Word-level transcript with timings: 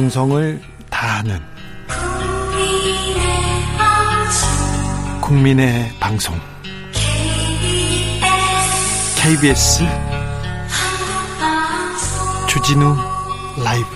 정성을 0.00 0.62
다하는 0.88 1.38
국민의 5.20 5.90
방송 6.00 6.34
KBS 9.18 9.84
주진우 12.48 12.96
라이브 13.62 13.86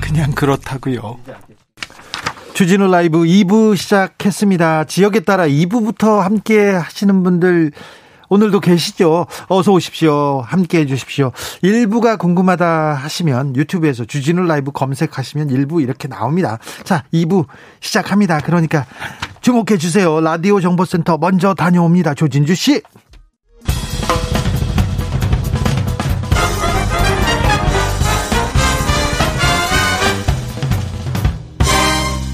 그냥 0.00 0.30
그렇다고요. 0.30 1.18
주진우 2.54 2.86
라이브 2.86 3.24
2부 3.24 3.76
시작했습니다. 3.76 4.84
지역에 4.84 5.20
따라 5.20 5.48
2부부터 5.48 6.20
함께 6.20 6.70
하시는 6.70 7.24
분들 7.24 7.72
오늘도 8.28 8.60
계시죠? 8.60 9.26
어서 9.48 9.72
오십시오. 9.72 10.42
함께 10.46 10.80
해주십시오. 10.80 11.32
일부가 11.62 12.16
궁금하다 12.16 12.94
하시면 12.94 13.56
유튜브에서 13.56 14.04
주진우 14.04 14.42
라이브 14.42 14.70
검색하시면 14.72 15.50
일부 15.50 15.80
이렇게 15.80 16.08
나옵니다. 16.08 16.58
자, 16.84 17.04
2부 17.12 17.46
시작합니다. 17.80 18.40
그러니까 18.40 18.86
주목해 19.40 19.78
주세요. 19.78 20.20
라디오 20.20 20.60
정보센터 20.60 21.18
먼저 21.18 21.54
다녀옵니다. 21.54 22.14
조진주 22.14 22.54
씨. 22.54 22.82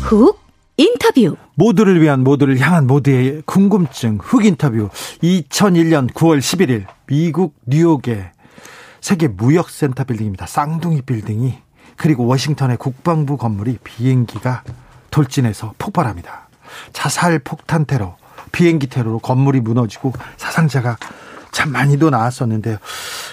훅 0.03 0.44
인터뷰 0.77 1.37
모두를 1.55 2.01
위한 2.01 2.25
모두를 2.25 2.59
향한 2.59 2.87
모두의 2.87 3.43
궁금증 3.47 4.19
흑 4.21 4.45
인터뷰 4.45 4.89
2001년 5.23 6.13
9월 6.13 6.39
11일 6.39 6.87
미국 7.07 7.55
뉴욕의 7.67 8.31
세계 9.01 9.29
무역센터 9.29 10.05
빌딩입니다. 10.05 10.47
쌍둥이 10.47 11.03
빌딩이 11.03 11.59
그리고 11.97 12.27
워싱턴의 12.27 12.79
국방부 12.79 13.37
건물이 13.37 13.79
비행기가 13.85 14.65
돌진해서 15.11 15.75
폭발합니다. 15.79 16.49
자살 16.93 17.39
폭탄 17.39 17.85
테러, 17.85 18.17
비행기 18.51 18.89
테러로 18.89 19.21
건물이 19.21 19.61
무너지고 19.61 20.13
사상자가 20.37 20.97
참 21.55 21.71
많이도 21.71 22.11
나왔었는데요. 22.11 22.77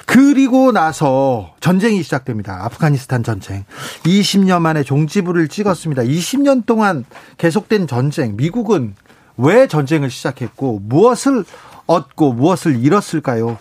그리고 0.05 0.71
나서 0.71 1.53
전쟁이 1.59 2.03
시작됩니다. 2.03 2.63
아프가니스탄 2.65 3.23
전쟁. 3.23 3.65
20년 4.03 4.61
만에 4.61 4.83
종지부를 4.83 5.47
찍었습니다. 5.47 6.03
20년 6.03 6.65
동안 6.65 7.03
계속된 7.37 7.87
전쟁. 7.87 8.37
미국은 8.37 8.95
왜 9.37 9.67
전쟁을 9.67 10.11
시작했고 10.11 10.81
무엇을 10.83 11.43
얻고 11.87 12.33
무엇을 12.33 12.77
잃었을까요? 12.83 13.57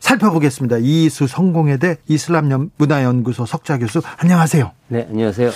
살펴보겠습니다. 0.00 0.78
이수 0.80 1.28
성공회대 1.28 1.98
이슬람 2.08 2.70
문화연구소 2.76 3.46
석좌 3.46 3.78
교수 3.78 4.02
안녕하세요. 4.18 4.72
네, 4.88 5.06
안녕하세요. 5.08 5.52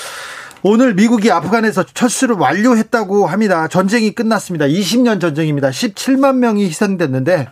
오늘 0.63 0.95
미국이 0.95 1.31
아프간에서 1.31 1.83
철수를 1.83 2.37
완료했다고 2.37 3.27
합니다. 3.27 3.69
전쟁이 3.69 4.13
끝났습니다. 4.13 4.67
20년 4.67 5.21
전쟁입니다. 5.21 5.71
17만 5.71 6.37
명이 6.37 6.65
희생됐는데 6.67 7.49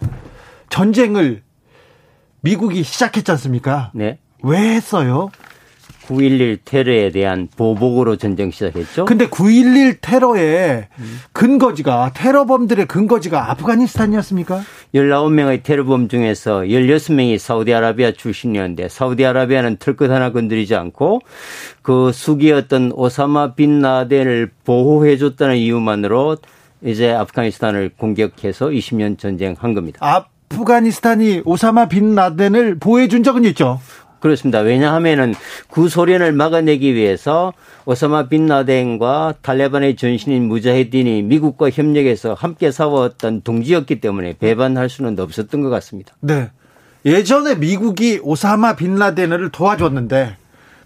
전쟁을 0.73 1.43
미국이 2.41 2.83
시작했지 2.83 3.31
않습니까? 3.33 3.93
네. 3.95 4.19
왜 4.43 4.59
했어요? 4.59 5.31
9.11 6.07 6.61
테러에 6.65 7.11
대한 7.11 7.47
보복으로 7.57 8.17
전쟁 8.17 8.51
시작했죠. 8.51 9.05
근데 9.05 9.29
9.11 9.29 9.99
테러의 10.01 10.89
근거지가 11.33 12.13
테러범들의 12.15 12.87
근거지가 12.87 13.51
아프가니스탄이었습니까? 13.51 14.63
19명의 14.95 15.63
테러범 15.63 16.09
중에서 16.09 16.63
16명이 16.63 17.39
사우디아라비아 17.39 18.13
출신이었는데 18.13 18.89
사우디아라비아는 18.89 19.77
털끝 19.77 20.11
하나 20.11 20.33
건드리지 20.33 20.75
않고 20.75 21.21
그 21.83 22.11
수기였던 22.13 22.93
오사마 22.95 23.55
빈 23.55 23.81
라덴을 23.81 24.51
보호해 24.65 25.19
줬다는 25.19 25.57
이유만으로 25.57 26.39
이제 26.83 27.13
아프가니스탄을 27.13 27.91
공격해서 27.97 28.69
20년 28.69 29.19
전쟁한 29.19 29.75
겁니다. 29.75 29.99
아 30.01 30.25
프가니스탄이 30.53 31.43
오사마 31.45 31.89
빈 31.89 32.15
라덴을 32.15 32.79
보호해 32.79 33.09
준 33.09 33.23
적은 33.23 33.45
있죠. 33.47 33.81
그렇습니다. 34.21 34.61
왜냐하면은 34.61 35.35
그 35.69 35.89
소련을 35.89 36.33
막아내기 36.33 36.95
위해서 36.95 37.53
오사마 37.87 38.29
빈 38.29 38.47
라덴과 38.47 39.35
탈레반의 39.43 39.97
전신인 39.97 40.47
무자헤딘이 40.47 41.23
미국과 41.23 41.71
협력해서 41.71 42.35
함께 42.35 42.71
싸웠던 42.71 43.43
동지였기 43.43 44.01
때문에 44.01 44.37
배반할 44.39 44.89
수는 44.89 45.19
없었던 45.19 45.61
것 45.63 45.71
같습니다. 45.71 46.15
네. 46.21 46.51
예전에 47.05 47.57
미국이 47.57 48.21
오사마 48.23 48.77
빈 48.77 48.95
라덴을 48.95 49.51
도와줬는데 49.51 50.37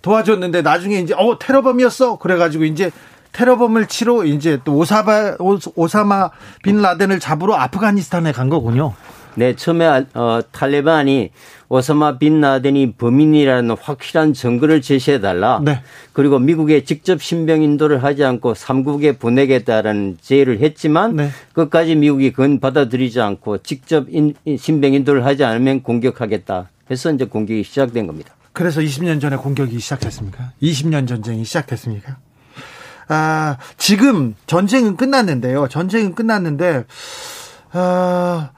도와줬는데 0.00 0.62
나중에 0.62 1.00
이제 1.00 1.12
어 1.15 1.38
테러범이었어 1.38 2.16
그래가지고 2.16 2.65
이제 2.65 2.91
테러범을 3.33 3.87
치러 3.87 4.25
이제 4.25 4.59
또 4.65 4.77
오사바 4.77 5.37
오사마 5.38 6.31
빈 6.62 6.81
라덴을 6.81 7.21
잡으러 7.21 7.54
아프가니스탄에 7.56 8.33
간 8.33 8.48
거군요. 8.48 8.94
네, 9.36 9.54
처음에 9.54 9.86
어, 10.14 10.41
탈레반이 10.50 11.30
오사마 11.69 12.19
빈 12.19 12.41
라덴이 12.41 12.92
범인이라는 12.92 13.76
확실한 13.80 14.32
증거를 14.32 14.80
제시해 14.80 15.20
달라. 15.20 15.60
네. 15.62 15.82
그리고 16.12 16.38
미국에 16.38 16.84
직접 16.84 17.22
신병 17.22 17.62
인도를 17.62 18.02
하지 18.02 18.24
않고 18.24 18.54
삼국에 18.54 19.12
보내겠다라는 19.19 20.19
제의를 20.22 20.60
했지만 20.60 21.16
네. 21.16 21.30
끝까지 21.52 21.97
미국이 21.97 22.32
그건 22.32 22.60
받아들이지 22.60 23.20
않고 23.20 23.58
직접 23.58 24.06
인, 24.08 24.34
신병 24.58 24.94
인도를 24.94 25.24
하지 25.24 25.44
않으면 25.44 25.82
공격하겠다. 25.82 26.70
해서 26.91 27.12
이제 27.12 27.24
공격이 27.24 27.62
시작된 27.64 28.06
겁니다. 28.06 28.34
그래서 28.53 28.80
20년 28.80 29.20
전에 29.20 29.36
공격이 29.36 29.78
시작됐습니까? 29.78 30.53
20년 30.62 31.06
전쟁이 31.06 31.44
시작됐습니까? 31.44 32.16
아, 33.08 33.58
지금 33.76 34.34
전쟁은 34.47 34.97
끝났는데요. 34.97 35.68
전쟁은 35.68 36.14
끝났는데 36.14 36.84
아, 37.72 38.50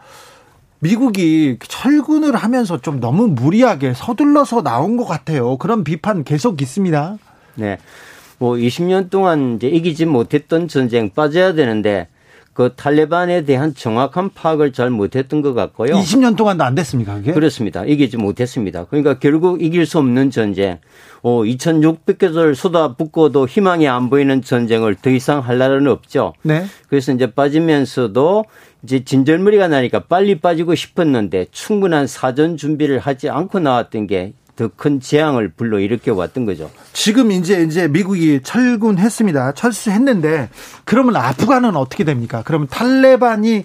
미국이 0.80 1.58
철군을 1.60 2.36
하면서 2.36 2.80
좀 2.80 3.00
너무 3.00 3.26
무리하게 3.28 3.94
서둘러서 3.94 4.62
나온 4.62 4.96
것 4.96 5.04
같아요. 5.04 5.56
그런 5.58 5.84
비판 5.84 6.24
계속 6.24 6.62
있습니다. 6.62 7.18
네. 7.56 7.78
뭐 8.38 8.54
20년 8.54 9.10
동안 9.10 9.56
이제 9.56 9.68
이기지 9.68 10.06
못했던 10.06 10.68
전쟁 10.68 11.10
빠져야 11.10 11.54
되는데 11.54 12.06
그 12.58 12.72
탈레반에 12.74 13.44
대한 13.44 13.72
정확한 13.72 14.30
파악을 14.34 14.72
잘 14.72 14.90
못했던 14.90 15.42
것 15.42 15.54
같고요. 15.54 15.94
20년 15.94 16.36
동안도 16.36 16.64
안 16.64 16.74
됐습니까? 16.74 17.14
그게? 17.14 17.32
그렇습니다. 17.32 17.84
이기지 17.84 18.16
못했습니다. 18.16 18.84
그러니까 18.86 19.20
결국 19.20 19.62
이길 19.62 19.86
수 19.86 19.98
없는 19.98 20.32
전쟁, 20.32 20.78
어, 21.22 21.42
2,600개를 21.42 22.56
쏟아붓고도 22.56 23.46
희망이 23.46 23.86
안 23.86 24.10
보이는 24.10 24.42
전쟁을 24.42 24.96
더 24.96 25.10
이상 25.10 25.38
할 25.38 25.58
날은 25.58 25.86
없죠. 25.86 26.34
네. 26.42 26.64
그래서 26.88 27.12
이제 27.12 27.30
빠지면서도 27.30 28.44
이제 28.82 29.04
진절머리가 29.04 29.68
나니까 29.68 30.04
빨리 30.04 30.40
빠지고 30.40 30.74
싶었는데 30.74 31.46
충분한 31.50 32.06
사전 32.06 32.56
준비를 32.56 32.98
하지 32.98 33.28
않고 33.28 33.58
나왔던 33.60 34.06
게 34.06 34.34
더 34.58 34.68
큰 34.76 34.98
재앙을 34.98 35.50
불러일으켜 35.50 36.14
왔던 36.14 36.44
거죠. 36.44 36.68
지금 36.92 37.30
이제 37.30 37.62
이제 37.62 37.86
미국이 37.86 38.40
철군했습니다. 38.42 39.54
철수했는데 39.54 40.50
그러면 40.84 41.14
아프간은 41.14 41.76
어떻게 41.76 42.02
됩니까? 42.02 42.42
그러면 42.44 42.66
탈레반이 42.66 43.64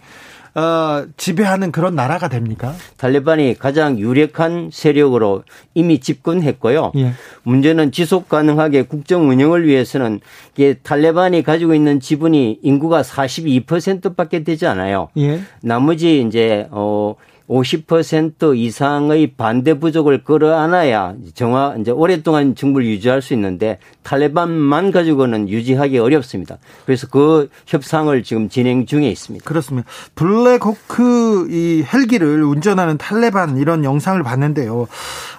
어, 0.56 1.06
지배하는 1.18 1.72
그런 1.72 1.96
나라가 1.96 2.28
됩니까? 2.28 2.75
탈레반이 2.97 3.58
가장 3.58 3.97
유력한 3.97 4.69
세력으로 4.72 5.44
이미 5.74 6.00
집권했고요. 6.00 6.91
예. 6.96 7.14
문제는 7.41 7.91
지속 7.91 8.30
가능하게 8.30 8.84
국정 8.84 9.30
운영을 9.30 9.66
위해서는 9.66 10.19
이게 10.56 10.75
탈레반이 10.75 11.42
가지고 11.42 11.74
있는 11.74 12.00
지분이 12.00 12.59
인구가 12.62 13.02
42%밖에 13.02 14.44
되지 14.44 14.68
않아요. 14.68 15.09
예. 15.18 15.42
나머지 15.62 16.22
이제 16.22 16.68
어 16.69 17.16
50% 17.50 18.58
이상의 18.58 19.34
반대 19.36 19.74
부족을 19.74 20.24
끌어안아야 20.24 21.16
정화 21.34 21.75
이제 21.80 21.92
오랫동안 21.92 22.56
정부를 22.56 22.88
유지할 22.88 23.22
수 23.22 23.34
있는데 23.34 23.80
탈레반만 24.04 24.92
가지고는 24.92 25.50
유지하기 25.50 25.98
어렵습니다. 26.00 26.57
그래서 26.86 27.07
그 27.07 27.50
협상을 27.66 28.24
지금 28.24 28.50
진행 28.50 28.86
중에 28.86 29.10
있습니다. 29.10 29.44
그렇습니다. 29.45 29.88
블랙호크 30.16 31.48
이 31.50 31.84
헬기를 31.84 32.44
운전하는 32.44 32.98
탈레반 32.98 33.57
이런 33.57 33.84
영상을 33.84 34.22
봤는데요. 34.24 34.88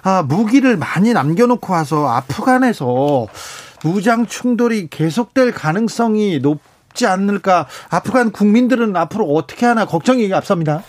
아, 0.03 0.23
무기를 0.23 0.77
많이 0.77 1.13
남겨놓고 1.13 1.73
와서 1.73 2.07
아프간에서 2.07 3.27
무장 3.83 4.25
충돌이 4.25 4.87
계속될 4.89 5.51
가능성이 5.51 6.39
높지 6.39 7.05
않을까? 7.05 7.67
아프간 7.89 8.31
국민들은 8.31 8.95
앞으로 8.95 9.25
어떻게 9.25 9.65
하나 9.65 9.85
걱정이 9.85 10.31
앞섭니다. 10.33 10.83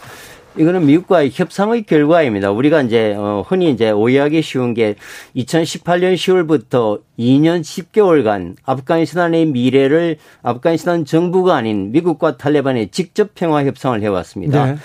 이거는 0.59 0.87
미국과의 0.87 1.31
협상의 1.33 1.83
결과입니다. 1.83 2.51
우리가 2.51 2.83
이제 2.83 3.15
어 3.17 3.45
흔히 3.47 3.71
이제 3.71 3.91
오해하기 3.91 4.43
쉬운 4.43 4.75
게 4.75 4.95
2018년 5.37 6.15
10월부터 6.15 7.01
2년 7.19 7.61
10개월간 7.61 8.57
아프가니스탄의 8.65 9.47
미래를 9.47 10.17
아프가니스탄 10.43 11.05
정부가 11.05 11.57
아닌 11.57 11.93
미국과 11.93 12.37
탈레반이 12.37 12.89
직접 12.89 13.35
평화 13.35 13.65
협상을 13.65 14.01
해왔습니다. 14.01 14.67
네. 14.67 14.77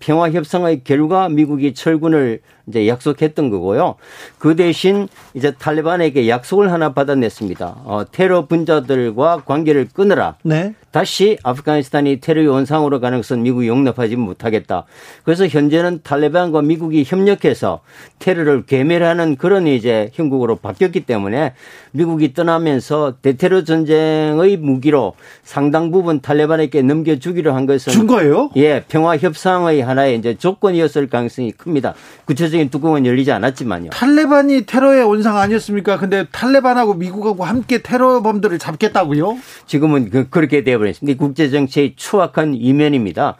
평화 0.00 0.30
협상의 0.30 0.82
결과 0.82 1.28
미국이 1.28 1.74
철군을 1.74 2.40
이제 2.68 2.86
약속했던 2.86 3.50
거고요. 3.50 3.96
그 4.38 4.54
대신 4.54 5.08
이제 5.34 5.52
탈레반에게 5.52 6.28
약속을 6.28 6.70
하나 6.70 6.92
받아냈습니다. 6.92 7.76
어, 7.84 8.04
테러 8.10 8.46
분자들과 8.46 9.42
관계를 9.46 9.88
끊으라. 9.92 10.36
네. 10.42 10.74
다시 10.90 11.38
아프가니스탄이 11.42 12.20
테러 12.20 12.50
원상으로 12.50 13.00
가는 13.00 13.18
것은 13.18 13.42
미국이 13.42 13.68
용납하지 13.68 14.16
못하겠다. 14.16 14.84
그래서 15.22 15.46
현재는 15.46 16.00
탈레반과 16.02 16.62
미국이 16.62 17.04
협력해서 17.06 17.80
테러를 18.18 18.64
괴멸하는 18.64 19.36
그런 19.36 19.66
이제 19.66 20.10
형국으로 20.14 20.56
바뀌었기 20.56 21.00
때문에 21.00 21.54
미국이 21.92 22.32
떠나면서 22.32 23.16
대테러 23.20 23.64
전쟁의 23.64 24.56
무기로 24.56 25.14
상당 25.42 25.90
부분 25.90 26.20
탈레반에게 26.20 26.82
넘겨주기로 26.82 27.52
한 27.52 27.66
것은 27.66 27.92
준 27.92 28.06
거예요? 28.06 28.50
예, 28.56 28.84
평화 28.88 29.16
협상 29.18 29.57
의 29.66 29.80
하나의 29.80 30.16
이제 30.16 30.36
조건이었을 30.36 31.08
가능성이 31.08 31.52
큽니다. 31.52 31.94
구체적인 32.24 32.70
뚜껑은 32.70 33.04
열리지 33.06 33.32
않았지만요. 33.32 33.90
탈레반이 33.90 34.66
테러의 34.66 35.04
원상 35.04 35.36
아니었습니까? 35.36 35.98
근데 35.98 36.24
탈레반하고 36.30 36.94
미국하고 36.94 37.44
함께 37.44 37.82
테러범들을 37.82 38.58
잡겠다고요? 38.58 39.38
지금은 39.66 40.10
그, 40.10 40.28
그렇게 40.28 40.62
되어버렸습니다. 40.62 41.18
국제 41.18 41.50
정치의 41.50 41.94
추악한 41.96 42.54
이면입니다. 42.54 43.36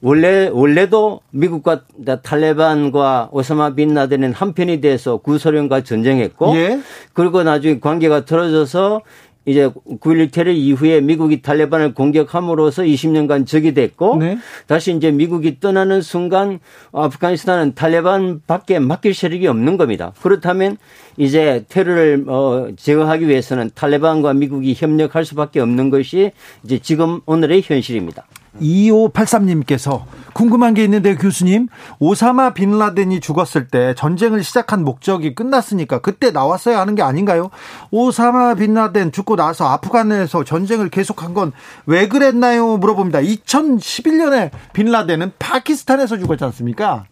원래 0.00 0.48
원래도 0.52 1.20
미국과 1.30 1.82
탈레반과 2.22 3.30
오사마 3.32 3.74
빈 3.74 3.94
라덴은 3.94 4.32
한편이 4.32 4.80
돼서 4.80 5.16
구소련과 5.16 5.82
전쟁했고 5.82 6.54
예? 6.56 6.80
그리고 7.14 7.42
나중에 7.42 7.80
관계가 7.80 8.24
틀어져서 8.24 9.02
이제 9.44 9.68
9.11 9.68 10.30
테러 10.30 10.50
이후에 10.50 11.00
미국이 11.00 11.40
탈레반을 11.40 11.94
공격함으로써 11.94 12.82
20년간 12.82 13.46
적이 13.46 13.72
됐고 13.72 14.16
네. 14.16 14.38
다시 14.66 14.94
이제 14.94 15.10
미국이 15.10 15.58
떠나는 15.58 16.02
순간 16.02 16.60
아프가니스탄은 16.92 17.74
탈레반 17.74 18.42
밖에 18.46 18.78
맡길 18.78 19.14
세력이 19.14 19.46
없는 19.46 19.76
겁니다. 19.78 20.12
그렇다면 20.20 20.76
이제 21.16 21.64
테러를 21.68 22.24
어 22.28 22.68
제거하기 22.76 23.26
위해서는 23.26 23.70
탈레반과 23.74 24.34
미국이 24.34 24.74
협력할 24.76 25.24
수밖에 25.24 25.60
없는 25.60 25.90
것이 25.90 26.32
이제 26.64 26.78
지금 26.78 27.20
오늘의 27.24 27.62
현실입니다. 27.64 28.26
2583님께서 28.60 30.02
궁금한 30.32 30.74
게 30.74 30.84
있는데 30.84 31.16
교수님 31.16 31.68
오사마 31.98 32.54
빈 32.54 32.78
라덴이 32.78 33.20
죽었을 33.20 33.68
때 33.68 33.94
전쟁을 33.96 34.44
시작한 34.44 34.84
목적이 34.84 35.34
끝났으니까 35.34 36.00
그때 36.00 36.30
나왔어야 36.30 36.78
하는 36.80 36.94
게 36.94 37.02
아닌가요? 37.02 37.50
오사마 37.90 38.54
빈 38.54 38.74
라덴 38.74 39.10
죽고 39.10 39.36
나서 39.36 39.66
아프간에서 39.68 40.44
전쟁을 40.44 40.90
계속한 40.90 41.34
건 41.34 41.52
왜 41.86 42.06
그랬나요? 42.08 42.76
물어봅니다. 42.76 43.20
2011년에 43.20 44.50
빈 44.72 44.90
라덴은 44.90 45.32
파키스탄에서 45.38 46.18
죽었지 46.18 46.44
않습니까? 46.44 47.04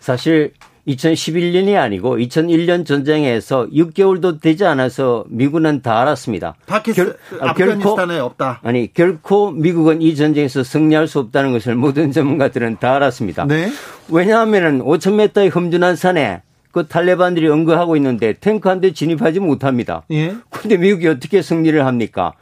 사실 0.00 0.52
2011년이 0.86 1.76
아니고 1.76 2.16
2001년 2.18 2.86
전쟁에서 2.86 3.66
6개월도 3.72 4.40
되지 4.40 4.64
않아서 4.64 5.24
미국은 5.28 5.82
다 5.82 6.00
알았습니다. 6.00 6.54
파키스탄, 6.66 7.14
아, 7.40 7.50
아프가니스탄에 7.50 8.18
없다. 8.18 8.60
아니 8.62 8.92
결코 8.92 9.50
미국은 9.50 10.00
이 10.02 10.14
전쟁에서 10.14 10.62
승리할 10.62 11.08
수 11.08 11.18
없다는 11.18 11.52
것을 11.52 11.74
모든 11.74 12.12
전문가들은 12.12 12.76
다 12.78 12.94
알았습니다. 12.96 13.46
네. 13.46 13.68
왜냐하면은 14.08 14.80
5,000m의 14.80 15.54
험준한 15.54 15.96
산에 15.96 16.42
그 16.70 16.86
탈레반들이 16.86 17.48
응거하고 17.48 17.96
있는데 17.96 18.34
탱크 18.34 18.68
한 18.68 18.80
대 18.80 18.92
진입하지 18.92 19.40
못합니다. 19.40 20.02
예. 20.10 20.34
근데 20.50 20.76
미국이 20.76 21.08
어떻게 21.08 21.40
승리를 21.42 21.84
합니까? 21.84 22.34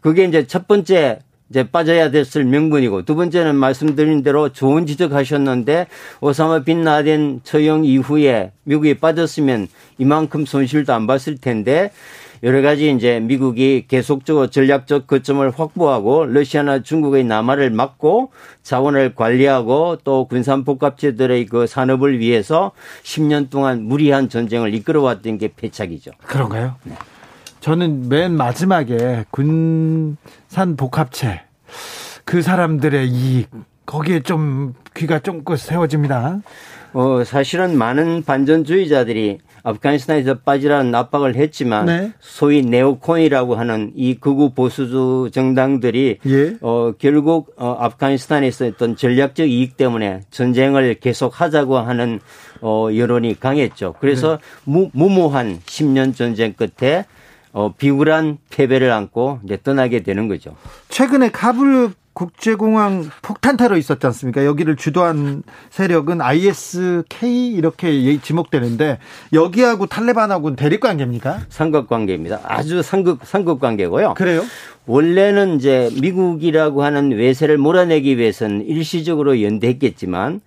그게 0.00 0.24
이제 0.24 0.46
첫 0.46 0.68
번째 0.68 1.20
이제 1.50 1.68
빠져야 1.68 2.10
됐을 2.10 2.44
명분이고 2.44 3.02
두 3.02 3.14
번째는 3.14 3.56
말씀드린 3.56 4.22
대로 4.22 4.50
좋은 4.50 4.86
지적하셨는데 4.86 5.86
오사마 6.20 6.64
빈 6.64 6.84
라덴 6.84 7.40
처형 7.42 7.84
이후에 7.84 8.52
미국이 8.64 8.94
빠졌으면 8.94 9.68
이만큼 9.96 10.44
손실도 10.44 10.92
안 10.92 11.06
봤을 11.06 11.38
텐데 11.38 11.90
여러 12.42 12.62
가지 12.62 12.92
이제 12.92 13.18
미국이 13.18 13.86
계속적으로 13.88 14.48
전략적 14.48 15.06
거점을 15.06 15.50
확보하고 15.50 16.24
러시아나 16.26 16.82
중국의 16.82 17.24
남하를 17.24 17.70
막고 17.70 18.30
자원을 18.62 19.14
관리하고 19.14 19.98
또 20.04 20.26
군산 20.26 20.64
복합체들의 20.64 21.46
그 21.46 21.66
산업을 21.66 22.20
위해서 22.20 22.72
10년 23.02 23.50
동안 23.50 23.82
무리한 23.82 24.28
전쟁을 24.28 24.72
이끌어왔던 24.74 25.38
게 25.38 25.50
패착이죠. 25.56 26.12
그런가요? 26.26 26.76
네. 26.84 26.94
저는 27.60 28.08
맨 28.08 28.36
마지막에 28.36 29.24
군산 29.30 30.76
복합체 30.76 31.42
그 32.24 32.42
사람들의 32.42 33.08
이익 33.08 33.50
거기에 33.86 34.20
좀 34.20 34.74
귀가 34.94 35.18
쫑긋 35.18 35.58
세워집니다. 35.58 36.40
어, 36.92 37.22
사실은 37.24 37.76
많은 37.76 38.22
반전주의자들이 38.22 39.38
아프가니스탄에서 39.62 40.38
빠지라는 40.40 40.94
압박을 40.94 41.36
했지만 41.36 41.86
네. 41.86 42.12
소위 42.20 42.62
네오콘이라고 42.62 43.56
하는 43.56 43.92
이 43.94 44.14
극우 44.14 44.50
보수주 44.54 45.30
정당들이 45.32 46.18
예. 46.26 46.56
어, 46.60 46.92
결국 46.98 47.54
어, 47.56 47.76
아프가니스탄에서 47.80 48.66
어떤 48.66 48.96
전략적 48.96 49.48
이익 49.48 49.76
때문에 49.76 50.22
전쟁을 50.30 50.94
계속 51.00 51.40
하자고 51.40 51.78
하는 51.78 52.20
어, 52.60 52.88
여론이 52.94 53.40
강했죠. 53.40 53.94
그래서 54.00 54.36
네. 54.36 54.42
무, 54.64 54.90
무모한 54.92 55.60
10년 55.66 56.14
전쟁 56.14 56.54
끝에 56.54 57.04
어, 57.58 57.72
비굴한 57.76 58.38
패배를 58.50 58.92
안고 58.92 59.40
이제 59.44 59.58
떠나게 59.60 60.04
되는 60.04 60.28
거죠. 60.28 60.54
최근에 60.90 61.32
카불 61.32 61.90
국제공항 62.12 63.10
폭탄 63.20 63.56
테러 63.56 63.76
있었지 63.76 64.06
않습니까? 64.06 64.44
여기를 64.44 64.76
주도한 64.76 65.42
세력은 65.70 66.20
ISK 66.20 67.52
이렇게 67.52 68.20
지목되는데 68.20 69.00
여기하고 69.32 69.86
탈레반하고는 69.86 70.54
대립 70.54 70.78
관계입니까? 70.78 71.40
상극 71.48 71.88
관계입니다. 71.88 72.38
아주 72.44 72.80
상극 72.82 73.24
상극 73.24 73.58
관계고요. 73.58 74.14
그래요? 74.14 74.44
원래는 74.86 75.56
이제 75.56 75.90
미국이라고 76.00 76.84
하는 76.84 77.10
외세를 77.10 77.58
몰아내기 77.58 78.18
위해서는 78.18 78.64
일시적으로 78.66 79.42
연대했겠지만 79.42 80.42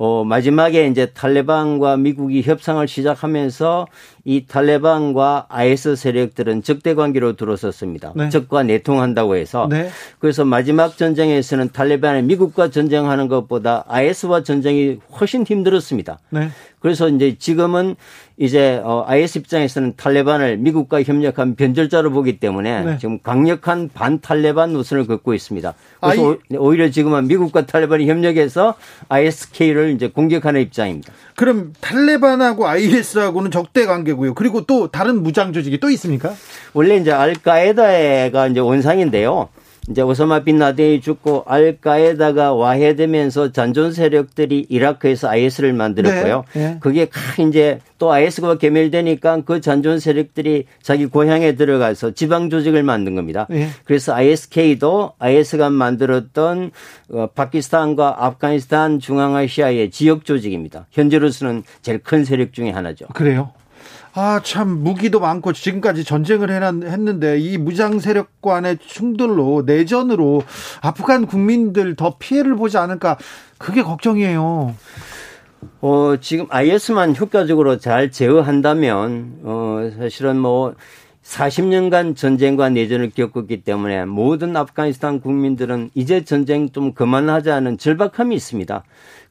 어, 0.00 0.22
마지막에 0.22 0.86
이제 0.86 1.06
탈레반과 1.06 1.96
미국이 1.96 2.42
협상을 2.42 2.86
시작하면서 2.86 3.88
이 4.28 4.44
탈레반과 4.46 5.46
IS 5.48 5.96
세력들은 5.96 6.62
적대 6.62 6.92
관계로 6.92 7.34
들어섰습니다. 7.34 8.12
네. 8.14 8.28
적과 8.28 8.62
내통한다고 8.62 9.36
해서. 9.36 9.68
네. 9.70 9.88
그래서 10.18 10.44
마지막 10.44 10.98
전쟁에서는 10.98 11.70
탈레반이 11.72 12.24
미국과 12.24 12.68
전쟁하는 12.68 13.28
것보다 13.28 13.86
IS와 13.88 14.42
전쟁이 14.42 14.98
훨씬 15.18 15.44
힘들었습니다. 15.44 16.18
네. 16.28 16.50
그래서 16.80 17.08
이제 17.08 17.36
지금은 17.38 17.96
이제 18.36 18.80
어 18.84 19.04
IS 19.06 19.38
입장에서는 19.38 19.94
탈레반을 19.96 20.58
미국과 20.58 21.02
협력한 21.02 21.56
변절자로 21.56 22.12
보기 22.12 22.38
때문에 22.38 22.84
네. 22.84 22.98
지금 22.98 23.18
강력한 23.20 23.90
반탈레반 23.92 24.72
노선을 24.74 25.06
걷고 25.08 25.34
있습니다. 25.34 25.74
그래서 26.00 26.30
아이... 26.30 26.56
오히려 26.56 26.88
지금은 26.90 27.26
미국과 27.26 27.66
탈레반이 27.66 28.08
협력해서 28.08 28.74
ISK를 29.08 29.90
이제 29.90 30.08
공격하는 30.08 30.60
입장입니다. 30.60 31.12
그럼 31.34 31.72
탈레반하고 31.80 32.68
IS하고는 32.68 33.50
적대 33.50 33.86
관계 33.86 34.12
고요. 34.18 34.34
그리고 34.34 34.62
또 34.66 34.88
다른 34.88 35.22
무장 35.22 35.52
조직이 35.52 35.78
또 35.78 35.88
있습니까? 35.90 36.34
원래 36.74 36.96
이제 36.96 37.10
알카에다가 37.10 38.48
이제 38.48 38.60
원상인데요. 38.60 39.48
이제 39.90 40.02
오사마 40.02 40.40
빈 40.44 40.58
라덴이 40.58 41.00
죽고 41.00 41.44
알카에다가 41.46 42.52
와해되면서 42.52 43.52
잔존 43.52 43.92
세력들이 43.92 44.66
이라크에서 44.68 45.28
IS를 45.28 45.72
만들었고요. 45.72 46.44
네. 46.52 46.60
네. 46.60 46.76
그게 46.80 47.08
이제 47.38 47.80
또 47.98 48.12
IS가 48.12 48.58
개멸되니까 48.58 49.42
그 49.46 49.60
잔존 49.62 49.98
세력들이 49.98 50.66
자기 50.82 51.06
고향에 51.06 51.54
들어가서 51.54 52.10
지방 52.10 52.50
조직을 52.50 52.82
만든 52.82 53.14
겁니다. 53.14 53.46
네. 53.48 53.68
그래서 53.84 54.12
ISK도 54.12 55.12
IS가 55.18 55.70
만들었던 55.70 56.70
어, 57.12 57.28
파키스탄과 57.34 58.26
아프가니스탄 58.26 59.00
중앙아시아의 59.00 59.90
지역 59.90 60.26
조직입니다. 60.26 60.86
현재로서는 60.90 61.62
제일 61.80 61.98
큰 61.98 62.24
세력 62.24 62.52
중의 62.52 62.72
하나죠. 62.72 63.06
그래요? 63.14 63.52
아, 64.14 64.40
참, 64.42 64.82
무기도 64.82 65.20
많고 65.20 65.52
지금까지 65.52 66.04
전쟁을 66.04 66.50
했는데 66.50 67.38
이 67.38 67.58
무장 67.58 67.98
세력 67.98 68.40
간의 68.40 68.78
충돌로 68.78 69.62
내전으로 69.66 70.42
아프간 70.80 71.26
국민들 71.26 71.94
더 71.94 72.16
피해를 72.18 72.56
보지 72.56 72.78
않을까 72.78 73.18
그게 73.58 73.82
걱정이에요. 73.82 74.74
어, 75.80 76.14
지금 76.20 76.46
IS만 76.48 77.16
효과적으로 77.16 77.78
잘 77.78 78.10
제어한다면, 78.10 79.40
어, 79.42 79.90
사실은 79.98 80.38
뭐, 80.38 80.74
40년간 81.22 82.16
전쟁과 82.16 82.70
내전을 82.70 83.10
겪었기 83.10 83.62
때문에 83.62 84.06
모든 84.06 84.56
아프가니스탄 84.56 85.20
국민들은 85.20 85.90
이제 85.94 86.24
전쟁 86.24 86.70
좀 86.70 86.94
그만하자는 86.94 87.76
절박함이 87.76 88.34
있습니다. 88.34 88.82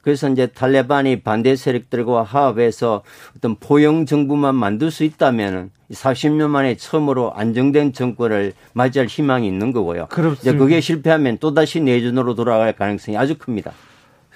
그래서 0.08 0.26
이제 0.30 0.46
탈레반이 0.46 1.20
반대 1.20 1.54
세력들과 1.54 2.22
화합해서 2.22 3.02
어떤 3.36 3.56
포용 3.56 4.06
정부만 4.06 4.54
만들 4.54 4.90
수 4.90 5.04
있다면은 5.04 5.70
40년 5.92 6.48
만에 6.48 6.78
처음으로 6.78 7.34
안정된 7.34 7.92
정권을 7.92 8.54
맞이할 8.72 9.06
희망이 9.06 9.46
있는 9.46 9.70
거고요. 9.70 10.06
그렇습니다. 10.06 10.40
이제 10.40 10.56
그게 10.56 10.80
실패하면 10.80 11.36
또 11.40 11.52
다시 11.52 11.80
내전으로 11.80 12.34
돌아갈 12.34 12.72
가능성이 12.72 13.18
아주 13.18 13.36
큽니다. 13.36 13.72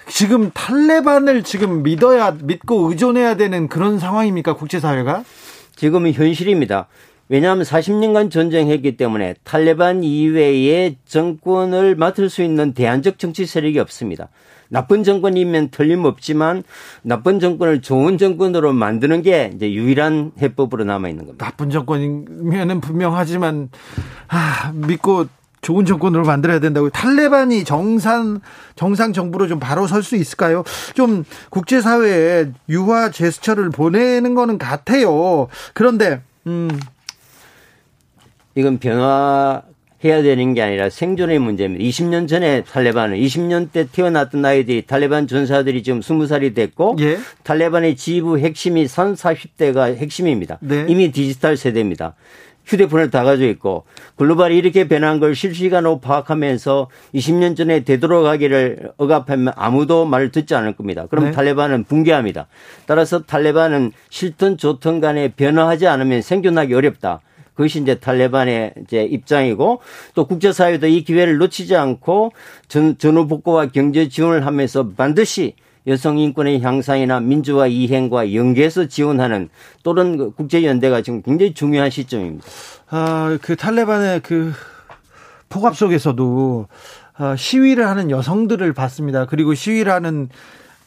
지금 0.07 0.51
탈레반을 0.53 1.41
지금 1.41 1.81
믿어야 1.81 2.37
믿고 2.39 2.91
의존해야 2.91 3.35
되는 3.35 3.67
그런 3.67 3.97
상황입니까 3.97 4.53
국제사회가? 4.53 5.23
지금은 5.75 6.13
현실입니다. 6.13 6.87
왜냐하면 7.29 7.65
40년간 7.65 8.29
전쟁했기 8.29 8.95
때문에 8.95 9.33
탈레반 9.43 10.03
이외의 10.03 10.97
정권을 11.05 11.95
맡을 11.95 12.29
수 12.29 12.43
있는 12.43 12.75
대안적 12.75 13.17
정치 13.17 13.47
세력이 13.47 13.79
없습니다. 13.79 14.29
나쁜 14.69 15.03
정권이면 15.03 15.69
틀림없지만 15.69 16.63
나쁜 17.03 17.39
정권을 17.39 17.81
좋은 17.81 18.17
정권으로 18.17 18.73
만드는 18.73 19.21
게 19.21 19.51
이제 19.55 19.71
유일한 19.71 20.31
해법으로 20.41 20.83
남아 20.83 21.09
있는 21.09 21.25
겁니다. 21.25 21.45
나쁜 21.45 21.69
정권이면은 21.69 22.81
분명하지만 22.81 23.69
아, 24.29 24.71
믿고 24.73 25.27
좋은 25.61 25.85
정권으로 25.85 26.25
만들어야 26.25 26.59
된다고 26.59 26.89
탈레반이 26.89 27.63
정상 27.63 28.41
정상 28.75 29.13
정부로 29.13 29.47
좀 29.47 29.59
바로 29.59 29.87
설 29.87 30.03
수 30.03 30.17
있을까요? 30.17 30.63
좀 30.93 31.23
국제 31.49 31.79
사회에 31.79 32.51
유화 32.67 33.09
제스처를 33.11 33.69
보내는 33.69 34.35
거는 34.35 34.57
같아요. 34.57 35.47
그런데 35.73 36.21
음 36.47 36.69
이건 38.55 38.77
변화 38.79 39.61
해야 40.03 40.21
되는 40.21 40.53
게 40.53 40.61
아니라 40.61 40.89
생존의 40.89 41.39
문제입니다. 41.39 41.83
20년 41.83 42.27
전에 42.27 42.63
탈레반은 42.63 43.17
20년 43.17 43.71
때 43.71 43.87
태어났던 43.89 44.43
아이들이 44.43 44.85
탈레반 44.85 45.27
전사들이 45.27 45.83
지금 45.83 46.01
20살이 46.01 46.53
됐고 46.53 46.97
예. 46.99 47.17
탈레반의 47.43 47.95
지부 47.95 48.37
핵심이 48.37 48.87
30, 48.87 49.23
40대가 49.23 49.95
핵심입니다. 49.95 50.59
네. 50.61 50.85
이미 50.87 51.11
디지털 51.11 51.55
세대입니다. 51.55 52.15
휴대폰을 52.65 53.09
다 53.09 53.23
가지고 53.23 53.49
있고 53.49 53.83
글로벌이 54.15 54.57
이렇게 54.57 54.87
변한 54.87 55.19
걸 55.19 55.35
실시간으로 55.35 55.99
파악하면서 55.99 56.87
20년 57.13 57.57
전에 57.57 57.83
되돌아가기를 57.83 58.93
억압하면 58.97 59.53
아무도 59.55 60.05
말을 60.05 60.31
듣지 60.31 60.55
않을 60.55 60.73
겁니다. 60.73 61.05
그럼 61.09 61.25
네. 61.25 61.31
탈레반은 61.31 61.83
붕괴합니다. 61.85 62.47
따라서 62.85 63.23
탈레반은 63.23 63.91
싫든 64.09 64.57
좋든 64.57 65.01
간에 65.01 65.29
변화하지 65.29 65.87
않으면 65.87 66.21
생존하기 66.21 66.73
어렵다. 66.73 67.21
그것이 67.55 67.81
이제 67.81 67.99
탈레반의 67.99 68.73
이제 68.83 69.03
입장이고 69.03 69.81
또 70.15 70.27
국제사회도 70.27 70.87
이 70.87 71.03
기회를 71.03 71.37
놓치지 71.37 71.75
않고 71.75 72.31
전, 72.67 72.97
전후 72.97 73.27
복구와 73.27 73.67
경제 73.67 74.09
지원을 74.09 74.45
하면서 74.45 74.89
반드시 74.89 75.55
여성 75.85 76.17
인권의 76.17 76.61
향상이나 76.61 77.19
민주화 77.19 77.67
이행과 77.67 78.33
연계해서 78.33 78.87
지원하는 78.87 79.49
또는 79.83 80.17
그 80.17 80.31
국제 80.31 80.63
연대가 80.63 81.01
지금 81.01 81.21
굉장히 81.21 81.53
중요한 81.53 81.89
시점입니다. 81.89 82.45
아, 82.89 83.37
그 83.41 83.55
탈레반의 83.55 84.21
그 84.21 84.53
폭압 85.49 85.75
속에서도 85.75 86.67
아, 87.15 87.35
시위를 87.35 87.87
하는 87.87 88.09
여성들을 88.09 88.73
봤습니다. 88.73 89.25
그리고 89.25 89.53
시위를 89.53 89.91
하는 89.91 90.29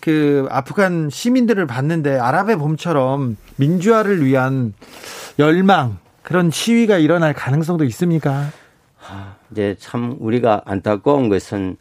그 0.00 0.46
아프간 0.50 1.10
시민들을 1.10 1.66
봤는데 1.66 2.18
아랍의 2.18 2.56
봄처럼 2.56 3.36
민주화를 3.56 4.24
위한 4.24 4.72
열망 5.38 5.98
그런 6.26 6.50
시위가 6.50 6.98
일어날 6.98 7.32
가능성도 7.32 7.84
있습니까? 7.84 8.50
이제 9.52 9.76
참 9.78 10.16
우리가 10.18 10.62
안타까운 10.64 11.28
것은 11.28 11.76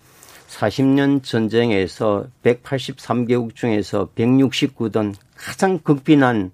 40년 0.48 1.24
전쟁에서 1.24 2.28
183개국 2.44 3.56
중에서 3.56 4.10
169던 4.16 5.16
가장 5.36 5.80
극빈한 5.80 6.52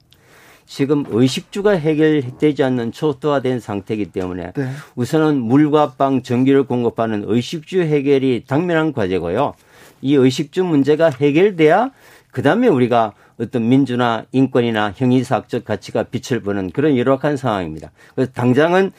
지금 0.65 1.03
의식주가 1.09 1.71
해결되지 1.71 2.63
않는 2.63 2.93
초토화된 2.93 3.59
상태이기 3.59 4.13
때문에 4.13 4.53
네. 4.53 4.69
우선은 4.95 5.41
물과 5.41 5.95
빵, 5.97 6.23
전기를 6.23 6.63
공급하는 6.63 7.25
의식주 7.27 7.81
해결이 7.81 8.45
당면한 8.47 8.93
과제고요. 8.93 9.53
이 10.01 10.15
의식주 10.15 10.63
문제가 10.63 11.09
해결돼야 11.09 11.91
그다음에 12.31 12.69
우리가 12.69 13.11
어떤 13.41 13.67
민주나 13.67 14.25
인권이나 14.31 14.93
형이사학적 14.95 15.65
가치가 15.65 16.03
빛을 16.03 16.41
보는 16.41 16.69
그런 16.69 16.95
열악한 16.95 17.37
상황입니다. 17.37 17.91
그래서 18.13 18.31
당장은 18.33 18.91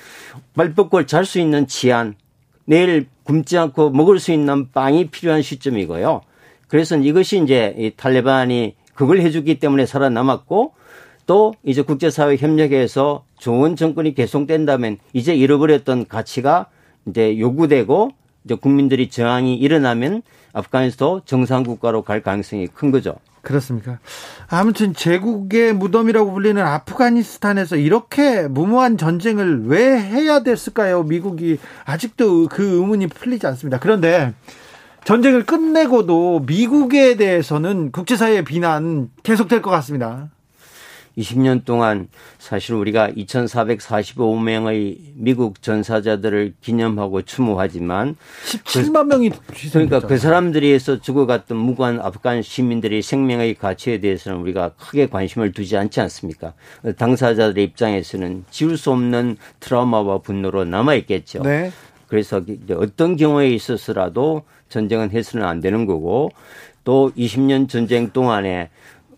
발 0.54 0.74
뻗고 0.74 1.06
잘수 1.06 1.38
있는 1.38 1.68
치안, 1.68 2.16
내일 2.64 3.06
굶지 3.22 3.56
않고 3.56 3.90
먹을 3.90 4.18
수 4.18 4.32
있는 4.32 4.70
빵이 4.72 5.10
필요한 5.10 5.42
시점이고요. 5.42 6.22
그래서 6.66 6.96
이것이 6.96 7.40
이제 7.42 7.74
이 7.78 7.92
탈레반이 7.96 8.74
그걸 8.94 9.20
해주기 9.20 9.58
때문에 9.58 9.86
살아남았고 9.86 10.74
또 11.26 11.54
이제 11.62 11.82
국제사회 11.82 12.36
협력에서 12.36 13.24
좋은 13.38 13.76
정권이 13.76 14.14
계속된다면 14.14 14.98
이제 15.12 15.34
잃어버렸던 15.34 16.08
가치가 16.08 16.66
이제 17.06 17.38
요구되고 17.38 18.10
이제 18.44 18.54
국민들이 18.56 19.08
저항이 19.08 19.54
일어나면 19.54 20.22
아프가니스탄도 20.52 21.22
정상국가로 21.26 22.02
갈 22.02 22.22
가능성이 22.22 22.66
큰 22.66 22.90
거죠. 22.90 23.14
그렇습니까? 23.42 23.98
아무튼 24.48 24.94
제국의 24.94 25.74
무덤이라고 25.74 26.32
불리는 26.32 26.62
아프가니스탄에서 26.62 27.76
이렇게 27.76 28.46
무모한 28.48 28.96
전쟁을 28.96 29.66
왜 29.66 30.00
해야 30.00 30.42
됐을까요? 30.42 31.02
미국이 31.02 31.58
아직도 31.84 32.48
그 32.48 32.62
의문이 32.62 33.08
풀리지 33.08 33.46
않습니다. 33.48 33.78
그런데 33.80 34.32
전쟁을 35.04 35.44
끝내고도 35.44 36.44
미국에 36.46 37.16
대해서는 37.16 37.90
국제사회의 37.90 38.44
비난 38.44 39.10
계속될 39.24 39.60
것 39.60 39.70
같습니다. 39.70 40.30
20년 41.16 41.64
동안 41.64 42.08
사실 42.38 42.74
우리가 42.74 43.10
2,445명의 43.10 44.98
미국 45.14 45.62
전사자들을 45.62 46.54
기념하고 46.60 47.22
추모하지만 47.22 48.16
17만 48.64 49.06
명이 49.06 49.30
그러니까 49.72 50.00
그 50.00 50.18
사람들이에서 50.18 51.00
죽어갔던 51.00 51.56
무관 51.56 52.00
아프간 52.00 52.42
시민들의 52.42 53.02
생명의 53.02 53.54
가치에 53.54 54.00
대해서는 54.00 54.40
우리가 54.40 54.70
크게 54.70 55.06
관심을 55.06 55.52
두지 55.52 55.76
않지 55.76 56.00
않습니까? 56.00 56.54
당사자들의 56.96 57.62
입장에서는 57.64 58.44
지울 58.50 58.76
수 58.76 58.90
없는 58.90 59.36
트라우마와 59.60 60.18
분노로 60.18 60.64
남아 60.64 60.94
있겠죠. 60.94 61.42
네. 61.42 61.70
그래서 62.08 62.42
어떤 62.76 63.16
경우에 63.16 63.48
있어서라도 63.50 64.42
전쟁은 64.68 65.10
해서는 65.12 65.46
안 65.46 65.60
되는 65.60 65.86
거고 65.86 66.30
또 66.84 67.10
20년 67.16 67.68
전쟁 67.68 68.10
동안에 68.10 68.70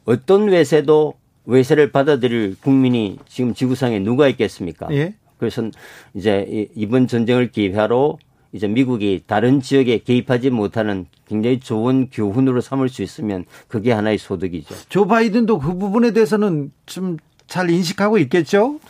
어떤 0.04 0.48
외세도 0.48 1.14
외세를 1.46 1.92
받아들일 1.92 2.56
국민이 2.60 3.18
지금 3.28 3.54
지구상에 3.54 3.98
누가 4.00 4.28
있겠습니까? 4.28 4.88
예? 4.92 5.14
그래서 5.38 5.70
이제 6.14 6.68
이번 6.74 7.06
전쟁을 7.06 7.50
기회로 7.50 8.18
이제 8.52 8.68
미국이 8.68 9.22
다른 9.26 9.60
지역에 9.60 9.98
개입하지 9.98 10.50
못하는 10.50 11.06
굉장히 11.28 11.58
좋은 11.60 12.08
교훈으로 12.10 12.60
삼을 12.60 12.88
수 12.88 13.02
있으면 13.02 13.44
그게 13.68 13.92
하나의 13.92 14.18
소득이죠. 14.18 14.74
조 14.88 15.06
바이든도 15.06 15.58
그 15.58 15.76
부분에 15.76 16.12
대해서는 16.12 16.70
좀 16.86 17.16
잘 17.46 17.70
인식하고 17.70 18.18
있겠죠? 18.18 18.80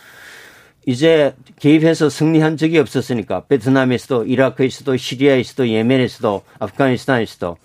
이제 0.85 1.33
개입해서 1.59 2.09
승리한 2.09 2.57
적이 2.57 2.77
없었으니까 2.79 3.45
베트남에서도 3.45 4.25
이라크에서도 4.25 4.97
시리아에서도 4.97 5.69
예멘에서도 5.69 6.41
아프가니스탄에서도 6.59 7.57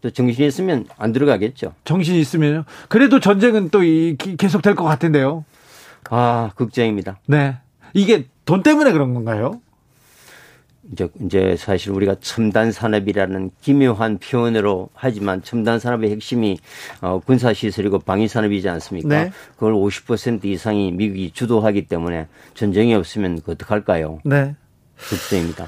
또 0.00 0.10
정신이 0.10 0.46
있으면 0.48 0.86
안 0.96 1.12
들어가겠죠. 1.12 1.74
정신이 1.84 2.18
있으면요. 2.20 2.64
그래도 2.88 3.20
전쟁은 3.20 3.70
또 3.70 3.80
계속 4.38 4.62
될 4.62 4.74
것 4.74 4.84
같은데요. 4.84 5.44
아, 6.08 6.50
걱정입니다. 6.56 7.18
네. 7.26 7.56
이게 7.92 8.26
돈 8.44 8.62
때문에 8.62 8.92
그런 8.92 9.12
건가요? 9.14 9.60
이제, 10.92 11.08
이제 11.24 11.54
사실 11.56 11.92
우리가 11.92 12.16
첨단 12.20 12.72
산업이라는 12.72 13.50
기묘한 13.60 14.18
표현으로 14.18 14.88
하지만 14.94 15.42
첨단 15.42 15.78
산업의 15.78 16.10
핵심이 16.10 16.58
어, 17.00 17.20
군사 17.24 17.52
시설이고 17.52 18.00
방위 18.00 18.26
산업이지 18.26 18.68
않습니까? 18.68 19.08
네. 19.08 19.32
그걸 19.54 19.74
50% 19.74 20.44
이상이 20.46 20.90
미국이 20.90 21.30
주도하기 21.32 21.86
때문에 21.86 22.26
전쟁이 22.54 22.94
없으면 22.94 23.40
어떡할까요? 23.46 24.20
네. 24.24 24.56
걱정입니다. 25.10 25.66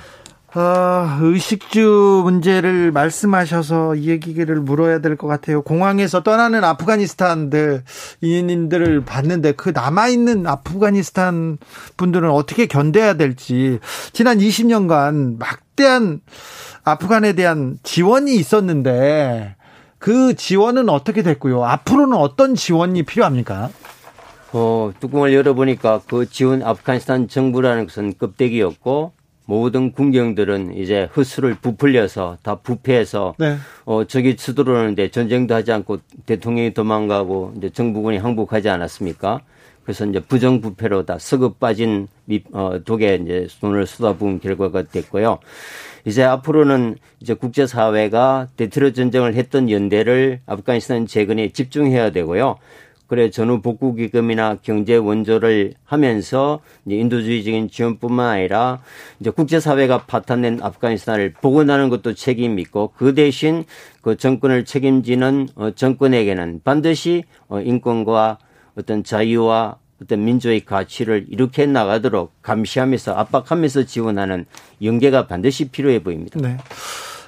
아, 0.54 1.18
의식주 1.22 2.20
문제를 2.24 2.92
말씀하셔서 2.92 3.94
이 3.94 4.08
얘기를 4.08 4.60
물어야 4.60 4.98
될 5.00 5.16
것 5.16 5.26
같아요. 5.26 5.62
공항에서 5.62 6.22
떠나는 6.22 6.62
아프가니스탄들, 6.62 7.84
이인들을 8.20 9.04
봤는데 9.06 9.52
그 9.52 9.70
남아있는 9.70 10.46
아프가니스탄 10.46 11.56
분들은 11.96 12.30
어떻게 12.30 12.66
견뎌야 12.66 13.14
될지 13.14 13.78
지난 14.12 14.38
20년간 14.38 15.38
막대한 15.38 16.20
아프간에 16.84 17.32
대한 17.32 17.78
지원이 17.82 18.34
있었는데 18.34 19.56
그 19.98 20.34
지원은 20.34 20.90
어떻게 20.90 21.22
됐고요? 21.22 21.64
앞으로는 21.64 22.14
어떤 22.16 22.54
지원이 22.54 23.04
필요합니까? 23.04 23.70
어, 24.52 24.92
뚜껑을 25.00 25.32
열어보니까 25.32 26.02
그 26.06 26.28
지원 26.28 26.62
아프가니스탄 26.62 27.28
정부라는 27.28 27.86
것은 27.86 28.14
껍데기였고 28.18 29.12
모든 29.44 29.92
군경들은 29.92 30.76
이제 30.76 31.08
헛수를 31.16 31.56
부풀려서 31.60 32.38
다 32.42 32.56
부패해서 32.56 33.34
네. 33.38 33.56
어 33.84 34.04
저기 34.04 34.36
서들어오는데 34.38 35.10
전쟁도 35.10 35.54
하지 35.54 35.72
않고 35.72 35.98
대통령이 36.26 36.74
도망가고 36.74 37.54
이제 37.56 37.70
정부군이 37.70 38.18
항복하지 38.18 38.68
않았습니까? 38.68 39.40
그래서 39.82 40.06
이제 40.06 40.20
부정부패로 40.20 41.06
다 41.06 41.18
썩어 41.18 41.54
빠진 41.54 42.06
어 42.52 42.78
독에 42.84 43.18
이제 43.22 43.48
돈을 43.60 43.86
쏟아부은 43.86 44.40
결과가 44.40 44.84
됐고요. 44.84 45.40
이제 46.04 46.22
앞으로는 46.22 46.96
이제 47.20 47.34
국제사회가 47.34 48.48
데트로 48.56 48.92
전쟁을 48.92 49.34
했던 49.34 49.70
연대를 49.70 50.40
아프가니스탄 50.46 51.06
재건에 51.06 51.48
집중해야 51.50 52.10
되고요. 52.10 52.58
그래 53.12 53.28
전후 53.28 53.60
복구 53.60 53.94
기금이나 53.94 54.56
경제 54.62 54.96
원조를 54.96 55.74
하면서 55.84 56.60
인도주의적인 56.88 57.68
지원뿐만 57.68 58.26
아니라 58.26 58.78
이제 59.20 59.28
국제 59.28 59.60
사회가 59.60 60.06
파탄낸 60.06 60.60
아프가니스탄을 60.62 61.34
복원하는 61.34 61.90
것도 61.90 62.14
책임 62.14 62.58
있고 62.58 62.94
그 62.96 63.14
대신 63.14 63.66
그 64.00 64.16
정권을 64.16 64.64
책임지는 64.64 65.48
어 65.56 65.72
정권에게는 65.72 66.62
반드시 66.64 67.24
어 67.48 67.60
인권과 67.60 68.38
어떤 68.78 69.04
자유와 69.04 69.76
어떤 70.02 70.24
민주의 70.24 70.64
가치를 70.64 71.26
이렇게 71.28 71.66
나가도록 71.66 72.32
감시하면서 72.40 73.12
압박하면서 73.12 73.84
지원하는 73.84 74.46
연계가 74.82 75.26
반드시 75.26 75.68
필요해 75.68 76.02
보입니다. 76.02 76.40
네. 76.40 76.56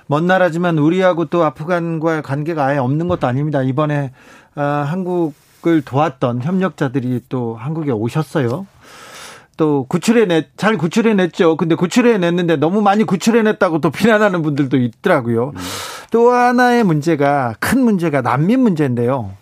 먼 0.06 0.26
나라지만 0.26 0.78
우리하고 0.78 1.26
또 1.26 1.44
아프간과의 1.44 2.22
관계가 2.22 2.64
아예 2.64 2.78
없는 2.78 3.06
것도 3.06 3.26
아닙니다. 3.26 3.62
이번에 3.62 4.12
아, 4.54 4.62
한국 4.88 5.34
한국을 5.64 5.83
도왔던 5.83 6.42
협력자들이 6.42 7.23
또 7.28 7.56
한국에 7.56 7.90
오셨어요. 7.90 8.66
또 9.56 9.87
구출해냈 9.88 10.50
잘 10.56 10.76
구출해냈죠. 10.76 11.56
근데 11.56 11.75
구출해냈는데 11.75 12.56
너무 12.56 12.83
많이 12.83 13.04
구출해냈다고 13.04 13.80
또 13.80 13.90
비난하는 13.90 14.42
분들도 14.42 14.76
있더라고요. 14.76 15.52
음. 15.56 15.61
또 16.11 16.30
하나의 16.30 16.85
문제가 16.85 17.54
큰 17.59 17.80
문제가 17.80 18.21
난민 18.21 18.61
문제인데요. 18.61 19.33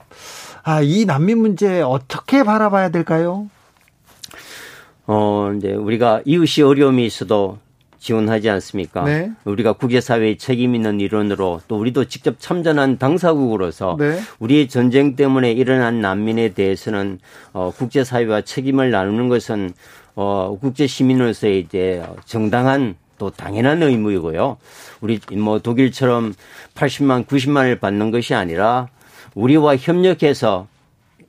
아, 0.62 0.80
이 0.80 1.04
난민 1.04 1.38
문제 1.38 1.82
어떻게 1.82 2.44
바라봐야 2.44 2.90
될까요? 2.90 3.48
어, 5.06 5.52
이제 5.56 5.72
우리가 5.72 6.22
이웃이 6.24 6.64
어려움이 6.64 7.04
있어도 7.04 7.58
지원하지 8.02 8.50
않습니까? 8.50 9.04
네. 9.04 9.30
우리가 9.44 9.74
국제사회의 9.74 10.36
책임 10.36 10.74
있는 10.74 10.98
일원으로 10.98 11.60
또 11.68 11.78
우리도 11.78 12.06
직접 12.06 12.34
참전한 12.40 12.98
당사국으로서 12.98 13.96
네. 13.96 14.18
우리의 14.40 14.68
전쟁 14.68 15.14
때문에 15.14 15.52
일어난 15.52 16.00
난민에 16.00 16.48
대해서는 16.50 17.20
어, 17.52 17.72
국제사회와 17.76 18.40
책임을 18.40 18.90
나누는 18.90 19.28
것은 19.28 19.72
어, 20.16 20.58
국제 20.60 20.88
시민으로서의 20.88 21.60
이제 21.60 22.02
정당한 22.26 22.96
또 23.18 23.30
당연한 23.30 23.80
의무이고요. 23.84 24.56
우리 25.00 25.20
뭐 25.36 25.60
독일처럼 25.60 26.34
80만, 26.74 27.24
90만을 27.26 27.78
받는 27.78 28.10
것이 28.10 28.34
아니라 28.34 28.88
우리와 29.36 29.76
협력해서 29.76 30.66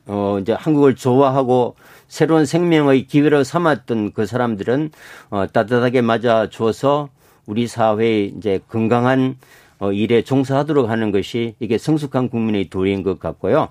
어 0.08 0.38
이제 0.42 0.54
한국을 0.54 0.96
좋아하고 0.96 1.76
새로운 2.14 2.46
생명의 2.46 3.08
기회로 3.08 3.44
삼았던 3.44 4.14
그 4.14 4.28
사람들은 4.28 4.92
어, 5.32 5.48
따뜻하게 5.48 6.02
맞아 6.02 6.48
줘서 6.48 7.10
우리 7.48 7.66
사회의 7.66 8.32
이제 8.38 8.60
건강한 8.68 9.36
어, 9.80 9.92
일에 9.92 10.22
종사하도록 10.22 10.92
하는 10.92 11.12
것이 11.12 11.56
이게 11.60 11.80
성숙한 11.80 12.30
국민의 12.30 12.70
도리인 12.70 13.02
것 13.02 13.20
같고요. 13.20 13.70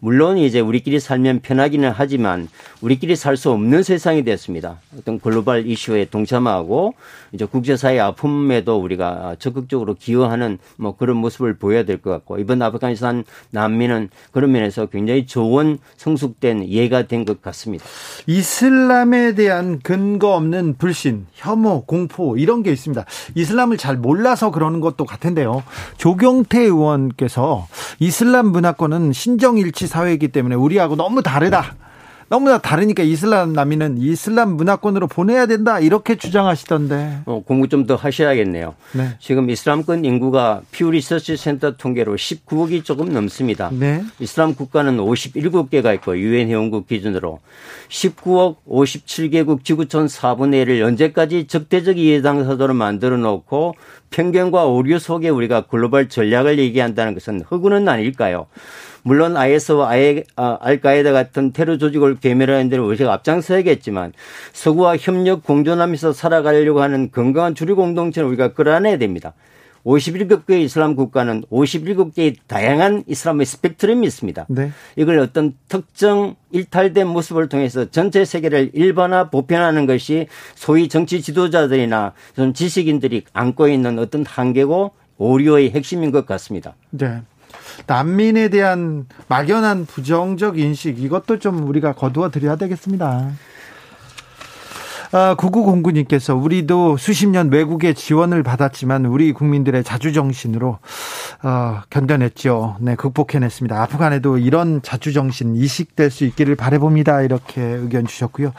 물론 0.00 0.38
이제 0.38 0.60
우리끼리 0.60 0.98
살면 0.98 1.40
편하기는 1.40 1.92
하지만 1.94 2.48
우리끼리 2.80 3.16
살 3.16 3.36
수 3.36 3.50
없는 3.50 3.82
세상이 3.82 4.24
됐습니다. 4.24 4.80
어떤 4.98 5.18
글로벌 5.20 5.66
이슈에 5.66 6.06
동참하고 6.06 6.94
이제 7.32 7.44
국제사회 7.46 7.98
아픔에도 8.00 8.76
우리가 8.78 9.36
적극적으로 9.38 9.94
기여하는 9.94 10.58
뭐 10.76 10.96
그런 10.96 11.16
모습을 11.18 11.56
보여야 11.56 11.84
될 11.84 12.00
것 12.00 12.10
같고 12.10 12.38
이번 12.38 12.60
아프가니스탄 12.62 13.24
난민은 13.50 14.08
그런 14.32 14.52
면에서 14.52 14.86
굉장히 14.86 15.26
좋은 15.26 15.78
성숙된 15.96 16.68
예가 16.68 17.06
된 17.06 17.24
것 17.24 17.42
같습니다. 17.42 17.84
이슬람에 18.26 19.34
대한 19.34 19.78
근거 19.82 20.34
없는 20.34 20.76
불신, 20.78 21.26
혐오, 21.34 21.84
공포 21.84 22.36
이런 22.38 22.62
게 22.62 22.72
있습니다. 22.72 23.04
이슬람을 23.34 23.76
잘 23.76 23.96
몰라서 23.96 24.50
그러는 24.50 24.80
것도 24.80 25.04
같은데요. 25.04 25.62
조경태 25.98 26.60
의원께서 26.62 27.68
이슬람 27.98 28.46
문화권은 28.46 29.12
신정일치 29.12 29.86
사회이기 29.90 30.28
때문에 30.28 30.54
우리하고 30.54 30.96
너무 30.96 31.22
다르다. 31.22 31.74
너무나 32.30 32.58
다르니까 32.58 33.02
이슬람 33.02 33.54
난민은 33.54 33.98
이슬람 33.98 34.54
문화권으로 34.54 35.08
보내야 35.08 35.46
된다 35.46 35.80
이렇게 35.80 36.14
주장하시던데. 36.14 37.22
어, 37.26 37.42
공부 37.44 37.66
좀 37.68 37.86
더 37.88 37.96
하셔야겠네요. 37.96 38.76
네. 38.92 39.16
지금 39.18 39.50
이슬람권 39.50 40.04
인구가 40.04 40.60
퓨 40.70 40.92
리서치 40.92 41.36
센터 41.36 41.76
통계로 41.76 42.14
19억이 42.14 42.84
조금 42.84 43.12
넘습니다. 43.12 43.70
네. 43.72 44.04
이슬람 44.20 44.54
국가는 44.54 44.96
57개가 44.96 45.92
있고 45.96 46.16
유엔 46.18 46.46
회원국 46.48 46.86
기준으로 46.86 47.40
19억 47.88 48.58
57개국 48.68 49.64
지구촌 49.64 50.06
4분의 50.06 50.66
1을 50.66 50.86
언제까지 50.86 51.48
적대적 51.48 51.98
이해 51.98 52.22
당사자로 52.22 52.74
만들어 52.74 53.16
놓고 53.16 53.74
편견과 54.10 54.66
오류 54.66 55.00
속에 55.00 55.30
우리가 55.30 55.62
글로벌 55.62 56.08
전략을 56.08 56.60
얘기한다는 56.60 57.14
것은 57.14 57.42
허구는 57.50 57.88
아닐까요? 57.88 58.46
물론 59.02 59.36
IS와 59.36 59.92
아, 60.36 60.58
알카에다 60.60 61.12
같은 61.12 61.52
테러 61.52 61.78
조직을 61.78 62.16
괴멸하는 62.16 62.68
데는 62.68 62.84
우리가 62.84 63.12
앞장서야겠지만 63.12 64.12
서구와 64.52 64.96
협력 64.96 65.44
공존하면서 65.44 66.12
살아가려고 66.12 66.82
하는 66.82 67.10
건강한 67.10 67.54
주류 67.54 67.76
공동체를 67.76 68.28
우리가 68.28 68.52
끌어안아야 68.52 68.98
됩니다. 68.98 69.34
57개의 69.84 70.60
이슬람 70.60 70.94
국가는 70.94 71.42
57개의 71.50 72.36
다양한 72.46 73.04
이슬람의 73.06 73.46
스펙트럼이 73.46 74.06
있습니다. 74.06 74.46
네. 74.48 74.72
이걸 74.96 75.18
어떤 75.18 75.54
특정 75.68 76.36
일탈된 76.50 77.06
모습을 77.06 77.48
통해서 77.48 77.90
전체 77.90 78.24
세계를 78.24 78.70
일반화 78.74 79.30
보편하는 79.30 79.86
것이 79.86 80.26
소위 80.54 80.88
정치 80.88 81.22
지도자들이나 81.22 82.12
좀 82.36 82.52
지식인들이 82.52 83.24
안고 83.32 83.68
있는 83.68 83.98
어떤 83.98 84.26
한계고 84.26 84.92
오류의 85.16 85.70
핵심인 85.70 86.10
것 86.10 86.26
같습니다. 86.26 86.74
네. 86.90 87.22
난민에 87.86 88.48
대한 88.48 89.06
막연한 89.28 89.86
부정적 89.86 90.58
인식 90.58 91.02
이것도 91.02 91.38
좀 91.38 91.68
우리가 91.68 91.92
거두어 91.92 92.30
드려야 92.30 92.56
되겠습니다. 92.56 93.30
아, 95.12 95.34
9909님께서 95.36 96.40
우리도 96.40 96.96
수십 96.96 97.28
년 97.28 97.50
외국의 97.50 97.96
지원을 97.96 98.44
받았지만 98.44 99.06
우리 99.06 99.32
국민들의 99.32 99.82
자주정신으로 99.82 100.78
어, 101.42 101.80
견뎌냈죠. 101.90 102.76
네, 102.78 102.94
극복해냈습니다. 102.94 103.82
아프간에도 103.82 104.38
이런 104.38 104.82
자주정신 104.82 105.56
이식될 105.56 106.10
수 106.10 106.24
있기를 106.24 106.54
바래봅니다. 106.54 107.22
이렇게 107.22 107.60
의견 107.60 108.06
주셨고요. 108.06 108.52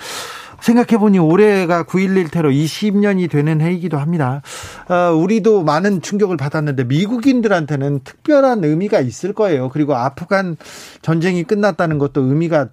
생각해보니 0.62 1.20
올해가 1.20 1.84
9.11 1.84 2.32
테러 2.32 2.50
20년이 2.50 3.30
되는 3.30 3.62
해이기도 3.62 3.98
합니다. 3.98 4.42
어, 4.88 5.14
우리도 5.14 5.64
많은 5.64 6.02
충격을 6.02 6.38
받았는데 6.38 6.86
미국인들한테는 6.86 8.02
특별한 8.04 8.64
의미가 8.64 9.02
있을 9.02 9.34
거예요. 9.34 9.70
그리고 9.70 9.96
아프간 9.96 10.58
전쟁이 11.02 11.44
끝났다는 11.44 11.98
것도 11.98 12.22
의미가 12.22 12.70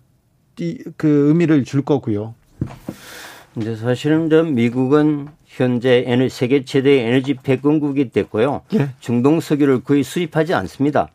그 0.97 1.29
의미를 1.29 1.65
줄 1.65 1.83
거고요. 1.83 2.35
이제 3.57 3.77
사실은 3.77 4.29
좀 4.31 4.55
미국은 4.55 5.29
현재 5.47 6.05
세계 6.31 6.65
최대 6.65 7.01
에너지 7.07 7.35
패권국이 7.35 8.11
됐고요. 8.11 8.63
예. 8.75 8.91
중동 9.01 9.41
석유를 9.41 9.83
거의 9.83 10.05
수입하지 10.05 10.55
않습니다. 10.55 11.09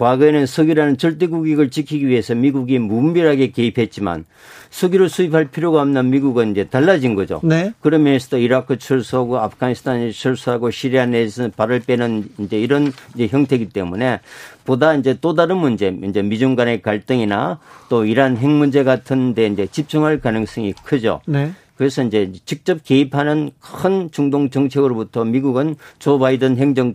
과거에는 0.00 0.46
석유라는 0.46 0.96
절대 0.96 1.26
국익을 1.26 1.70
지키기 1.70 2.08
위해서 2.08 2.34
미국이 2.34 2.78
무분별하게 2.78 3.50
개입했지만 3.50 4.24
석유를 4.70 5.10
수입할 5.10 5.48
필요가 5.50 5.82
없는 5.82 6.08
미국은 6.08 6.52
이제 6.52 6.64
달라진 6.64 7.14
거죠. 7.14 7.40
네. 7.42 7.74
그런 7.80 8.04
면에서도 8.04 8.38
이라크 8.38 8.78
철수하고 8.78 9.38
아프가니스탄에 9.38 10.10
철수하고 10.12 10.70
시리아 10.70 11.04
내에서 11.04 11.50
발을 11.50 11.80
빼는 11.80 12.30
이제 12.38 12.58
이런 12.58 12.92
이제 13.14 13.26
형태이기 13.26 13.68
때문에 13.68 14.20
보다 14.64 14.94
이제 14.94 15.18
또 15.20 15.34
다른 15.34 15.58
문제, 15.58 15.94
이제 16.04 16.22
미중 16.22 16.56
간의 16.56 16.80
갈등이나 16.80 17.58
또 17.90 18.06
이란 18.06 18.38
핵 18.38 18.48
문제 18.48 18.84
같은 18.84 19.34
데 19.34 19.48
이제 19.48 19.66
집중할 19.66 20.20
가능성이 20.20 20.72
크죠. 20.82 21.20
네. 21.26 21.52
그래서 21.76 22.02
이제 22.02 22.32
직접 22.46 22.82
개입하는 22.84 23.50
큰 23.60 24.10
중동 24.10 24.48
정책으로부터 24.48 25.26
미국은 25.26 25.76
조 25.98 26.18
바이든 26.18 26.56
행정 26.56 26.94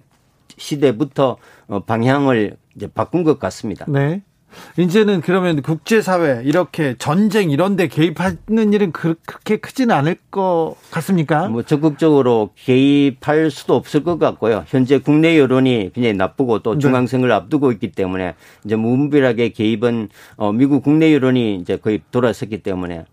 시대부터 0.58 1.38
어, 1.68 1.80
방향을 1.82 2.58
이제 2.76 2.88
바꾼 2.88 3.24
것 3.24 3.40
같습니다. 3.40 3.86
네. 3.88 4.22
이제는 4.78 5.22
그러면 5.22 5.62
국제사회 5.62 6.42
이렇게 6.44 6.96
전쟁 6.98 7.52
이런 7.52 7.76
데 7.76 7.88
개입하는 7.88 8.74
일은 8.74 8.92
그렇게 8.92 9.58
크지는 9.58 9.94
않을 9.94 10.16
것 10.32 10.76
같습니까? 10.92 11.48
뭐 11.50 11.64
적극적으로 11.64 12.52
개입할 12.56 13.52
수도 13.52 13.76
없을 13.76 14.04
것 14.04 14.18
같고요. 14.18 14.64
현재 14.68 15.00
국내 15.00 15.38
여론이 15.38 15.92
굉장히 15.94 16.16
나쁘고 16.16 16.60
또 16.60 16.74
네. 16.74 16.80
중앙선거를 16.80 17.34
네. 17.34 17.36
앞두고 17.36 17.72
있기 17.74 17.92
때문에 17.92 18.36
이제 18.64 18.76
무분별하게 18.76 19.50
개입은 19.50 20.10
어 20.38 20.52
미국 20.52 20.84
국내 20.84 21.14
여론이 21.14 21.56
이제 21.56 21.78
거의 21.78 22.02
돌아섰기 22.12 22.60
때문에 22.64 23.06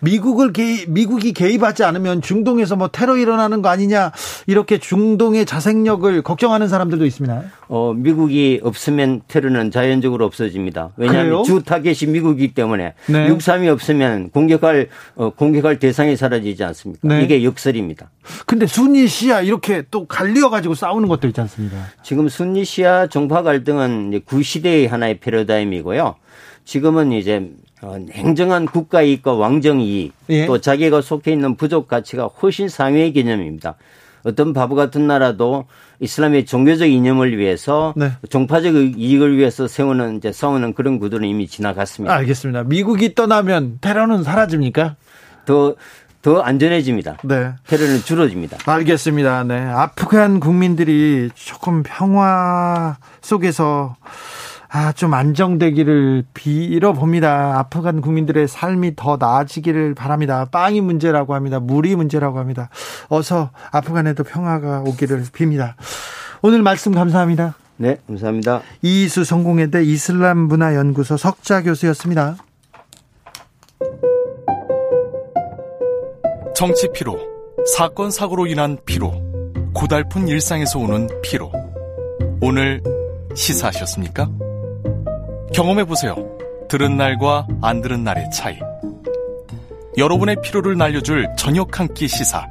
미국을 0.00 0.52
개입, 0.52 0.90
미국이 0.90 1.32
개입하지 1.32 1.84
않으면 1.84 2.22
중동에서 2.22 2.76
뭐 2.76 2.88
테러 2.88 3.16
일어나는 3.16 3.62
거 3.62 3.68
아니냐 3.68 4.12
이렇게 4.46 4.78
중동의 4.78 5.46
자생력을 5.46 6.22
걱정하는 6.22 6.68
사람들도 6.68 7.06
있습니다. 7.06 7.42
어, 7.68 7.94
미국이 7.94 8.60
없으면 8.62 9.22
테러는 9.28 9.70
자연적으로 9.70 10.24
없어집니다. 10.26 10.90
왜냐하면 10.96 11.24
그래요? 11.26 11.42
주 11.44 11.62
타겟이 11.62 12.10
미국이기 12.10 12.54
때문에 12.54 12.94
네. 13.06 13.28
육삼이 13.28 13.68
없으면 13.68 14.30
공격할 14.30 14.88
어, 15.14 15.30
공격할 15.30 15.78
대상이 15.78 16.16
사라지지 16.16 16.64
않습니까? 16.64 17.08
네. 17.08 17.22
이게 17.22 17.44
역설입니다. 17.44 18.10
근데 18.46 18.66
순니 18.66 19.06
시아 19.08 19.40
이렇게 19.40 19.82
또 19.90 20.06
갈리어 20.06 20.50
가지고 20.50 20.74
싸우는 20.74 21.08
것도 21.08 21.28
있지 21.28 21.40
않습니까? 21.40 21.76
지금 22.02 22.28
순니 22.28 22.64
시아 22.64 23.06
정파 23.06 23.42
갈등은 23.42 24.22
구시대의 24.24 24.86
하나의 24.86 25.18
패러다임이고요. 25.20 26.16
지금은 26.64 27.12
이제 27.12 27.36
어, 27.36 27.69
냉정한 27.82 28.66
국가 28.66 29.02
이익과 29.02 29.34
왕정 29.34 29.80
이익 29.80 30.12
예. 30.28 30.46
또 30.46 30.60
자기가 30.60 31.00
속해 31.00 31.32
있는 31.32 31.56
부족 31.56 31.88
가치가 31.88 32.26
훨씬 32.26 32.68
상위의 32.68 33.12
개념입니다. 33.12 33.76
어떤 34.22 34.52
바보 34.52 34.74
같은 34.74 35.06
나라도 35.06 35.66
이슬람의 36.00 36.46
종교적 36.46 36.88
이념을 36.88 37.38
위해서 37.38 37.94
네. 37.96 38.12
종파적 38.28 38.74
이익을 38.98 39.36
위해서 39.36 39.66
세우는 39.66 40.18
이제 40.18 40.32
싸우는 40.32 40.74
그런 40.74 40.98
구도는 40.98 41.28
이미 41.28 41.46
지나갔습니다. 41.46 42.14
알겠습니다. 42.14 42.64
미국이 42.64 43.14
떠나면 43.14 43.78
테러는 43.80 44.22
사라집니까? 44.22 44.96
더, 45.46 45.74
더 46.22 46.40
안전해집니다. 46.40 47.18
네. 47.24 47.52
테러는 47.66 48.00
줄어집니다. 48.00 48.58
알겠습니다. 48.66 49.44
네. 49.44 49.58
아프간 49.58 50.40
국민들이 50.40 51.30
조금 51.34 51.82
평화 51.82 52.96
속에서 53.22 53.96
아, 54.72 54.92
좀 54.92 55.14
안정되기를 55.14 56.24
빌어봅니다. 56.32 57.58
아프간 57.58 58.00
국민들의 58.00 58.46
삶이 58.46 58.94
더 58.94 59.16
나아지기를 59.18 59.94
바랍니다. 59.94 60.46
빵이 60.50 60.80
문제라고 60.80 61.34
합니다. 61.34 61.58
물이 61.58 61.96
문제라고 61.96 62.38
합니다. 62.38 62.70
어서 63.08 63.50
아프간에도 63.72 64.22
평화가 64.22 64.84
오기를 64.86 65.24
빕니다. 65.24 65.74
오늘 66.42 66.62
말씀 66.62 66.92
감사합니다. 66.92 67.54
네, 67.78 67.96
감사합니다. 68.06 68.62
이수 68.82 69.24
성공회대 69.24 69.82
이슬람 69.82 70.38
문화 70.38 70.76
연구소 70.76 71.16
석자 71.16 71.62
교수였습니다. 71.62 72.36
정치 76.54 76.88
피로, 76.92 77.18
사건 77.74 78.10
사고로 78.10 78.46
인한 78.46 78.78
피로, 78.84 79.14
고달픈 79.72 80.28
일상에서 80.28 80.78
오는 80.78 81.08
피로. 81.22 81.50
오늘 82.42 82.82
시사하셨습니까? 83.34 84.28
경험해보세요. 85.54 86.14
들은 86.68 86.96
날과 86.96 87.46
안 87.62 87.80
들은 87.80 88.04
날의 88.04 88.30
차이. 88.32 88.58
여러분의 89.98 90.36
피로를 90.42 90.76
날려줄 90.76 91.28
저녁 91.36 91.78
한 91.80 91.88
끼 91.92 92.06
시사. 92.08 92.46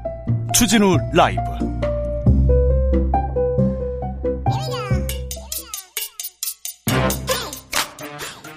추진우 0.54 0.98
라이브. 1.14 1.42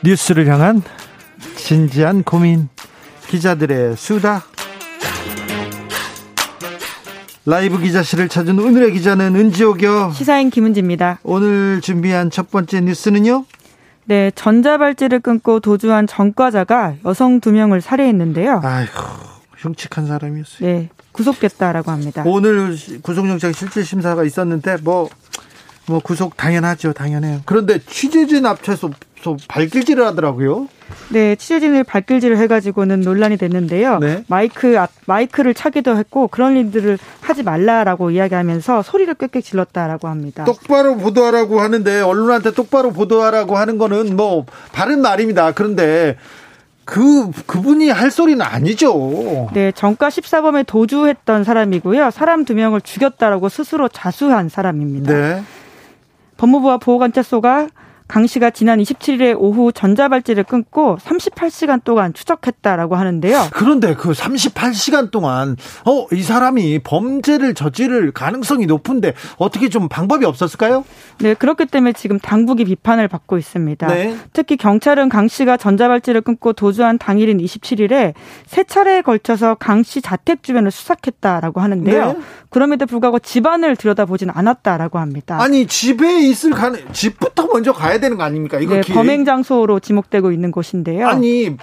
뉴스를 0.04 0.46
향한 0.48 0.82
진지한 1.56 2.22
고민. 2.22 2.68
기자들의 3.28 3.96
수다. 3.96 4.44
라이브 7.44 7.78
기자실을 7.80 8.28
찾은 8.28 8.58
오늘의 8.58 8.92
기자는 8.92 9.34
은지옥이요. 9.34 10.12
시사인 10.14 10.50
김은지입니다. 10.50 11.20
오늘 11.24 11.80
준비한 11.80 12.30
첫 12.30 12.50
번째 12.50 12.80
뉴스는요? 12.82 13.44
네, 14.04 14.30
전자발찌를 14.34 15.20
끊고 15.20 15.60
도주한 15.60 16.06
전과자가 16.06 16.96
여성 17.04 17.40
두 17.40 17.52
명을 17.52 17.80
살해했는데요. 17.80 18.60
아이고, 18.64 18.92
흉측한 19.58 20.06
사람이었어요. 20.06 20.68
네, 20.68 20.88
구속됐다라고 21.12 21.90
합니다. 21.90 22.22
오늘 22.26 22.76
구속영장 23.02 23.52
실질 23.52 23.84
심사가 23.84 24.24
있었는데 24.24 24.78
뭐, 24.82 25.08
뭐 25.86 26.00
구속 26.00 26.36
당연하죠, 26.36 26.92
당연해요. 26.92 27.42
그런데 27.44 27.78
취재진 27.78 28.46
앞에서 28.46 28.90
발길질을 29.48 30.04
하더라고요. 30.06 30.68
네, 31.08 31.36
취재진을 31.36 31.84
발길질을 31.84 32.38
해가지고는 32.38 33.00
논란이 33.00 33.36
됐는데요. 33.36 33.98
네. 33.98 34.24
마이크 34.28 34.76
마이크를 35.06 35.54
차기도 35.54 35.96
했고 35.96 36.28
그런 36.28 36.56
일들을 36.56 36.98
하지 37.20 37.42
말라라고 37.42 38.10
이야기하면서 38.10 38.82
소리를 38.82 39.12
꽥꽥 39.14 39.42
질렀다라고 39.42 40.08
합니다. 40.08 40.44
똑바로 40.44 40.96
보도하라고 40.96 41.60
하는데 41.60 42.00
언론한테 42.00 42.52
똑바로 42.52 42.92
보도하라고 42.92 43.56
하는 43.56 43.78
거는 43.78 44.16
뭐 44.16 44.44
바른 44.72 45.00
말입니다. 45.02 45.52
그런데 45.52 46.16
그 46.84 47.30
그분이 47.46 47.90
할 47.90 48.10
소리는 48.10 48.44
아니죠. 48.44 49.48
네, 49.54 49.72
정가 49.72 50.08
14범에 50.08 50.66
도주했던 50.66 51.44
사람이고요. 51.44 52.10
사람 52.10 52.44
두 52.44 52.54
명을 52.54 52.80
죽였다라고 52.80 53.48
스스로 53.48 53.88
자수한 53.88 54.48
사람입니다. 54.48 55.12
네. 55.12 55.42
법무부와 56.38 56.78
보호관찰소가 56.78 57.68
강 58.12 58.26
씨가 58.26 58.50
지난 58.50 58.78
27일 58.78 59.36
오후 59.38 59.72
전자발찌를 59.72 60.44
끊고 60.44 60.98
38시간 61.02 61.82
동안 61.82 62.12
추적했다라고 62.12 62.94
하는데요. 62.94 63.48
그런데 63.54 63.94
그 63.94 64.10
38시간 64.10 65.10
동안 65.10 65.56
어, 65.86 66.06
이 66.12 66.22
사람이 66.22 66.80
범죄를 66.80 67.54
저지를 67.54 68.12
가능성이 68.12 68.66
높은데 68.66 69.14
어떻게 69.38 69.70
좀 69.70 69.88
방법이 69.88 70.26
없었을까요? 70.26 70.84
네, 71.20 71.32
그렇기 71.32 71.64
때문에 71.64 71.94
지금 71.94 72.18
당국이 72.18 72.66
비판을 72.66 73.08
받고 73.08 73.38
있습니다. 73.38 73.86
네. 73.86 74.14
특히 74.34 74.58
경찰은 74.58 75.08
강 75.08 75.26
씨가 75.26 75.56
전자발찌를 75.56 76.20
끊고 76.20 76.52
도주한 76.52 76.98
당일인 76.98 77.38
27일에 77.38 78.12
세 78.44 78.62
차례에 78.64 79.00
걸쳐서 79.00 79.54
강 79.54 79.82
씨 79.82 80.02
자택 80.02 80.42
주변을 80.42 80.70
수색했다라고 80.70 81.62
하는데요. 81.62 82.12
네. 82.12 82.18
그럼에도 82.50 82.84
불구하고 82.84 83.18
집안을 83.20 83.74
들여다보진 83.76 84.28
않았다라고 84.30 84.98
합니다. 84.98 85.40
아니 85.40 85.66
집에 85.66 86.20
있을 86.28 86.50
가능 86.50 86.78
집부터 86.92 87.48
먼저 87.52 87.72
가야 87.72 88.01
되는 88.02 88.18
거 88.18 88.24
아닙니까? 88.24 88.58
이거 88.58 88.74
네, 88.74 88.82
범행 88.82 89.24
장소로 89.24 89.80
지목되고 89.80 90.30
있는 90.32 90.50
곳인데요. 90.50 91.08
아니 91.08 91.56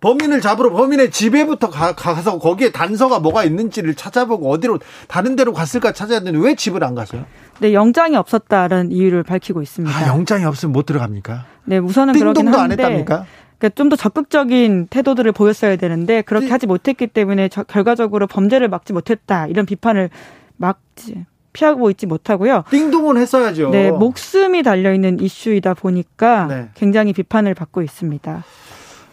범인을 0.00 0.40
잡으러 0.40 0.70
범인의 0.70 1.10
집에부터 1.10 1.68
가, 1.68 1.94
가서 1.94 2.38
거기에 2.38 2.70
단서가 2.72 3.18
뭐가 3.20 3.44
있는지를 3.44 3.94
찾아보고 3.94 4.50
어디로 4.50 4.78
다른 5.08 5.36
데로 5.36 5.52
갔을까 5.52 5.92
찾아야 5.92 6.20
되는데 6.20 6.44
왜 6.46 6.54
집을 6.54 6.82
안 6.84 6.94
가세요? 6.94 7.26
네, 7.60 7.74
영장이 7.74 8.16
없었다는 8.16 8.92
이유를 8.92 9.22
밝히고 9.24 9.60
있습니다. 9.60 9.94
아, 9.94 10.08
영장이 10.08 10.44
없으면 10.44 10.72
못 10.72 10.86
들어갑니까? 10.86 11.44
네, 11.66 11.76
우선은 11.78 12.14
그러긴 12.18 12.48
한데. 12.48 12.58
안 12.58 12.72
했답니까? 12.72 13.26
그러니까 13.58 13.74
좀 13.76 13.90
더 13.90 13.96
적극적인 13.96 14.86
태도들을 14.88 15.32
보였어야 15.32 15.76
되는데 15.76 16.22
그렇게 16.22 16.46
네. 16.46 16.52
하지 16.52 16.66
못했기 16.66 17.08
때문에 17.08 17.48
저, 17.50 17.62
결과적으로 17.62 18.26
범죄를 18.26 18.68
막지 18.68 18.94
못했다 18.94 19.46
이런 19.48 19.66
비판을 19.66 20.08
막지 20.56 21.26
피하고 21.52 21.90
있지 21.90 22.06
못하고요. 22.06 22.64
띵동은 22.70 23.16
했어야죠. 23.16 23.70
네, 23.70 23.90
목숨이 23.90 24.62
달려 24.62 24.92
있는 24.92 25.20
이슈이다 25.20 25.74
보니까 25.74 26.46
네. 26.46 26.68
굉장히 26.74 27.12
비판을 27.12 27.54
받고 27.54 27.82
있습니다. 27.82 28.44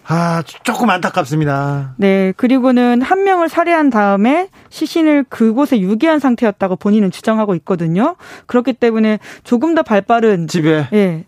아, 0.09 0.41
조금 0.63 0.89
안타깝습니다. 0.89 1.95
네, 1.97 2.33
그리고는 2.37 3.01
한 3.01 3.25
명을 3.25 3.49
살해한 3.49 3.89
다음에 3.89 4.47
시신을 4.69 5.25
그곳에 5.27 5.81
유기한 5.81 6.19
상태였다고 6.19 6.77
본인은 6.77 7.11
주장하고 7.11 7.55
있거든요. 7.55 8.15
그렇기 8.45 8.73
때문에 8.73 9.19
조금 9.43 9.75
더 9.75 9.83
발빠른 9.83 10.47
집에 10.47 10.87
예, 10.93 11.25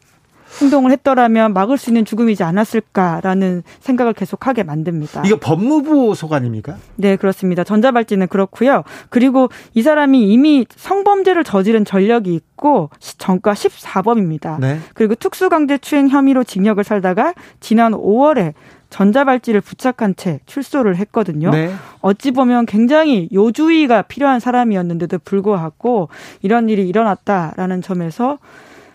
행동을 0.62 0.92
했더라면 0.92 1.54
막을 1.54 1.78
수 1.78 1.90
있는 1.90 2.06
죽음이지 2.06 2.44
않았을까라는 2.44 3.64
생각을 3.80 4.14
계속하게 4.14 4.64
만듭니다. 4.64 5.24
이거 5.26 5.38
법무부 5.40 6.16
소관입니까? 6.16 6.76
네, 6.96 7.16
그렇습니다. 7.16 7.64
전자발찌는 7.64 8.28
그렇고요. 8.28 8.84
그리고 9.10 9.50
이 9.74 9.82
사람이 9.82 10.32
이미 10.32 10.66
성범죄를 10.76 11.44
저지른 11.44 11.86
전력이 11.86 12.34
있고 12.34 12.90
정가 13.00 13.54
14범입니다. 13.54 14.60
네. 14.60 14.80
그리고 14.94 15.16
특수강제추행 15.16 16.10
혐의로 16.10 16.44
징역을 16.44 16.84
살다가 16.84 17.34
지난 17.60 17.94
5월에 17.94 18.54
전자발찌를 18.90 19.62
부착한 19.62 20.16
채 20.16 20.40
출소를 20.48 20.96
했거든요. 20.98 21.52
네. 21.52 21.72
어찌 22.02 22.32
보면 22.32 22.66
굉장히 22.66 23.30
요주의가 23.32 24.04
필요한 24.04 24.40
사람이었는데도 24.40 25.20
불구하고 25.20 26.10
이런 26.42 26.70
일이 26.70 26.88
일어났다라는 26.88 27.82
점에서 27.84 28.40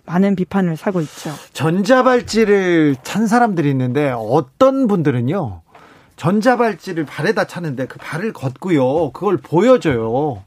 많은 0.07 0.37
비판을 0.37 0.77
사고 0.77 1.01
있죠. 1.01 1.31
전자발찌를 1.53 2.97
찬 3.03 3.27
사람들이 3.27 3.71
있는데 3.71 4.11
어떤 4.15 4.87
분들은요. 4.87 5.63
전자발찌를 6.17 7.05
발에다 7.07 7.47
차는데 7.47 7.87
그 7.87 7.99
발을 7.99 8.33
걷고요. 8.33 9.11
그걸 9.13 9.37
보여줘요. 9.39 10.43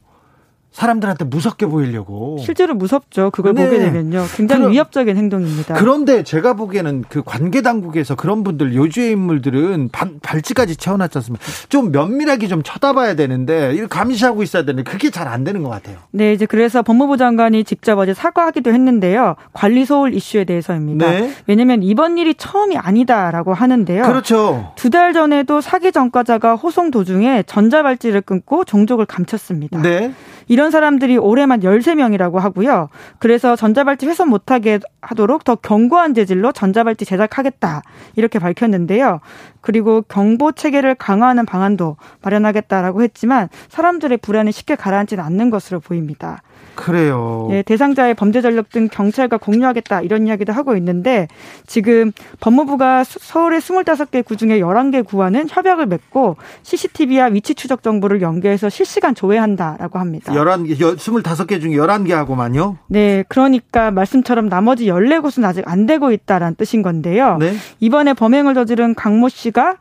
사람들한테 0.82 1.24
무섭게 1.24 1.66
보이려고. 1.66 2.38
실제로 2.40 2.72
무섭죠. 2.74 3.30
그걸 3.32 3.54
네. 3.54 3.64
보게 3.64 3.78
되면요. 3.80 4.24
굉장히 4.36 4.60
그럼, 4.60 4.72
위협적인 4.72 5.16
행동입니다. 5.16 5.74
그런데 5.74 6.22
제가 6.22 6.54
보기에는 6.54 7.04
그 7.08 7.22
관계 7.24 7.62
당국에서 7.62 8.14
그런 8.14 8.44
분들 8.44 8.76
요주의 8.76 9.10
인물들은 9.10 9.88
반, 9.90 10.20
발찌까지 10.22 10.76
채워놨지 10.76 11.18
않습니까? 11.18 11.44
좀 11.68 11.90
면밀하게 11.90 12.46
좀 12.46 12.62
쳐다봐야 12.62 13.14
되는데 13.16 13.72
이걸 13.74 13.88
감시하고 13.88 14.44
있어야 14.44 14.62
되는데 14.64 14.88
그게 14.88 15.10
잘 15.10 15.28
안 15.28 15.44
되는 15.44 15.62
것 15.62 15.68
같아요. 15.68 15.96
네, 16.12 16.32
이제 16.32 16.46
그래서 16.46 16.80
법무부 16.82 17.16
장관이 17.18 17.64
직접 17.64 17.98
어제 17.98 18.14
사과하기도 18.14 18.72
했는데요. 18.72 19.34
관리 19.52 19.84
소홀 19.84 20.14
이슈에 20.14 20.44
대해서입니다. 20.44 21.10
네. 21.10 21.32
왜냐하면 21.46 21.82
이번 21.82 22.16
일이 22.16 22.34
처음이 22.34 22.78
아니다라고 22.78 23.52
하는데요. 23.52 24.04
그렇죠. 24.04 24.72
두 24.76 24.88
달 24.88 25.12
전에도 25.12 25.60
사기 25.60 25.92
전과자가 25.92 26.54
호송 26.56 26.90
도중에 26.90 27.42
전자발찌를 27.46 28.22
끊고 28.22 28.64
종족을 28.64 29.04
감췄습니다. 29.04 29.82
네. 29.82 30.14
이런 30.48 30.70
사람들이 30.70 31.16
올해만 31.16 31.60
13명이라고 31.60 32.38
하고요. 32.38 32.88
그래서 33.18 33.56
전자발찌 33.56 34.06
훼손 34.06 34.28
못하게 34.28 34.80
하도록 35.00 35.44
더 35.44 35.54
견고한 35.54 36.14
재질로 36.14 36.52
전자발찌 36.52 37.04
제작하겠다. 37.04 37.82
이렇게 38.16 38.38
밝혔는데요. 38.38 39.20
그리고 39.60 40.02
경보 40.02 40.52
체계를 40.52 40.94
강화하는 40.94 41.44
방안도 41.44 41.96
마련하겠다라고 42.22 43.02
했지만 43.02 43.48
사람들의 43.68 44.18
불안이 44.18 44.52
쉽게 44.52 44.76
가라앉지는 44.76 45.22
않는 45.22 45.50
것으로 45.50 45.80
보입니다. 45.80 46.42
그래요. 46.74 47.48
예, 47.50 47.62
대상자의 47.62 48.14
범죄 48.14 48.40
전력 48.40 48.70
등 48.70 48.88
경찰과 48.88 49.38
공유하겠다 49.38 50.02
이런 50.02 50.28
이야기도 50.28 50.52
하고 50.52 50.76
있는데 50.76 51.26
지금 51.66 52.12
법무부가 52.38 53.02
서울의 53.04 53.60
25개 53.60 54.24
구 54.24 54.36
중에 54.36 54.60
11개 54.60 55.04
구와는 55.04 55.48
협약을 55.50 55.86
맺고 55.86 56.36
CCTV와 56.62 57.26
위치 57.26 57.56
추적 57.56 57.82
정보를 57.82 58.22
연계해서 58.22 58.68
실시간 58.68 59.16
조회한다라고 59.16 59.98
합니다. 59.98 60.32
11개 60.38 60.76
25개 60.96 61.60
중에 61.60 61.72
11개하고만요? 61.72 62.76
네, 62.88 63.24
그러니까 63.28 63.90
말씀처럼 63.90 64.48
나머지 64.48 64.86
14곳은 64.86 65.44
아직 65.44 65.62
안 65.66 65.86
되고 65.86 66.12
있다라는 66.12 66.54
뜻인 66.56 66.82
건데요. 66.82 67.36
네? 67.38 67.54
이번에 67.80 68.14
범행을 68.14 68.54
저지른 68.54 68.94
강모 68.94 69.28
씨가 69.28 69.76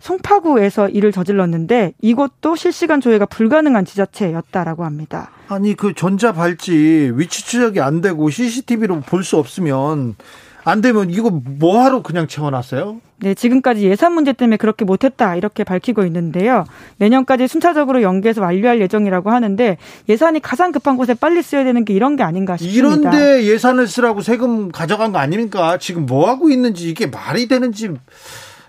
송파구에서 0.00 0.88
일을 0.88 1.12
저질렀는데 1.12 1.92
이곳도 2.00 2.56
실시간 2.56 3.00
조회가 3.00 3.26
불가능한 3.26 3.84
지자체였다라고 3.84 4.84
합니다. 4.84 5.30
아니 5.48 5.74
그 5.76 5.94
전자 5.94 6.32
발찌 6.32 7.12
위치 7.14 7.44
추적이 7.44 7.80
안 7.80 8.00
되고 8.00 8.28
CCTV로 8.28 9.00
볼 9.00 9.22
수 9.22 9.36
없으면 9.38 10.16
안 10.64 10.80
되면 10.80 11.10
이거 11.10 11.30
뭐하러 11.30 12.02
그냥 12.02 12.26
채워놨어요? 12.26 13.00
네, 13.22 13.34
지금까지 13.34 13.84
예산 13.84 14.14
문제 14.14 14.32
때문에 14.32 14.56
그렇게 14.56 14.84
못했다 14.84 15.36
이렇게 15.36 15.62
밝히고 15.62 16.04
있는데요. 16.06 16.64
내년까지 16.98 17.46
순차적으로 17.46 18.02
연계해서 18.02 18.42
완료할 18.42 18.80
예정이라고 18.80 19.30
하는데 19.30 19.78
예산이 20.08 20.40
가장 20.40 20.72
급한 20.72 20.96
곳에 20.96 21.14
빨리 21.14 21.40
쓰여야 21.40 21.62
되는 21.62 21.84
게 21.84 21.94
이런 21.94 22.16
게 22.16 22.24
아닌가 22.24 22.56
싶습니다. 22.56 23.10
이런데 23.10 23.44
예산을 23.44 23.86
쓰라고 23.86 24.22
세금 24.22 24.72
가져간 24.72 25.12
거 25.12 25.18
아닙니까? 25.18 25.78
지금 25.78 26.04
뭐 26.06 26.28
하고 26.28 26.50
있는지 26.50 26.90
이게 26.90 27.06
말이 27.06 27.46
되는지 27.46 27.90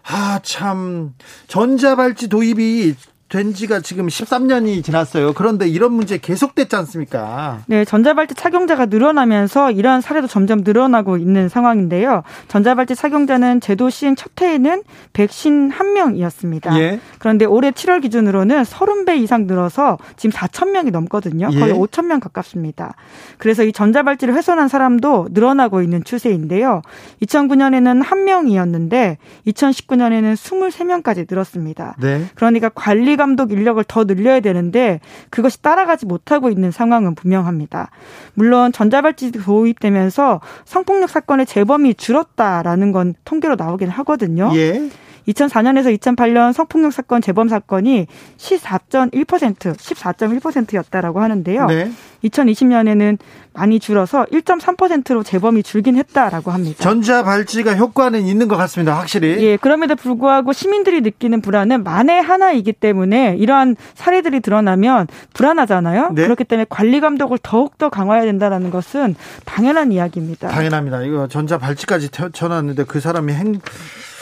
아, 0.06 0.40
참. 0.44 1.14
전자발찌 1.48 2.28
도입이 2.28 2.94
된 3.34 3.52
지가 3.56 3.80
지금 3.80 4.06
13년이 4.06 4.84
지났어요. 4.84 5.34
그런데 5.34 5.68
이런 5.68 5.92
문제 5.94 6.20
계속됐지 6.20 6.76
않습니까? 6.76 7.62
네, 7.66 7.84
전자발찌 7.84 8.36
착용자가 8.36 8.86
늘어나면서 8.86 9.72
이러한 9.72 10.02
사례도 10.02 10.28
점점 10.28 10.62
늘어나고 10.64 11.18
있는 11.18 11.50
상황인데요. 11.50 12.22
전자발찌 12.48 12.94
착용자는 12.94 13.60
제도 13.60 13.90
시행 13.90 14.16
첫 14.16 14.40
해에는 14.40 14.84
151명이었습니다. 15.14 16.78
예. 16.78 17.00
그런데 17.18 17.46
올해 17.46 17.72
7월 17.72 18.04
기준으로는 18.04 18.62
30배 18.62 19.18
이상 19.18 19.48
늘어서 19.48 19.98
지금 20.16 20.32
4천 20.32 20.70
명이 20.70 20.92
넘거든요. 20.92 21.50
거의 21.50 21.70
예. 21.70 21.74
5천 21.74 22.06
명 22.06 22.20
가깝습니다. 22.20 22.94
그래서 23.40 23.64
이 23.64 23.74
전자발찌를 23.74 24.36
훼손한 24.36 24.68
사람도 24.68 25.30
늘어나고 25.32 25.82
있는 25.82 26.04
추세인데요. 26.04 26.84
2009년에는 27.24 28.04
1명이었는데 28.04 29.18
2019년에는 29.48 30.36
23명까지 30.36 31.26
늘었습니다. 31.28 31.96
네. 32.00 32.28
그러니까 32.36 32.70
관리가 32.70 33.23
감독 33.24 33.54
인력을 33.54 33.82
더 33.88 34.04
늘려야 34.04 34.42
되는데 34.42 35.00
그것이 35.30 35.62
따라가지 35.62 36.06
못하고 36.06 36.50
있는 36.50 36.72
상황은 36.72 37.16
분명합니다. 37.16 37.90
물론 38.34 38.74
전자발찌 38.74 39.32
도입되면서 39.32 40.42
성폭력 40.66 41.10
사건의 41.10 41.46
재범이 41.46 41.96
줄었다라는 41.96 42.92
건 42.92 43.16
통계로 43.24 43.56
나오긴 43.56 43.88
하거든요. 43.88 44.52
예. 44.56 44.90
2004년에서 45.28 45.98
2008년 45.98 46.54
성폭력 46.54 46.94
사건 46.94 47.22
재범 47.22 47.48
사건이 47.48 48.08
14.1% 48.38 49.76
14.1%였다라고 49.76 51.22
하는데요. 51.22 51.66
네. 51.68 51.92
2020년에는 52.24 53.18
많이 53.54 53.80
줄어서 53.80 54.26
1.3%로 54.32 55.24
재범이 55.24 55.62
줄긴 55.62 55.96
했다라고 55.98 56.52
합니다. 56.52 56.82
전자 56.82 57.24
발찌가 57.24 57.76
효과는 57.76 58.22
있는 58.22 58.48
것 58.48 58.56
같습니다. 58.58 58.98
확실히. 58.98 59.44
예, 59.44 59.58
그럼에도 59.58 59.96
불구하고 59.96 60.54
시민들이 60.54 61.02
느끼는 61.02 61.42
불안은 61.42 61.84
만에 61.84 62.18
하나이기 62.20 62.74
때문에 62.74 63.36
이러한 63.38 63.76
사례들이 63.94 64.40
드러나면 64.40 65.08
불안하잖아요. 65.34 66.12
네? 66.14 66.24
그렇기 66.24 66.46
때문에 66.46 66.66
관리 66.70 67.00
감독을 67.00 67.38
더욱 67.44 67.78
더 67.78 67.90
강화해야 67.90 68.26
된다는 68.26 68.72
것은 68.72 69.16
당연한 69.46 69.92
이야기입니다. 69.92 70.48
당연합니다. 70.48 71.04
이거 71.04 71.28
전자 71.28 71.58
발찌까지 71.58 72.10
쳐놨는데 72.32 72.86
그 72.86 73.00
사람이 73.00 73.34
행 73.34 73.60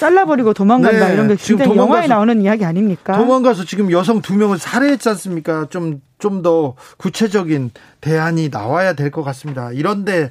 잘라버리고 0.02 0.54
도망간다 0.56 1.08
네, 1.10 1.14
이런 1.14 1.28
게 1.28 1.36
굉장히 1.36 1.78
영화에 1.78 2.08
나오는 2.08 2.42
이야기 2.42 2.66
아닙니까? 2.66 3.16
도망가서 3.18 3.66
지금 3.66 3.92
여성 3.92 4.22
두 4.22 4.34
명을 4.36 4.58
살해했지 4.58 5.08
않습니까? 5.10 5.68
좀 5.70 6.02
좀 6.22 6.44
더 6.44 6.76
구체적인 6.98 7.72
대안이 8.00 8.50
나와야 8.50 8.94
될 8.94 9.10
것 9.10 9.24
같습니다. 9.24 9.72
이런데 9.72 10.30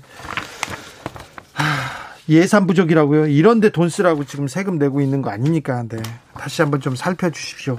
예산 2.31 2.67
부족이라고요? 2.67 3.27
이런데 3.27 3.71
돈 3.71 3.89
쓰라고 3.89 4.25
지금 4.25 4.47
세금 4.47 4.79
내고 4.79 5.01
있는 5.01 5.21
거 5.21 5.31
아니니까. 5.31 5.83
네. 5.89 5.99
다시 6.39 6.63
한번 6.63 6.81
좀 6.81 6.95
살펴주십시오. 6.95 7.77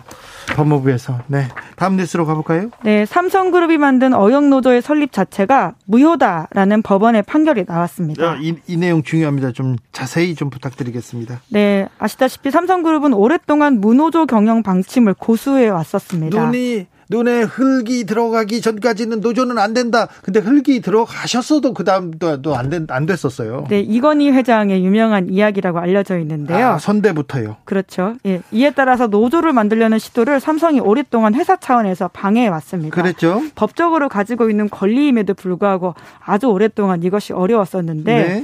법무부에서. 0.55 1.21
네. 1.27 1.47
다음 1.77 1.95
뉴스로 1.95 2.25
가볼까요? 2.25 2.69
네. 2.83 3.05
삼성그룹이 3.05 3.77
만든 3.77 4.13
어영노조의 4.13 4.81
설립 4.81 5.13
자체가 5.13 5.75
무효다라는 5.85 6.81
법원의 6.81 7.23
판결이 7.23 7.63
나왔습니다. 7.65 8.35
이, 8.41 8.55
이 8.67 8.77
내용 8.77 9.03
중요합니다. 9.03 9.53
좀 9.53 9.77
자세히 9.93 10.35
좀 10.35 10.49
부탁드리겠습니다. 10.49 11.41
네. 11.49 11.87
아시다시피 11.97 12.51
삼성그룹은 12.51 13.13
오랫동안 13.13 13.79
무노조 13.79 14.25
경영 14.25 14.63
방침을 14.63 15.13
고수해 15.13 15.69
왔었습니다. 15.69 16.45
눈이 16.45 16.87
눈에 17.11 17.41
흙이 17.41 18.05
들어가기 18.05 18.61
전까지는 18.61 19.19
노조는 19.19 19.57
안 19.57 19.73
된다. 19.73 20.07
근데 20.23 20.39
흙이 20.39 20.79
들어가셨어도 20.79 21.73
그 21.73 21.83
다음도 21.83 22.55
안, 22.55 22.87
안 22.89 23.05
됐었어요. 23.05 23.65
네, 23.69 23.81
이건희 23.81 24.31
회장의 24.31 24.83
유명한 24.83 25.29
이야기라고 25.29 25.79
알려져 25.79 26.17
있는데요. 26.19 26.65
아, 26.67 26.77
선대부터요. 26.79 27.57
그렇죠. 27.65 28.15
예, 28.25 28.41
이에 28.51 28.71
따라서 28.71 29.07
노조를 29.07 29.51
만들려는 29.51 29.99
시도를 29.99 30.39
삼성이 30.39 30.79
오랫동안 30.79 31.35
회사 31.35 31.57
차원에서 31.57 32.07
방해해 32.07 32.47
왔습니다. 32.47 32.95
그랬죠. 32.95 33.41
법적으로 33.55 34.07
가지고 34.07 34.49
있는 34.49 34.69
권리임에도 34.69 35.33
불구하고 35.33 35.95
아주 36.25 36.47
오랫동안 36.47 37.03
이것이 37.03 37.33
어려웠었는데. 37.33 38.15
네. 38.15 38.43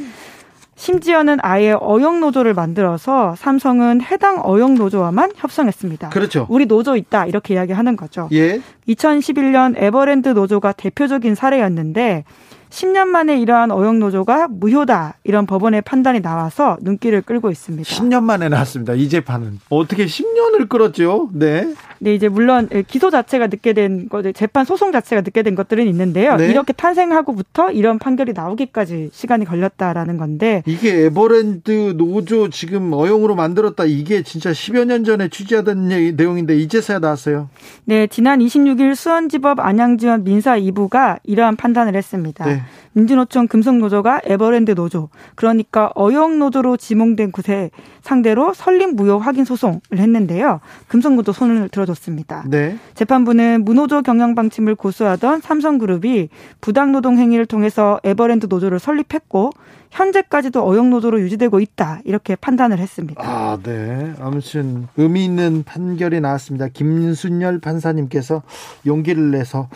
심지어는 0.77 1.39
아예 1.41 1.71
어용 1.71 2.19
노조를 2.19 2.53
만들어서 2.53 3.35
삼성은 3.35 4.01
해당 4.01 4.39
어용 4.43 4.75
노조와만 4.75 5.31
협상했습니다. 5.35 6.09
그렇죠. 6.09 6.45
우리 6.49 6.67
노조 6.67 6.95
있다 6.95 7.25
이렇게 7.25 7.55
이야기하는 7.55 7.97
거죠. 7.97 8.29
예. 8.31 8.61
2011년 8.87 9.73
에버랜드 9.75 10.29
노조가 10.29 10.73
대표적인 10.73 11.35
사례였는데 11.35 12.23
10년 12.69 13.07
만에 13.07 13.39
이러한 13.39 13.71
어용 13.71 13.99
노조가 13.99 14.47
무효다 14.49 15.15
이런 15.23 15.45
법원의 15.45 15.81
판단이 15.83 16.21
나와서 16.21 16.77
눈길을 16.81 17.21
끌고 17.21 17.49
있습니다. 17.49 17.89
10년 17.89 18.23
만에 18.23 18.49
나왔습니다. 18.49 18.93
이 18.93 19.07
재판은 19.09 19.59
어떻게 19.69 20.05
10년을 20.05 20.69
끌었죠? 20.69 21.29
네. 21.33 21.73
네, 21.99 22.13
이제 22.13 22.29
물론 22.29 22.69
기소 22.87 23.09
자체가 23.09 23.47
늦게 23.47 23.73
된 23.73 24.09
거, 24.09 24.21
재판 24.31 24.65
소송 24.65 24.91
자체가 24.91 25.21
늦게 25.21 25.43
된 25.43 25.55
것들은 25.55 25.87
있는데요. 25.87 26.35
네. 26.35 26.49
이렇게 26.49 26.73
탄생하고부터 26.73 27.71
이런 27.71 27.97
판결이 27.97 28.33
나오기까지 28.33 29.09
시간이 29.11 29.45
걸렸다라는 29.45 30.17
건데 30.17 30.61
이게 30.65 31.05
에버랜드 31.05 31.95
노조 31.97 32.49
지금 32.49 32.93
어용으로 32.93 33.35
만들었다 33.35 33.85
이게 33.85 34.21
진짜 34.21 34.51
10여 34.51 34.85
년 34.85 35.03
전에 35.03 35.29
취재하던 35.29 35.87
내용인데 36.15 36.55
이제서야 36.57 36.99
나왔어요. 36.99 37.49
네, 37.85 38.07
지난 38.07 38.39
26일 38.39 38.93
수원지법 38.93 39.59
안양지원 39.59 40.23
민사 40.23 40.59
2부가 40.59 41.19
이러한 41.23 41.55
판단을 41.55 41.95
했습니다. 41.95 42.45
네. 42.45 42.61
민주노총 42.93 43.47
금속노조가 43.47 44.21
에버랜드 44.25 44.75
노조 44.75 45.09
그러니까 45.35 45.91
어용노조로 45.95 46.77
지목된 46.77 47.31
곳에 47.31 47.71
상대로 48.01 48.53
설립 48.53 48.95
무효 48.95 49.17
확인 49.17 49.45
소송을 49.45 49.79
했는데요. 49.93 50.59
금속노조 50.87 51.31
손을 51.31 51.69
들어줬습니다. 51.69 52.45
네. 52.47 52.77
재판부는 52.95 53.63
무노조 53.65 54.01
경영 54.01 54.35
방침을 54.35 54.75
고수하던 54.75 55.41
삼성그룹이 55.41 56.29
부당노동 56.61 57.17
행위를 57.17 57.45
통해서 57.45 57.99
에버랜드 58.03 58.47
노조를 58.49 58.79
설립했고 58.79 59.51
현재까지도 59.91 60.65
어용 60.67 60.89
노조로 60.89 61.19
유지되고 61.21 61.59
있다 61.59 62.01
이렇게 62.05 62.35
판단을 62.35 62.79
했습니다. 62.79 63.21
아, 63.23 63.57
네. 63.63 64.13
아무튼 64.19 64.87
의미 64.97 65.25
있는 65.25 65.63
판결이 65.63 66.19
나왔습니다. 66.21 66.67
김순열 66.67 67.59
판사님께서 67.59 68.43
용기를 68.85 69.31
내서 69.31 69.69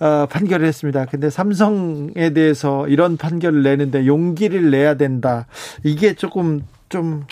어, 0.00 0.26
판결을 0.26 0.66
했습니다. 0.66 1.06
근데 1.06 1.30
삼성에 1.30 2.30
대해서 2.34 2.88
이런 2.88 3.16
판결을 3.16 3.62
내는데 3.62 4.06
용기를 4.06 4.70
내야 4.70 4.96
된다. 4.96 5.46
이게 5.84 6.14
조금 6.14 6.62
좀, 6.88 7.24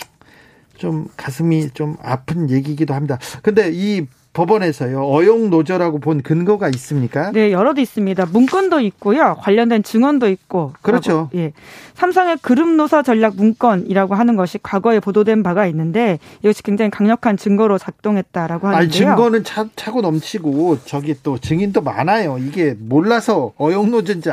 좀 0.77 1.07
가슴이 1.17 1.71
좀 1.71 1.97
아픈 2.01 2.49
얘기이기도 2.49 2.93
합니다. 2.93 3.19
근데 3.43 3.71
이 3.73 4.05
법원에서요. 4.33 5.03
어용 5.03 5.49
노조라고 5.49 5.99
본 5.99 6.21
근거가 6.21 6.69
있습니까? 6.69 7.31
네, 7.31 7.51
여러 7.51 7.73
개 7.73 7.81
있습니다. 7.81 8.27
문건도 8.27 8.79
있고요. 8.79 9.35
관련된 9.39 9.83
증언도 9.83 10.29
있고. 10.29 10.73
그렇죠. 10.81 11.29
예. 11.35 11.51
삼성의 11.95 12.37
그룹 12.41 12.69
노사 12.69 13.03
전략 13.03 13.35
문건이라고 13.35 14.15
하는 14.15 14.35
것이 14.37 14.57
과거에 14.63 14.99
보도된 14.99 15.43
바가 15.43 15.67
있는데 15.67 16.17
이것이 16.43 16.63
굉장히 16.63 16.89
강력한 16.89 17.35
증거로 17.35 17.77
작동했다라고 17.77 18.67
하는데요. 18.67 18.81
아니, 18.81 18.89
증거는 18.89 19.43
차, 19.43 19.67
차고 19.75 20.01
넘치고 20.01 20.79
저기 20.85 21.15
또 21.21 21.37
증인도 21.37 21.81
많아요. 21.81 22.37
이게 22.37 22.75
몰라서 22.79 23.51
어용 23.57 23.91
노조인지 23.91 24.29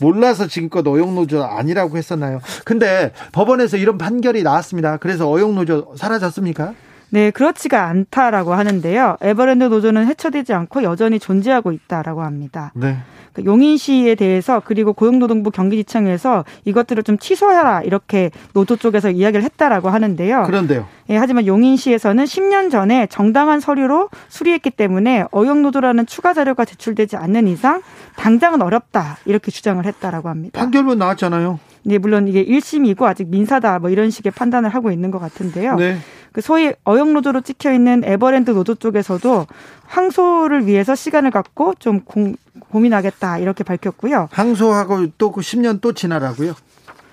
몰라서 0.00 0.46
지금껏 0.46 0.86
어용 0.86 1.14
노조 1.14 1.44
아니라고 1.44 1.98
했었나요? 1.98 2.40
근데 2.64 3.12
법원에서 3.32 3.76
이런 3.76 3.98
판결이 3.98 4.42
나왔습니다. 4.42 4.96
그래서 4.96 5.30
어용 5.30 5.54
노조 5.54 5.94
사라졌습니까? 5.96 6.72
네, 7.10 7.30
그렇지가 7.30 7.86
않다라고 7.86 8.54
하는데요. 8.54 9.16
에버랜드 9.20 9.64
노조는 9.64 10.06
해체되지 10.06 10.52
않고 10.52 10.82
여전히 10.82 11.18
존재하고 11.18 11.72
있다라고 11.72 12.22
합니다. 12.22 12.72
네. 12.74 12.98
그 13.36 13.44
용인 13.44 13.76
시에 13.76 14.14
대해서 14.14 14.62
그리고 14.64 14.94
고용노동부 14.94 15.50
경기지청에서 15.50 16.46
이것들을 16.64 17.02
좀 17.02 17.18
취소해라 17.18 17.82
이렇게 17.82 18.30
노조 18.54 18.76
쪽에서 18.76 19.10
이야기를 19.10 19.44
했다라고 19.44 19.90
하는데요. 19.90 20.44
그런데요. 20.44 20.86
예, 21.10 21.16
하지만 21.18 21.46
용인시에서는 21.46 22.24
10년 22.24 22.70
전에 22.70 23.06
정당한 23.08 23.60
서류로 23.60 24.08
수리했기 24.28 24.70
때문에 24.70 25.26
어용노조라는 25.30 26.06
추가 26.06 26.32
자료가 26.32 26.64
제출되지 26.64 27.16
않는 27.16 27.46
이상 27.46 27.82
당장은 28.16 28.62
어렵다 28.62 29.18
이렇게 29.26 29.50
주장을 29.50 29.84
했다라고 29.84 30.30
합니다. 30.30 30.58
판결문 30.58 30.96
나왔잖아요. 30.96 31.60
네, 31.84 31.98
물론 31.98 32.28
이게 32.28 32.44
1심이고 32.44 33.02
아직 33.02 33.28
민사다 33.28 33.78
뭐 33.80 33.90
이런 33.90 34.10
식의 34.10 34.32
판단을 34.32 34.70
하고 34.70 34.90
있는 34.90 35.10
것 35.10 35.18
같은데요. 35.18 35.76
네. 35.76 35.98
그 36.36 36.42
소위 36.42 36.70
어용 36.84 37.14
노조로 37.14 37.40
찍혀 37.40 37.72
있는 37.72 38.02
에버랜드 38.04 38.50
노조 38.50 38.74
쪽에서도 38.74 39.46
항소를 39.86 40.66
위해서 40.66 40.94
시간을 40.94 41.30
갖고 41.30 41.72
좀 41.78 42.00
고, 42.00 42.34
민하겠다 42.78 43.38
이렇게 43.38 43.64
밝혔고요. 43.64 44.28
항소하고 44.32 45.06
또 45.16 45.30
그 45.30 45.40
10년 45.40 45.80
또 45.80 45.94
지나라고요? 45.94 46.52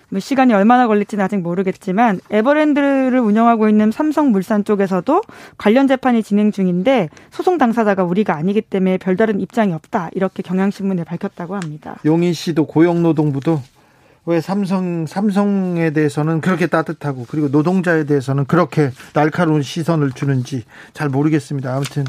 뭐 0.10 0.20
시간이 0.20 0.54
얼마나 0.54 0.88
걸릴지는 0.88 1.24
아직 1.24 1.38
모르겠지만 1.38 2.20
에버랜드를 2.32 3.18
운영하고 3.18 3.70
있는 3.70 3.92
삼성물산 3.92 4.66
쪽에서도 4.66 5.22
관련 5.58 5.88
재판이 5.88 6.22
진행 6.22 6.52
중인데 6.52 7.08
소송 7.32 7.58
당사자가 7.58 8.04
우리가 8.04 8.36
아니기 8.36 8.60
때문에 8.62 8.98
별다른 8.98 9.40
입장이 9.40 9.72
없다 9.72 10.10
이렇게 10.12 10.44
경향신문에 10.44 11.06
밝혔다고 11.06 11.56
합니다. 11.56 11.96
용인 12.04 12.34
씨도 12.34 12.68
고용노동부도 12.68 13.62
왜 14.26 14.40
삼성 14.40 15.06
삼성에 15.06 15.92
대해서는 15.92 16.40
그렇게 16.40 16.68
따뜻하고 16.68 17.26
그리고 17.30 17.50
노동자에 17.50 18.06
대해서는 18.06 18.46
그렇게 18.46 18.92
날카로운 19.14 19.62
시선을 19.62 20.14
주는지 20.14 20.64
잘 20.94 21.10
모르겠습니다. 21.10 21.76
아무튼 21.76 22.06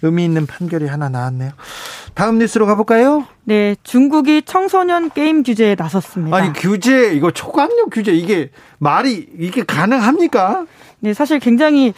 의미 0.00 0.24
있는 0.24 0.46
판결이 0.46 0.86
하나 0.86 1.10
나왔네요. 1.10 1.50
다음 2.14 2.38
뉴스로 2.38 2.64
가볼까요? 2.64 3.26
네, 3.44 3.76
중국이 3.82 4.42
청소년 4.46 5.10
게임 5.10 5.42
규제에 5.42 5.74
나섰습니다. 5.78 6.34
아니 6.34 6.52
규제 6.54 7.12
이거 7.12 7.30
초강력 7.30 7.90
규제 7.90 8.12
이게 8.12 8.50
말이 8.78 9.28
이게 9.38 9.62
가능합니까? 9.62 10.66
네, 11.00 11.12
사실 11.12 11.38
굉장히 11.38 11.92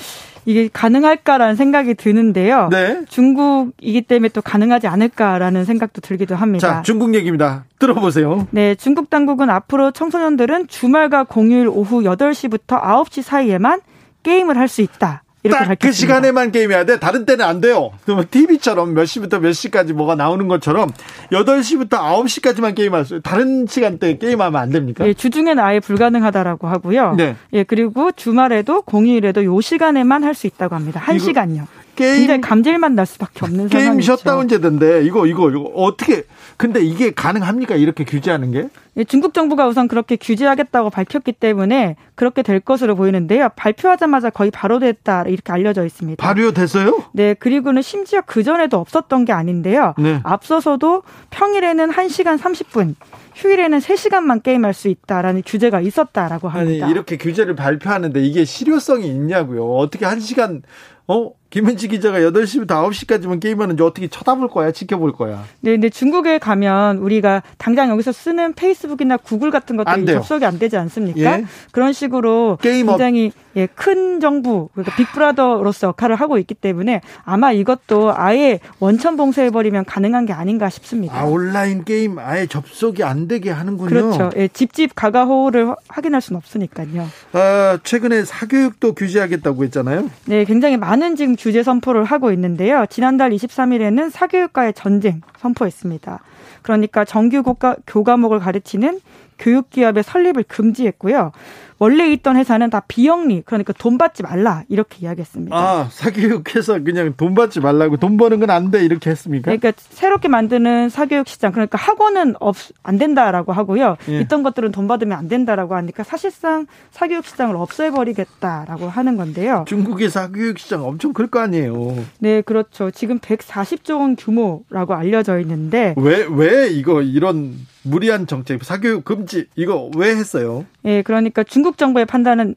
이게 0.46 0.68
가능할까라는 0.72 1.56
생각이 1.56 1.94
드는데요. 1.94 2.68
네. 2.70 3.04
중국이기 3.08 4.02
때문에 4.02 4.28
또 4.30 4.40
가능하지 4.42 4.86
않을까라는 4.86 5.64
생각도 5.64 6.00
들기도 6.00 6.34
합니다. 6.36 6.76
자, 6.76 6.82
중국 6.82 7.14
얘기입니다. 7.14 7.64
들어보세요. 7.78 8.46
네, 8.50 8.74
중국 8.74 9.10
당국은 9.10 9.50
앞으로 9.50 9.90
청소년들은 9.90 10.68
주말과 10.68 11.24
공휴일 11.24 11.68
오후 11.68 12.02
8시부터 12.02 12.80
9시 12.82 13.22
사이에만 13.22 13.80
게임을 14.22 14.56
할 14.56 14.68
수 14.68 14.82
있다. 14.82 15.22
이렇게 15.42 15.64
딱 15.64 15.80
그 15.80 15.92
시간에만 15.92 16.52
게임해야 16.52 16.84
돼. 16.84 16.98
다른 16.98 17.24
때는 17.24 17.44
안 17.44 17.60
돼요. 17.60 17.90
TV처럼 18.30 18.94
몇 18.94 19.06
시부터 19.06 19.38
몇 19.40 19.52
시까지 19.52 19.92
뭐가 19.92 20.14
나오는 20.14 20.48
것처럼 20.48 20.90
8시부터 21.32 21.90
9시까지만 21.90 22.74
게임할 22.74 23.04
수 23.04 23.20
다른 23.22 23.66
시간대에 23.66 24.18
게임하면 24.18 24.60
안 24.60 24.70
됩니까? 24.70 25.06
예, 25.06 25.14
주중에는 25.14 25.62
아예 25.62 25.80
불가능하다라고 25.80 26.68
하고요. 26.68 27.14
네. 27.16 27.36
예, 27.52 27.62
그리고 27.64 28.12
주말에도 28.12 28.82
공휴일에도 28.82 29.44
요 29.44 29.60
시간에만 29.60 30.24
할 30.24 30.30
수 30.34 30.46
있다고 30.46 30.74
합니다. 30.74 31.02
1시간요. 31.04 31.66
게임 32.00 32.18
굉장히 32.20 32.40
감질만 32.40 32.94
날 32.94 33.06
수밖에 33.06 33.44
없는 33.44 33.68
게임 33.68 33.84
상황이죠. 33.84 34.16
셧다운 34.16 34.48
제도인데 34.48 35.04
이거 35.04 35.26
이거 35.26 35.50
이거 35.50 35.60
어떻게 35.74 36.24
근데 36.56 36.80
이게 36.80 37.10
가능합니까? 37.10 37.74
이렇게 37.76 38.04
규제하는 38.04 38.52
게? 38.52 38.68
예, 38.96 39.04
중국 39.04 39.34
정부가 39.34 39.68
우선 39.68 39.86
그렇게 39.86 40.16
규제하겠다고 40.16 40.90
밝혔기 40.90 41.32
때문에 41.32 41.96
그렇게 42.14 42.42
될 42.42 42.60
것으로 42.60 42.96
보이는데요. 42.96 43.50
발표하자마자 43.54 44.30
거의 44.30 44.50
바로 44.50 44.78
됐다 44.78 45.24
이렇게 45.24 45.52
알려져 45.52 45.84
있습니다. 45.84 46.22
발효됐어요? 46.22 47.04
네, 47.12 47.34
그리고는 47.34 47.82
심지어 47.82 48.20
그 48.26 48.42
전에도 48.42 48.78
없었던 48.78 49.24
게 49.24 49.32
아닌데요. 49.32 49.94
네. 49.98 50.20
앞서서도 50.24 51.02
평일에는 51.30 51.90
1시간 51.90 52.38
30분, 52.38 52.94
휴일에는 53.34 53.78
3시간만 53.78 54.42
게임할 54.42 54.74
수 54.74 54.88
있다라는 54.88 55.42
규제가 55.46 55.80
있었다라고 55.80 56.48
합니다. 56.48 56.84
아니, 56.84 56.92
이렇게 56.92 57.16
규제를 57.16 57.54
발표하는데 57.54 58.20
이게 58.20 58.44
실효성이 58.44 59.06
있냐고요. 59.08 59.64
어떻게 59.76 60.04
1시간 60.04 60.62
어? 61.10 61.32
김현지 61.50 61.88
기자가 61.88 62.20
8시부터 62.20 62.68
9시까지만 62.68 63.40
게임하는지 63.40 63.82
어떻게 63.82 64.06
쳐다볼 64.06 64.48
거야? 64.48 64.70
지켜볼 64.70 65.12
거야? 65.12 65.42
네, 65.60 65.72
근데 65.72 65.90
중국에 65.90 66.38
가면 66.38 66.98
우리가 66.98 67.42
당장 67.58 67.90
여기서 67.90 68.12
쓰는 68.12 68.54
페이스북이나 68.54 69.16
구글 69.16 69.50
같은 69.50 69.76
것들이 69.76 70.06
접속이 70.06 70.44
안 70.44 70.60
되지 70.60 70.76
않습니까? 70.76 71.38
예? 71.38 71.44
그런 71.72 71.92
식으로 71.92 72.56
굉장히 72.62 73.32
예, 73.56 73.66
큰 73.66 74.20
정부, 74.20 74.68
그러니까 74.74 74.94
빅브라더로서 74.94 75.88
역할을 75.88 76.14
하고 76.14 76.38
있기 76.38 76.54
때문에 76.54 77.00
아마 77.24 77.50
이것도 77.50 78.14
아예 78.14 78.60
원천 78.78 79.16
봉쇄해버리면 79.16 79.86
가능한 79.86 80.26
게 80.26 80.32
아닌가 80.32 80.70
싶습니다. 80.70 81.20
아, 81.20 81.24
온라인 81.24 81.82
게임 81.82 82.20
아예 82.20 82.46
접속이 82.46 83.02
안 83.02 83.26
되게 83.26 83.50
하는군요. 83.50 83.88
그렇죠. 83.88 84.30
예, 84.36 84.46
집집 84.46 84.94
가가호를 84.94 85.74
확인할 85.88 86.20
수는 86.20 86.36
없으니까요. 86.36 87.08
아, 87.32 87.78
최근에 87.82 88.24
사교육도 88.24 88.94
규제하겠다고 88.94 89.64
했잖아요. 89.64 90.08
네, 90.26 90.44
굉장히 90.44 90.76
많은 90.76 90.99
지금 91.16 91.36
규제 91.36 91.62
선포를 91.62 92.04
하고 92.04 92.30
있는데요. 92.32 92.84
지난달 92.90 93.30
23일에는 93.30 94.10
사교육과의 94.10 94.74
전쟁 94.74 95.22
선포했습니다. 95.38 96.20
그러니까 96.62 97.04
정규 97.04 97.42
교과, 97.42 97.76
교과목을 97.86 98.38
가르치는 98.38 99.00
교육기업의 99.38 100.02
설립을 100.02 100.44
금지했고요. 100.44 101.32
원래 101.80 102.12
있던 102.12 102.36
회사는 102.36 102.70
다 102.70 102.80
비영리 102.86 103.42
그러니까 103.46 103.72
돈 103.72 103.96
받지 103.98 104.22
말라 104.22 104.62
이렇게 104.68 104.98
이야기했습니다. 105.00 105.56
아 105.56 105.88
사교육해서 105.90 106.78
그냥 106.84 107.14
돈 107.16 107.34
받지 107.34 107.58
말라고 107.58 107.96
돈 107.96 108.16
버는 108.16 108.38
건 108.38 108.50
안 108.50 108.70
돼 108.70 108.84
이렇게 108.84 109.10
했습니까? 109.10 109.44
그러니까 109.50 109.72
새롭게 109.76 110.28
만드는 110.28 110.90
사교육 110.90 111.26
시장 111.26 111.50
그러니까 111.52 111.78
학원은 111.78 112.34
없, 112.38 112.54
안 112.82 112.98
된다라고 112.98 113.52
하고요. 113.52 113.96
예. 114.08 114.20
있던 114.20 114.42
것들은 114.42 114.70
돈 114.72 114.86
받으면 114.86 115.16
안 115.18 115.26
된다라고 115.28 115.74
하니까 115.74 116.04
사실상 116.04 116.66
사교육 116.90 117.24
시장을 117.24 117.56
없애버리겠다라고 117.56 118.88
하는 118.88 119.16
건데요. 119.16 119.64
중국의 119.66 120.10
사교육 120.10 120.58
시장 120.58 120.84
엄청 120.84 121.12
클 121.12 121.28
거 121.30 121.40
아니에요. 121.40 121.96
네 122.18 122.42
그렇죠. 122.42 122.90
지금 122.90 123.18
140조 123.20 124.00
원 124.00 124.16
규모라고 124.16 124.94
알려져 124.94 125.38
있는데 125.40 125.94
왜 125.96 126.26
왜 126.30 126.68
이거 126.68 127.00
이런 127.02 127.54
무리한 127.82 128.26
정책 128.26 128.62
사교육 128.62 129.04
금지 129.04 129.46
이거 129.56 129.90
왜 129.96 130.10
했어요? 130.14 130.66
예, 130.84 131.00
그러니까 131.02 131.42
중국 131.44 131.69
정부의 131.78 132.06
판단은 132.06 132.54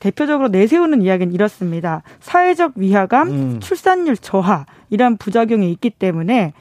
대표적으로 0.00 0.48
내세우는 0.48 1.02
이야기는 1.02 1.32
이렇습니다. 1.32 2.02
사회적 2.20 2.72
위화감, 2.74 3.28
음. 3.28 3.60
출산율 3.60 4.16
저하 4.16 4.66
이런 4.90 5.16
부작용이 5.16 5.70
있기 5.72 5.90
때문에 5.90 6.52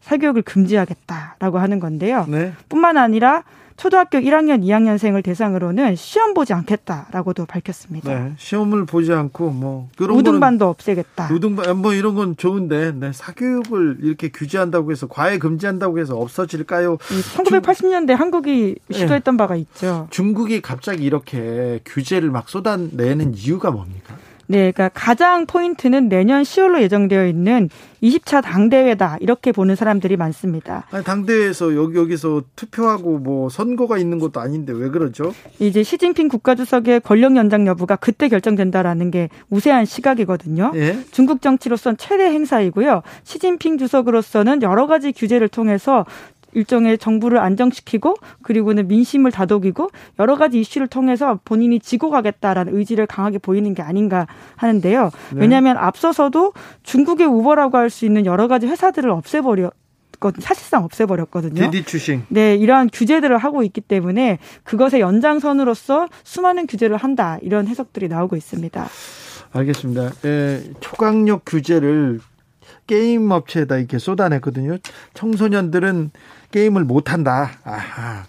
사교육을 0.00 0.42
금지하겠다라고 0.42 1.58
하는 1.58 1.80
건데요. 1.80 2.26
네. 2.28 2.52
뿐만 2.68 2.96
아니라 2.98 3.44
초등학교 3.80 4.18
1학년, 4.18 4.62
2학년생을 4.62 5.24
대상으로는 5.24 5.96
시험 5.96 6.34
보지 6.34 6.52
않겠다라고도 6.52 7.46
밝혔습니다. 7.46 8.12
네, 8.12 8.34
시험을 8.36 8.84
보지 8.84 9.10
않고 9.10 9.48
뭐 9.52 9.88
우등반도 9.98 10.68
없애겠다. 10.68 11.32
우등반 11.32 11.78
뭐 11.78 11.94
이런 11.94 12.14
건 12.14 12.36
좋은데 12.36 12.92
네, 12.92 13.10
사교육을 13.14 14.00
이렇게 14.02 14.28
규제한다고 14.28 14.90
해서 14.90 15.08
과외 15.08 15.38
금지한다고 15.38 15.98
해서 15.98 16.14
없어질까요? 16.18 16.98
1980년대 16.98 18.08
중... 18.08 18.20
한국이 18.20 18.76
시도했던 18.90 19.36
네. 19.36 19.38
바가 19.38 19.56
있죠. 19.56 20.08
중국이 20.10 20.60
갑자기 20.60 21.02
이렇게 21.04 21.80
규제를 21.86 22.30
막 22.30 22.50
쏟아내는 22.50 23.32
이유가 23.34 23.70
뭡니까? 23.70 24.14
네, 24.50 24.72
그러니까 24.72 24.88
가장 24.88 25.46
포인트는 25.46 26.08
내년 26.08 26.42
10월로 26.42 26.82
예정되어 26.82 27.28
있는 27.28 27.70
20차 28.02 28.42
당대회다 28.42 29.18
이렇게 29.20 29.52
보는 29.52 29.76
사람들이 29.76 30.16
많습니다. 30.16 30.86
아니, 30.90 31.04
당대회에서 31.04 31.76
여기 31.76 31.96
여기서 31.96 32.42
투표하고 32.56 33.18
뭐 33.18 33.48
선거가 33.48 33.98
있는 33.98 34.18
것도 34.18 34.40
아닌데 34.40 34.72
왜 34.72 34.88
그러죠? 34.88 35.32
이제 35.60 35.84
시진핑 35.84 36.26
국가주석의 36.26 37.02
권력 37.02 37.36
연장 37.36 37.64
여부가 37.68 37.94
그때 37.94 38.28
결정된다라는 38.28 39.12
게 39.12 39.28
우세한 39.50 39.84
시각이거든요. 39.84 40.72
예? 40.74 40.98
중국 41.12 41.42
정치로선 41.42 41.96
최대 41.96 42.24
행사이고요. 42.24 43.02
시진핑 43.22 43.78
주석으로서는 43.78 44.62
여러 44.62 44.88
가지 44.88 45.12
규제를 45.12 45.46
통해서 45.46 46.06
일종의 46.54 46.98
정부를 46.98 47.38
안정시키고 47.38 48.16
그리고는 48.42 48.88
민심을 48.88 49.30
다독이고 49.30 49.90
여러 50.18 50.36
가지 50.36 50.60
이슈를 50.60 50.86
통해서 50.86 51.38
본인이 51.44 51.78
지고 51.80 52.10
가겠다라는 52.10 52.76
의지를 52.76 53.06
강하게 53.06 53.38
보이는 53.38 53.74
게 53.74 53.82
아닌가 53.82 54.26
하는데요. 54.56 55.10
네. 55.34 55.40
왜냐하면 55.40 55.76
앞서서도 55.76 56.52
중국의 56.82 57.26
우버라고 57.26 57.76
할 57.76 57.90
수 57.90 58.04
있는 58.06 58.24
여러 58.24 58.46
가지 58.48 58.66
회사들을 58.68 59.10
없애버려 59.10 59.70
사실상 60.38 60.84
없애버렸거든요. 60.84 61.70
디디 61.70 61.84
추싱. 61.84 62.22
네, 62.28 62.54
이러한 62.54 62.90
규제들을 62.92 63.36
하고 63.38 63.62
있기 63.62 63.80
때문에 63.80 64.38
그것의 64.64 65.00
연장선으로서 65.00 66.08
수많은 66.24 66.66
규제를 66.66 66.96
한다 66.96 67.38
이런 67.42 67.66
해석들이 67.66 68.08
나오고 68.08 68.36
있습니다. 68.36 68.86
알겠습니다. 69.52 70.12
예, 70.26 70.62
초강력 70.80 71.42
규제를 71.46 72.20
게임 72.90 73.30
업체에다 73.30 73.76
이렇게 73.76 73.98
쏟아냈거든요. 73.98 74.78
청소년들은 75.14 76.10
게임을 76.50 76.82
못한다. 76.84 77.52
아하. 77.62 78.24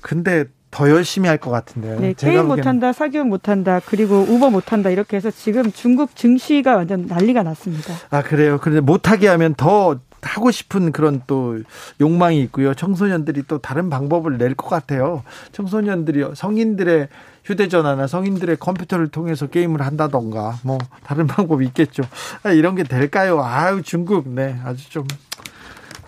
근데 0.00 0.46
더 0.70 0.88
열심히 0.88 1.28
할 1.28 1.36
것 1.36 1.50
같은데요. 1.50 2.00
네, 2.00 2.14
게임 2.16 2.46
못한다, 2.46 2.94
사교육 2.94 3.26
못한다, 3.28 3.80
그리고 3.84 4.20
우버 4.26 4.48
못한다 4.48 4.88
이렇게 4.88 5.18
해서 5.18 5.30
지금 5.30 5.70
중국 5.70 6.16
증시가 6.16 6.76
완전 6.76 7.06
난리가 7.08 7.42
났습니다. 7.42 7.92
아 8.08 8.22
그래요. 8.22 8.58
그런데 8.62 8.80
못하게 8.80 9.28
하면 9.28 9.54
더 9.54 10.00
하고 10.22 10.50
싶은 10.50 10.92
그런 10.92 11.22
또 11.26 11.58
욕망이 12.00 12.40
있고요. 12.42 12.72
청소년들이 12.74 13.42
또 13.48 13.58
다른 13.58 13.90
방법을 13.90 14.38
낼 14.38 14.54
것 14.54 14.68
같아요. 14.68 15.24
청소년들이 15.52 16.24
성인들의 16.34 17.08
휴대전화나 17.44 18.06
성인들의 18.06 18.56
컴퓨터를 18.56 19.08
통해서 19.08 19.46
게임을 19.46 19.82
한다던가 19.82 20.58
뭐 20.62 20.78
다른 21.04 21.26
방법이 21.28 21.64
있겠죠. 21.66 22.02
아, 22.42 22.50
이런 22.50 22.74
게 22.74 22.82
될까요? 22.82 23.42
아유 23.42 23.82
중국 23.82 24.28
네 24.28 24.58
아주 24.64 24.88
좀 24.90 25.06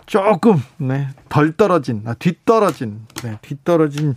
조금 0.07 0.61
네, 0.78 1.09
덜 1.28 1.53
떨어진 1.53 2.03
아, 2.07 2.14
뒤떨어진 2.14 3.00
네, 3.22 3.38
뒤떨어진 3.42 4.14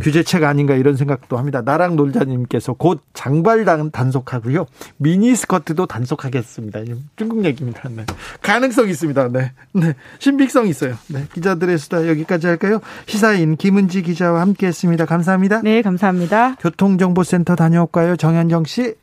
규제책 0.00 0.44
아닌가 0.44 0.74
이런 0.74 0.96
생각도 0.96 1.38
합니다. 1.38 1.62
나랑 1.62 1.96
놀자님께서 1.96 2.74
곧 2.74 3.02
장발당 3.14 3.90
단속하고요. 3.90 4.66
미니스커트도 4.98 5.86
단속하겠습니다. 5.86 6.80
중국 7.16 7.44
얘기입니다. 7.44 7.88
네. 7.88 8.04
가능성 8.42 8.88
있습니다. 8.88 9.28
네. 9.28 9.52
네. 9.72 9.94
신빙성 10.18 10.66
있어요. 10.66 10.96
네. 11.08 11.26
기자들의 11.32 11.78
수다 11.78 12.08
여기까지 12.08 12.46
할까요? 12.46 12.80
시사인 13.06 13.56
김은지 13.56 14.02
기자와 14.02 14.40
함께 14.40 14.66
했습니다. 14.66 15.06
감사합니다. 15.06 15.62
네, 15.62 15.82
감사합니다. 15.82 16.56
교통정보센터 16.56 17.56
다녀올까요? 17.56 18.16
정현정 18.16 18.64
씨. 18.64 18.94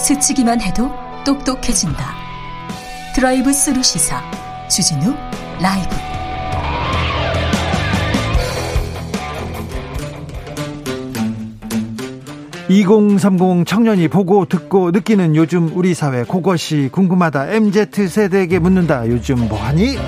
스치기만 0.00 0.60
해도 0.62 0.90
똑똑해진다. 1.24 2.14
드라이브 3.14 3.52
스루 3.52 3.82
시사 3.82 4.22
주진우 4.68 5.14
라이브. 5.60 5.94
(2030) 12.68 13.66
청년이 13.66 14.08
보고 14.08 14.46
듣고 14.46 14.90
느끼는 14.92 15.36
요즘 15.36 15.70
우리 15.74 15.92
사회 15.92 16.24
그것이 16.24 16.88
궁금하다 16.92 17.50
MZ 17.50 18.08
세대에게 18.08 18.58
묻는다 18.60 19.06
요즘 19.08 19.48
뭐하니 19.48 19.98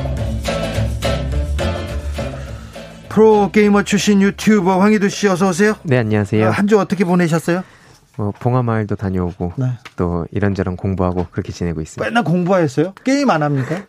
프로게이머 3.08 3.82
출신 3.82 4.22
유튜버 4.22 4.80
황희두 4.80 5.10
씨 5.10 5.28
어서 5.28 5.50
오세요. 5.50 5.74
네, 5.82 5.98
안녕하세요. 5.98 6.48
아, 6.48 6.50
한주 6.50 6.78
어떻게 6.78 7.04
보내셨어요? 7.04 7.62
뭐 8.16 8.32
봉화마을도 8.32 8.96
다녀오고 8.96 9.54
네. 9.56 9.66
또 9.96 10.26
이런저런 10.32 10.76
공부하고 10.76 11.26
그렇게 11.30 11.52
지내고 11.52 11.80
있습니다. 11.80 12.08
맨날 12.08 12.24
공부하였어요? 12.24 12.94
게임 13.04 13.30
안 13.30 13.42
합니까? 13.42 13.82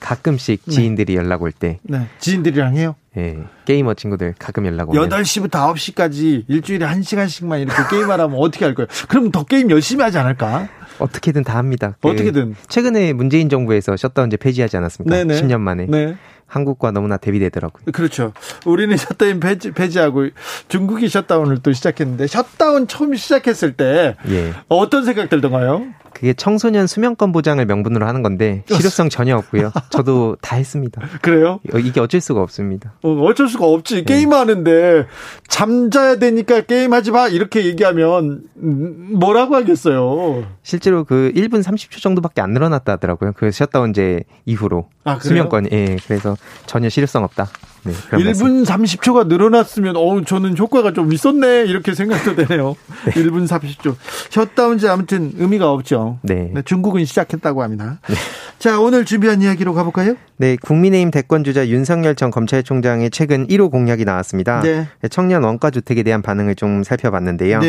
가끔씩 0.00 0.62
네. 0.66 0.70
지인들이 0.72 1.14
네. 1.14 1.18
연락 1.18 1.42
올 1.42 1.52
때. 1.52 1.78
네. 1.82 2.06
지인들이랑 2.20 2.76
해요? 2.76 2.94
예. 3.16 3.38
게이머 3.64 3.94
친구들 3.94 4.34
가끔 4.38 4.66
연락 4.66 4.90
오면 4.90 5.08
8시부터 5.08 5.72
9시까지 5.74 6.44
일주일에 6.48 6.86
1시간씩만 6.86 7.62
이렇게 7.62 7.82
게임하라면 7.96 8.38
어떻게 8.38 8.66
할 8.66 8.74
거예요? 8.74 8.88
그럼 9.08 9.30
더 9.30 9.44
게임 9.44 9.70
열심히 9.70 10.02
하지 10.04 10.18
않을까? 10.18 10.68
어떻게든 10.98 11.44
다 11.44 11.56
합니다. 11.56 11.96
그 12.00 12.08
어떻게든. 12.08 12.54
최근에 12.68 13.14
문재인 13.14 13.48
정부에서 13.48 13.96
셧다운제 13.96 14.36
폐지하지 14.36 14.76
않았습니까? 14.76 15.16
네네. 15.16 15.40
10년 15.40 15.60
만에. 15.60 15.86
네. 15.88 16.16
한국과 16.46 16.92
너무나 16.92 17.16
대비되더라고요. 17.16 17.92
그렇죠. 17.92 18.32
우리는 18.64 18.96
셧다운 18.96 19.40
폐지, 19.40 19.72
폐지하고 19.72 20.28
중국이 20.68 21.08
셧다운을 21.08 21.58
또 21.62 21.72
시작했는데 21.72 22.26
셧다운 22.26 22.86
처음 22.86 23.14
시작했을 23.14 23.72
때 23.72 24.16
예. 24.28 24.52
어떤 24.68 25.04
생각 25.04 25.28
들던가요? 25.28 25.86
그게 26.16 26.32
청소년 26.32 26.86
수면권 26.86 27.30
보장을 27.30 27.62
명분으로 27.66 28.06
하는 28.06 28.22
건데 28.22 28.64
실효성 28.68 29.10
전혀 29.10 29.36
없고요. 29.36 29.70
저도 29.90 30.38
다 30.40 30.56
했습니다. 30.56 31.02
그래요? 31.20 31.60
어, 31.74 31.78
이게 31.78 32.00
어쩔 32.00 32.22
수가 32.22 32.40
없습니다. 32.40 32.94
어쩔 33.02 33.48
수가 33.48 33.66
없지. 33.66 33.96
네. 33.96 34.02
게임 34.04 34.32
하는데 34.32 35.06
잠자야 35.46 36.16
되니까 36.16 36.62
게임 36.62 36.94
하지 36.94 37.10
마 37.10 37.28
이렇게 37.28 37.66
얘기하면 37.66 38.44
뭐라고 38.54 39.56
하겠어요. 39.56 40.46
실제로 40.62 41.04
그 41.04 41.32
1분 41.36 41.62
30초 41.62 42.00
정도밖에 42.00 42.40
안 42.40 42.52
늘어났다 42.52 42.92
하더라고요. 42.92 43.32
그 43.36 43.50
셧다운제 43.50 44.22
이후로 44.46 44.88
아, 45.04 45.18
수면권이. 45.18 45.68
예. 45.70 45.96
그래서 46.06 46.34
전혀 46.64 46.88
실효성 46.88 47.24
없다. 47.24 47.48
네, 47.86 48.18
1분 48.18 48.64
30초가 48.64 49.28
늘어났으면 49.28 49.96
어 49.96 50.22
저는 50.24 50.56
효과가 50.58 50.92
좀 50.92 51.12
있었네 51.12 51.64
이렇게 51.66 51.94
생각도 51.94 52.34
되네요. 52.36 52.76
네. 53.06 53.12
1분 53.12 53.46
30초. 53.46 53.96
셧다운제 54.30 54.88
아무튼 54.88 55.32
의미가 55.36 55.70
없죠. 55.70 56.18
네. 56.22 56.50
네 56.52 56.62
중국은 56.62 57.04
시작했다고 57.04 57.62
합니다. 57.62 58.00
네. 58.08 58.14
자, 58.58 58.80
오늘 58.80 59.04
준비한 59.04 59.42
이야기로 59.42 59.74
가볼까요? 59.74 60.14
네, 60.38 60.56
국민의힘 60.56 61.10
대권 61.10 61.44
주자 61.44 61.68
윤석열 61.68 62.14
전 62.14 62.30
검찰총장의 62.30 63.10
최근 63.10 63.46
1호 63.46 63.70
공약이 63.70 64.04
나왔습니다. 64.04 64.60
네. 64.62 64.88
청년 65.10 65.44
원가 65.44 65.70
주택에 65.70 66.02
대한 66.02 66.22
반응을 66.22 66.54
좀 66.54 66.82
살펴봤는데요. 66.82 67.60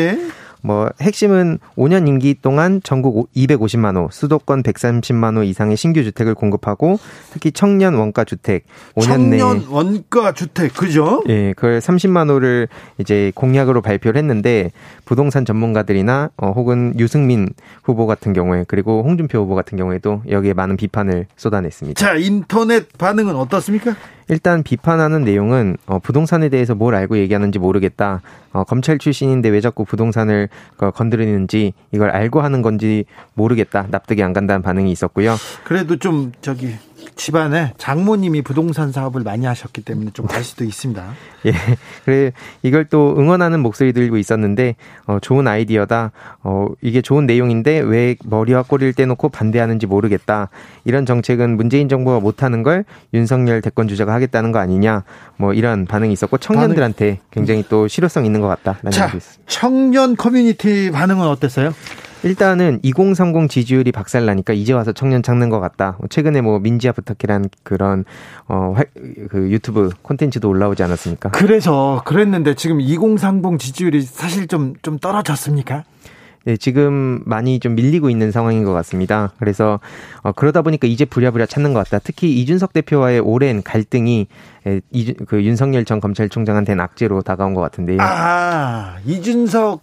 네. 0.62 0.66
뭐 0.66 0.90
핵심은 1.00 1.58
5년 1.76 2.08
임기 2.08 2.36
동안 2.40 2.80
전국 2.82 3.30
250만 3.34 3.96
호, 3.96 4.08
수도권 4.10 4.62
130만 4.62 5.36
호 5.36 5.42
이상의 5.42 5.76
신규 5.76 6.02
주택을 6.02 6.34
공급하고 6.34 6.98
특히 7.32 7.52
청년 7.52 7.94
원가 7.94 8.24
주택 8.24 8.64
5년 8.96 9.28
내 9.30 9.38
청년 9.38 9.66
원가 9.68 10.32
주택 10.32 10.74
그죠? 10.74 11.22
예, 11.28 11.52
그걸 11.54 11.78
30만 11.78 12.30
호를 12.30 12.68
이제 12.98 13.32
공약으로 13.34 13.82
발표를 13.82 14.18
했는데 14.18 14.70
부동산 15.04 15.44
전문가들이나 15.44 16.30
어, 16.36 16.50
혹은 16.50 16.94
유승민 16.98 17.48
후보 17.82 18.06
같은 18.06 18.32
경우에 18.32 18.64
그리고 18.68 19.02
홍준표 19.02 19.38
후보 19.38 19.54
같은 19.54 19.78
경우에도 19.78 20.22
여기에 20.28 20.54
많은 20.54 20.76
비판을 20.76 21.26
쏟아냈습니다. 21.36 21.98
자, 21.98 22.14
인터넷 22.14 22.96
반응은 22.98 23.34
어떻습니까? 23.36 23.96
일단 24.28 24.62
비판하는 24.62 25.24
내용은 25.24 25.76
어, 25.86 25.98
부동산에 25.98 26.48
대해서 26.48 26.74
뭘 26.74 26.94
알고 26.94 27.18
얘기하는지 27.18 27.58
모르겠다. 27.58 28.22
어, 28.52 28.64
검찰 28.64 28.98
출신인데 28.98 29.48
왜 29.48 29.60
자꾸 29.60 29.84
부동산을 29.84 30.48
어, 30.78 30.90
건드리는지 30.90 31.72
이걸 31.92 32.10
알고 32.10 32.40
하는 32.40 32.62
건지 32.62 33.04
모르겠다. 33.34 33.86
납득이 33.90 34.22
안 34.22 34.32
간다는 34.32 34.62
반응이 34.62 34.90
있었고요. 34.92 35.36
그래도 35.64 35.96
좀 35.96 36.32
저기 36.40 36.74
집안에 37.16 37.74
장모님이 37.78 38.42
부동산 38.42 38.92
사업을 38.92 39.22
많이 39.22 39.46
하셨기 39.46 39.82
때문에 39.82 40.10
좀갈 40.12 40.44
수도 40.44 40.64
있습니다. 40.64 41.04
예. 41.46 41.52
그래 42.04 42.32
이걸 42.62 42.84
또 42.84 43.14
응원하는 43.18 43.60
목소리들도 43.60 44.16
있었는데 44.16 44.76
어, 45.06 45.18
좋은 45.20 45.46
아이디어다. 45.46 46.12
어, 46.42 46.66
이게 46.80 47.02
좋은 47.02 47.26
내용인데 47.26 47.80
왜 47.80 48.16
머리와 48.24 48.62
꼬리를 48.62 48.92
떼놓고 48.92 49.28
반대하는지 49.28 49.86
모르겠다. 49.86 50.48
이런 50.84 51.06
정책은 51.06 51.56
문재인 51.56 51.88
정부가 51.88 52.20
못하는 52.20 52.62
걸 52.62 52.84
윤석열 53.14 53.60
대권 53.60 53.88
주자가 53.88 54.12
하겠다는 54.14 54.52
거 54.52 54.58
아니냐. 54.58 55.04
뭐 55.36 55.52
이런 55.52 55.86
반응이 55.86 56.12
있었고 56.12 56.38
청년들한테 56.38 57.20
굉장히 57.30 57.64
또 57.68 57.88
실효성 57.88 58.24
있는 58.24 58.40
것 58.40 58.48
같다라는 58.48 58.90
자, 58.90 59.10
청년 59.46 60.16
커뮤니티 60.16 60.90
반응은 60.90 61.26
어땠어요? 61.26 61.72
일단은 62.24 62.80
2030 62.82 63.50
지지율이 63.50 63.92
박살나니까 63.92 64.52
이제 64.52 64.72
와서 64.72 64.92
청년 64.92 65.22
찾는 65.22 65.50
것 65.50 65.60
같다. 65.60 65.96
뭐 65.98 66.08
최근에 66.08 66.40
뭐 66.40 66.58
민지야 66.58 66.92
부탁해란 66.92 67.48
그런 67.62 68.04
어 68.48 68.74
그 69.28 69.50
유튜브 69.50 69.90
콘텐츠도 70.02 70.48
올라오지 70.48 70.82
않았습니까? 70.82 71.30
그래서 71.30 72.02
그랬는데 72.04 72.54
지금 72.54 72.80
2030 72.80 73.58
지지율이 73.58 74.02
사실 74.02 74.46
좀좀 74.46 74.74
좀 74.82 74.98
떨어졌습니까? 74.98 75.84
네, 76.44 76.56
지금 76.56 77.20
많이 77.26 77.60
좀 77.60 77.74
밀리고 77.74 78.08
있는 78.08 78.30
상황인 78.30 78.64
것 78.64 78.72
같습니다. 78.72 79.32
그래서 79.38 79.80
어, 80.22 80.32
그러다 80.32 80.62
보니까 80.62 80.86
이제 80.86 81.04
부랴부랴 81.04 81.46
찾는 81.46 81.74
것 81.74 81.84
같다. 81.84 82.00
특히 82.02 82.40
이준석 82.40 82.72
대표와의 82.72 83.20
오랜 83.20 83.62
갈등이 83.62 84.28
에, 84.66 84.80
이준, 84.90 85.14
그 85.26 85.42
윤석열 85.42 85.84
전 85.84 86.00
검찰총장한테는 86.00 86.82
악재로 86.82 87.22
다가온 87.22 87.54
것 87.54 87.60
같은데요. 87.60 87.98
아, 88.00 88.96
이준석 89.04 89.82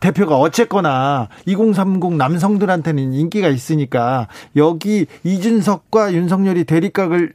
대표가 0.00 0.38
어쨌거나 0.38 1.28
2030 1.46 2.14
남성들한테는 2.14 3.12
인기가 3.12 3.48
있으니까 3.48 4.28
여기 4.56 5.06
이준석과 5.24 6.12
윤석열이 6.12 6.64
대립각을 6.64 7.34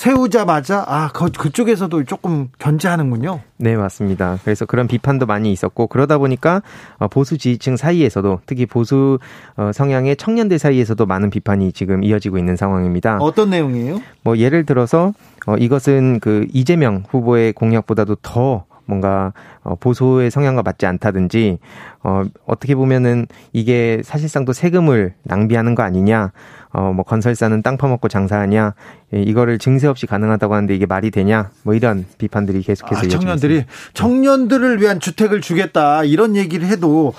세우자마자 0.00 0.82
아 0.88 1.10
그, 1.12 1.30
그쪽에서도 1.30 2.04
조금 2.04 2.48
견제하는군요. 2.58 3.40
네 3.58 3.76
맞습니다. 3.76 4.38
그래서 4.44 4.64
그런 4.64 4.88
비판도 4.88 5.26
많이 5.26 5.52
있었고 5.52 5.88
그러다 5.88 6.16
보니까 6.16 6.62
어, 6.96 7.08
보수 7.08 7.36
지지층 7.36 7.76
사이에서도 7.76 8.40
특히 8.46 8.64
보수 8.64 9.18
어, 9.58 9.72
성향의 9.74 10.16
청년들 10.16 10.58
사이에서도 10.58 11.04
많은 11.04 11.28
비판이 11.28 11.72
지금 11.72 12.02
이어지고 12.02 12.38
있는 12.38 12.56
상황입니다. 12.56 13.18
어떤 13.18 13.50
내용이에요? 13.50 14.00
뭐 14.22 14.38
예를 14.38 14.64
들어서 14.64 15.12
어, 15.46 15.56
이것은 15.58 16.20
그 16.20 16.46
이재명 16.50 17.04
후보의 17.06 17.52
공약보다도 17.52 18.16
더 18.22 18.64
뭔가 18.90 19.32
어, 19.62 19.76
보수의 19.76 20.30
성향과 20.30 20.62
맞지 20.62 20.84
않다든지 20.84 21.58
어, 22.02 22.24
어떻게 22.44 22.74
보면은 22.74 23.26
이게 23.52 24.00
사실상 24.04 24.44
또 24.44 24.52
세금을 24.52 25.14
낭비하는 25.22 25.74
거 25.74 25.82
아니냐. 25.82 26.32
어, 26.72 26.92
뭐 26.92 27.04
건설사는 27.04 27.62
땅 27.62 27.76
파먹고 27.76 28.08
장사하냐. 28.08 28.74
예, 29.14 29.22
이거를 29.22 29.58
증세 29.58 29.86
없이 29.86 30.06
가능하다고 30.06 30.54
하는데 30.54 30.74
이게 30.74 30.86
말이 30.86 31.10
되냐. 31.10 31.50
뭐 31.62 31.74
이런 31.74 32.04
비판들이 32.18 32.62
계속해서 32.62 33.00
아, 33.00 33.08
청년들이 33.08 33.64
청년들을 33.94 34.80
위한 34.80 35.00
주택을 35.00 35.40
주겠다 35.40 36.04
이런 36.04 36.36
얘기를 36.36 36.66
해도 36.66 37.12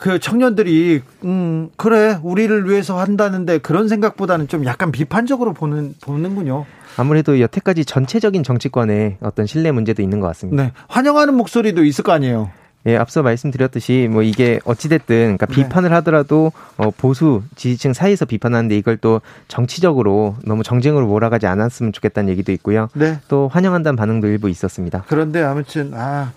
그 0.00 0.18
청년들이 0.18 1.02
음 1.24 1.68
그래 1.76 2.18
우리를 2.22 2.68
위해서 2.68 2.98
한다는데 2.98 3.58
그런 3.58 3.86
생각보다는 3.86 4.48
좀 4.48 4.64
약간 4.64 4.90
비판적으로 4.90 5.52
보는 5.52 5.94
보는군요. 6.00 6.64
아무래도 6.96 7.38
여태까지 7.38 7.84
전체적인 7.84 8.42
정치권에 8.42 9.18
어떤 9.20 9.46
신뢰 9.46 9.70
문제도 9.70 10.02
있는 10.02 10.18
것 10.18 10.26
같습니다. 10.28 10.64
네. 10.64 10.72
환영하는 10.88 11.34
목소리도 11.34 11.84
있을 11.84 12.02
거 12.02 12.12
아니에요. 12.12 12.50
예, 12.86 12.96
앞서 12.96 13.22
말씀드렸듯이 13.22 14.08
뭐 14.10 14.22
이게 14.22 14.58
어찌됐든 14.64 15.36
그러니까 15.36 15.46
네. 15.46 15.54
비판을 15.54 15.92
하더라도 15.92 16.50
어, 16.78 16.90
보수 16.90 17.42
지지층 17.54 17.92
사이에서 17.92 18.24
비판하는데 18.24 18.74
이걸 18.76 18.96
또 18.96 19.20
정치적으로 19.48 20.36
너무 20.44 20.62
정쟁으로 20.62 21.06
몰아가지 21.06 21.46
않았으면 21.46 21.92
좋겠다는 21.92 22.30
얘기도 22.30 22.52
있고요. 22.52 22.88
네. 22.94 23.18
또 23.28 23.48
환영한다는 23.48 23.96
반응도 23.96 24.28
일부 24.28 24.48
있었습니다. 24.48 25.04
그런데 25.08 25.42
아무튼 25.42 25.92
아, 25.94 26.32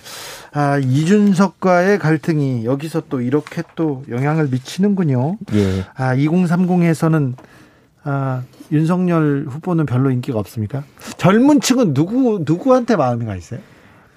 아 0.51 0.77
이준석과의 0.79 1.99
갈등이 1.99 2.65
여기서 2.65 3.03
또 3.09 3.21
이렇게 3.21 3.63
또 3.75 4.03
영향을 4.09 4.49
미치는군요. 4.49 5.37
예. 5.53 5.85
아 5.95 6.13
2030에서는 6.15 7.35
아 8.03 8.43
윤석열 8.69 9.45
후보는 9.47 9.85
별로 9.85 10.11
인기가 10.11 10.39
없습니까? 10.39 10.83
젊은 11.15 11.61
층은 11.61 11.93
누구 11.93 12.43
누구한테 12.45 12.97
마음이 12.97 13.25
가 13.25 13.37
있어요? 13.37 13.61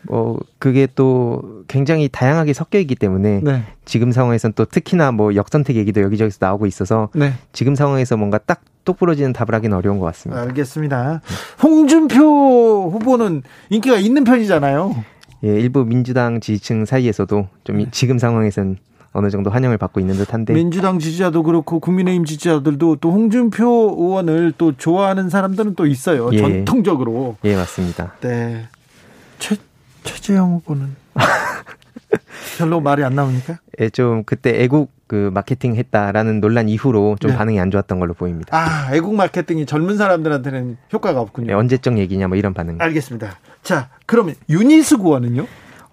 뭐 0.09 0.39
그게 0.59 0.87
또 0.95 1.63
굉장히 1.69 2.09
다양하게 2.09 2.53
섞여 2.53 2.79
있기 2.79 2.95
때문에 2.95 3.41
네. 3.43 3.63
지금 3.85 4.13
상황에서는 4.13 4.55
또 4.57 4.65
특히나 4.65 5.13
뭐 5.13 5.35
역선택 5.35 5.77
얘기도 5.77 6.01
여기저기서 6.03 6.39
나오고 6.41 6.67
있어서 6.67 7.09
네. 7.15 7.33
지금 7.53 7.75
상황에서 7.75 8.17
뭔가 8.17 8.39
딱 8.39 8.63
똑부러지는 8.85 9.33
답을 9.33 9.55
하기는 9.55 9.77
어려운 9.77 9.99
것 9.99 10.07
같습니다. 10.07 10.43
알겠습니다. 10.43 11.21
홍준표 11.63 12.91
후보는 12.93 13.43
인기가 13.71 13.97
있는 13.97 14.25
편이잖아요. 14.25 15.05
예, 15.45 15.49
일부 15.49 15.85
민주당 15.85 16.41
지지층 16.41 16.85
사이에서도 16.85 17.49
좀 17.65 17.79
네. 17.79 17.87
지금 17.91 18.19
상황에서는 18.19 18.77
어느 19.13 19.31
정도 19.31 19.51
환영을 19.51 19.79
받고 19.79 19.99
있는 19.99 20.15
듯한데 20.17 20.53
민주당 20.53 20.99
지지자도 20.99 21.43
그렇고 21.43 21.81
국민의힘 21.81 22.27
지지자들도 22.27 22.97
또 22.97 23.13
홍준표 23.13 23.97
의원을 23.99 24.53
또 24.59 24.77
좋아하는 24.77 25.31
사람들은 25.31 25.75
또 25.75 25.87
있어요. 25.87 26.29
예. 26.33 26.39
전통적으로. 26.39 27.37
예, 27.45 27.57
맞습니다. 27.57 28.13
네. 28.21 28.69
최, 30.07 30.15
최재형 30.15 30.55
후보는 30.55 30.97
별로 32.59 32.81
말이 32.81 33.05
안 33.05 33.15
나오니까? 33.15 33.59
예, 33.81 33.91
좀 33.91 34.25
그때 34.25 34.63
애국 34.63 34.91
그 35.07 35.31
마케팅 35.33 35.77
했다라는 35.77 36.41
논란 36.41 36.69
이후로 36.69 37.17
좀 37.21 37.31
네. 37.33 37.37
반응이 37.37 37.61
안 37.61 37.71
좋았던 37.71 38.01
걸로 38.01 38.15
보입니다. 38.15 38.57
아, 38.57 38.93
애국 38.95 39.15
마케팅이 39.15 39.67
젊은 39.67 39.97
사람들한테는 39.97 40.79
효과가 40.93 41.21
없군요. 41.21 41.47
네, 41.49 41.53
언제적 41.53 41.99
얘기냐 41.99 42.29
뭐 42.29 42.37
이런 42.37 42.55
반응. 42.55 42.77
알겠습니다. 42.81 43.37
자, 43.63 43.91
그러면 44.07 44.35
유니스 44.49 44.97
구원은요? 44.99 45.47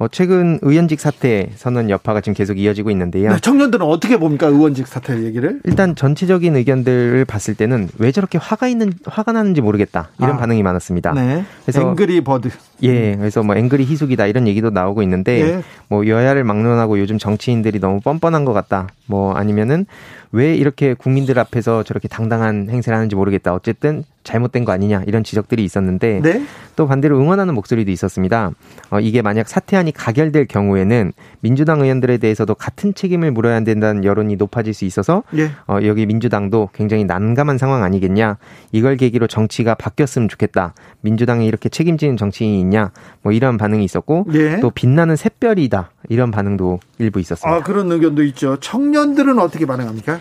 어, 0.04 0.08
최근 0.12 0.60
의원직 0.62 1.00
사퇴 1.00 1.52
선언 1.56 1.90
여파가 1.90 2.20
지금 2.20 2.34
계속 2.34 2.60
이어지고 2.60 2.92
있는데요. 2.92 3.32
네, 3.32 3.40
청년들은 3.40 3.86
어떻게 3.86 4.18
봅니까 4.18 4.48
의원직 4.48 4.86
사퇴 4.86 5.24
얘기를? 5.24 5.62
일단 5.64 5.96
전체적인 5.96 6.56
의견들을 6.58 7.24
봤을 7.26 7.56
때는 7.56 7.88
왜 8.00 8.12
저렇게 8.12 8.38
화가 8.38 8.68
있는 8.68 8.92
화가 9.06 9.32
나는지 9.32 9.62
모르겠다 9.62 10.10
이런 10.20 10.32
아, 10.32 10.38
반응이 10.38 10.62
많았습니다. 10.62 11.14
네. 11.14 11.46
그래서 11.64 11.82
앵그리 11.82 12.22
버드. 12.22 12.50
예, 12.84 13.16
그래서 13.16 13.44
뭐 13.44 13.56
앵그리 13.56 13.86
희숙이다 13.86 14.26
이런 14.28 14.48
얘기도 14.48 14.72
나오고 14.72 15.04
있는데 15.04 15.42
예. 15.42 15.64
뭐 15.88 16.06
여야를 16.06 16.44
막론하고 16.44 17.00
요즘 17.00 17.18
정치인들이 17.18 17.80
너무 17.80 18.02
뻔뻔한 18.02 18.44
것 18.44 18.52
같다. 18.52 18.88
뭐 19.06 19.34
아니면은 19.34 19.86
왜 20.34 20.56
이렇게 20.56 20.96
국민들 20.96 21.38
앞에서 21.38 21.84
저렇게 21.84 22.08
당당한 22.08 22.68
행세를 22.68 22.98
하는지 22.98 23.16
모르겠다. 23.16 23.54
어쨌든 23.54 24.04
잘못된 24.24 24.66
거 24.66 24.72
아니냐 24.72 25.04
이런 25.06 25.24
지적들이 25.24 25.64
있었는데 25.64 26.22
네? 26.24 26.44
또 26.76 26.88
반대로 26.88 27.20
응원하는 27.20 27.54
목소리도 27.54 27.92
있었습니다. 27.92 28.52
어, 28.90 29.00
이게 29.00 29.22
만약 29.22 29.48
사퇴안이 29.48 29.92
가결될 29.92 30.48
경우에는 30.48 31.14
민주당 31.42 31.82
의원들에 31.82 32.18
대해서도 32.18 32.56
같은 32.56 32.96
책임을 32.96 33.30
물어야 33.32 33.60
된다는 33.60 34.04
여론이 34.04 34.38
높아질 34.38 34.74
수 34.74 34.86
있어서 34.86 35.24
예. 35.38 35.52
어, 35.68 35.80
여기 35.84 36.08
민주당도 36.08 36.70
굉장히 36.74 37.04
난감한 37.04 37.60
상황 37.60 37.84
아니겠냐. 37.84 38.38
이걸 38.72 38.98
계기로 38.98 39.28
정치가 39.28 39.76
바뀌었으면 39.76 40.30
좋겠다. 40.30 40.74
민주당에 41.02 41.46
이렇게 41.46 41.70
책임지는 41.70 42.18
정치인이 42.18 42.60
있냐. 42.62 42.90
뭐 43.22 43.34
이런 43.34 43.58
반응이 43.58 43.84
있었고 43.84 44.26
예. 44.34 44.60
또 44.62 44.72
빛나는 44.72 45.16
샛별이다. 45.16 45.92
이런 46.10 46.32
반응도 46.32 46.80
일부 47.00 47.20
있었습니다. 47.20 47.56
아 47.56 47.62
그런 47.62 47.92
의견도 47.92 48.24
있죠. 48.24 48.58
청년들은 48.60 49.40
어떻게 49.40 49.66
반응합니까? 49.66 50.20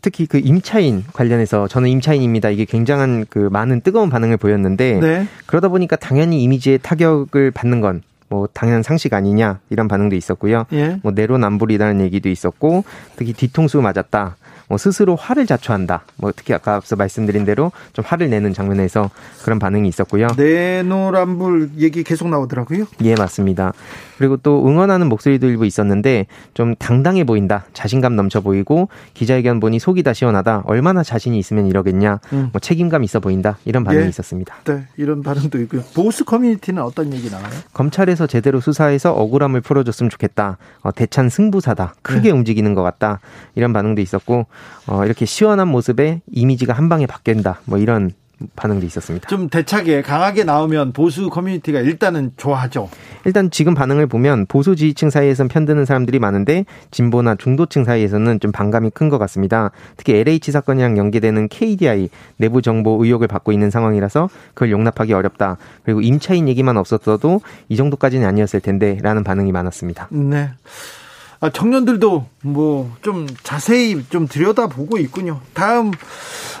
특히 0.00 0.26
그 0.26 0.38
임차인 0.38 1.04
관련해서 1.12 1.66
저는 1.68 1.88
임차인입니다. 1.90 2.50
이게 2.50 2.64
굉장한 2.64 3.26
그 3.28 3.48
많은 3.50 3.80
뜨거운 3.80 4.10
반응을 4.10 4.36
보였는데 4.36 5.00
네. 5.00 5.26
그러다 5.46 5.68
보니까 5.68 5.96
당연히 5.96 6.42
이미지에 6.42 6.78
타격을 6.78 7.50
받는 7.50 7.80
건뭐 7.80 8.48
당연한 8.52 8.82
상식 8.82 9.12
아니냐 9.14 9.58
이런 9.70 9.88
반응도 9.88 10.14
있었고요. 10.14 10.66
예. 10.72 11.00
뭐 11.02 11.12
내로남불이라는 11.12 12.04
얘기도 12.04 12.28
있었고 12.28 12.84
특히 13.16 13.32
뒤통수 13.32 13.80
맞았다. 13.80 14.36
뭐 14.68 14.78
스스로 14.78 15.16
화를 15.16 15.46
자초한다. 15.46 16.02
뭐 16.16 16.30
특히 16.34 16.54
아까 16.54 16.76
앞서 16.76 16.94
말씀드린 16.94 17.44
대로 17.44 17.72
좀 17.92 18.04
화를 18.06 18.30
내는 18.30 18.52
장면에서 18.52 19.10
그런 19.42 19.58
반응이 19.58 19.88
있었고요. 19.88 20.28
내노란불 20.36 21.70
얘기 21.78 22.04
계속 22.04 22.28
나오더라고요. 22.28 22.84
예, 23.02 23.14
맞습니다. 23.14 23.72
그리고 24.18 24.36
또 24.36 24.66
응원하는 24.66 25.08
목소리도 25.08 25.46
일부 25.46 25.64
있었는데 25.64 26.26
좀 26.52 26.74
당당해 26.74 27.22
보인다. 27.22 27.64
자신감 27.72 28.16
넘쳐 28.16 28.40
보이고 28.40 28.88
기자회견 29.14 29.60
보니 29.60 29.78
속이 29.78 30.02
다 30.02 30.12
시원하다. 30.12 30.64
얼마나 30.66 31.04
자신이 31.04 31.38
있으면 31.38 31.66
이러겠냐. 31.66 32.18
음. 32.32 32.48
뭐 32.52 32.58
책임감 32.60 33.04
있어 33.04 33.20
보인다. 33.20 33.58
이런 33.64 33.84
반응이 33.84 34.04
예. 34.04 34.08
있었습니다. 34.08 34.56
네, 34.64 34.86
이런 34.96 35.22
반응도 35.22 35.60
있고요. 35.62 35.82
보수 35.94 36.24
커뮤니티는 36.24 36.82
어떤 36.82 37.12
얘기 37.14 37.30
나와요? 37.30 37.48
검찰에서 37.72 38.26
제대로 38.26 38.60
수사해서 38.60 39.12
억울함을 39.12 39.60
풀어줬으면 39.60 40.10
좋겠다. 40.10 40.58
어, 40.82 40.90
대찬 40.90 41.28
승부사다. 41.28 41.94
크게 42.02 42.20
네. 42.22 42.30
움직이는 42.30 42.74
것 42.74 42.82
같다. 42.82 43.20
이런 43.54 43.72
반응도 43.72 44.02
있었고 44.02 44.46
어, 44.88 45.04
이렇게 45.04 45.26
시원한 45.26 45.68
모습에 45.68 46.22
이미지가 46.32 46.72
한 46.72 46.88
방에 46.88 47.06
바뀐다. 47.06 47.60
뭐 47.66 47.78
이런 47.78 48.10
반응도 48.54 48.86
있었습니다. 48.86 49.28
좀 49.28 49.48
대차게 49.48 50.02
강하게 50.02 50.44
나오면 50.44 50.92
보수 50.92 51.28
커뮤니티가 51.28 51.80
일단은 51.80 52.30
좋아하죠. 52.36 52.88
일단 53.24 53.50
지금 53.50 53.74
반응을 53.74 54.06
보면 54.06 54.46
보수 54.46 54.76
지지층 54.76 55.10
사이에서는 55.10 55.48
편드는 55.48 55.84
사람들이 55.84 56.20
많은데 56.20 56.64
진보나 56.92 57.34
중도층 57.34 57.82
사이에서는 57.84 58.38
좀 58.40 58.52
반감이 58.52 58.90
큰 58.90 59.08
것 59.08 59.18
같습니다. 59.18 59.70
특히 59.96 60.14
LH 60.14 60.52
사건이랑 60.52 60.98
연계되는 60.98 61.48
KDI 61.48 62.10
내부 62.36 62.62
정보 62.62 63.02
의혹을 63.02 63.26
받고 63.26 63.52
있는 63.52 63.70
상황이라서 63.70 64.28
그걸 64.54 64.70
용납하기 64.70 65.12
어렵다. 65.14 65.56
그리고 65.82 66.00
임차인 66.02 66.46
얘기만 66.46 66.76
없었어도 66.76 67.40
이 67.68 67.76
정도까지는 67.76 68.26
아니었을 68.28 68.60
텐데라는 68.60 69.24
반응이 69.24 69.50
많았습니다. 69.50 70.08
네. 70.10 70.50
아, 71.40 71.50
청년들도 71.50 72.26
뭐 72.42 72.90
좀 73.02 73.26
자세히 73.42 74.04
좀 74.10 74.26
들여다보고 74.26 74.98
있군요. 74.98 75.40
다음 75.54 75.92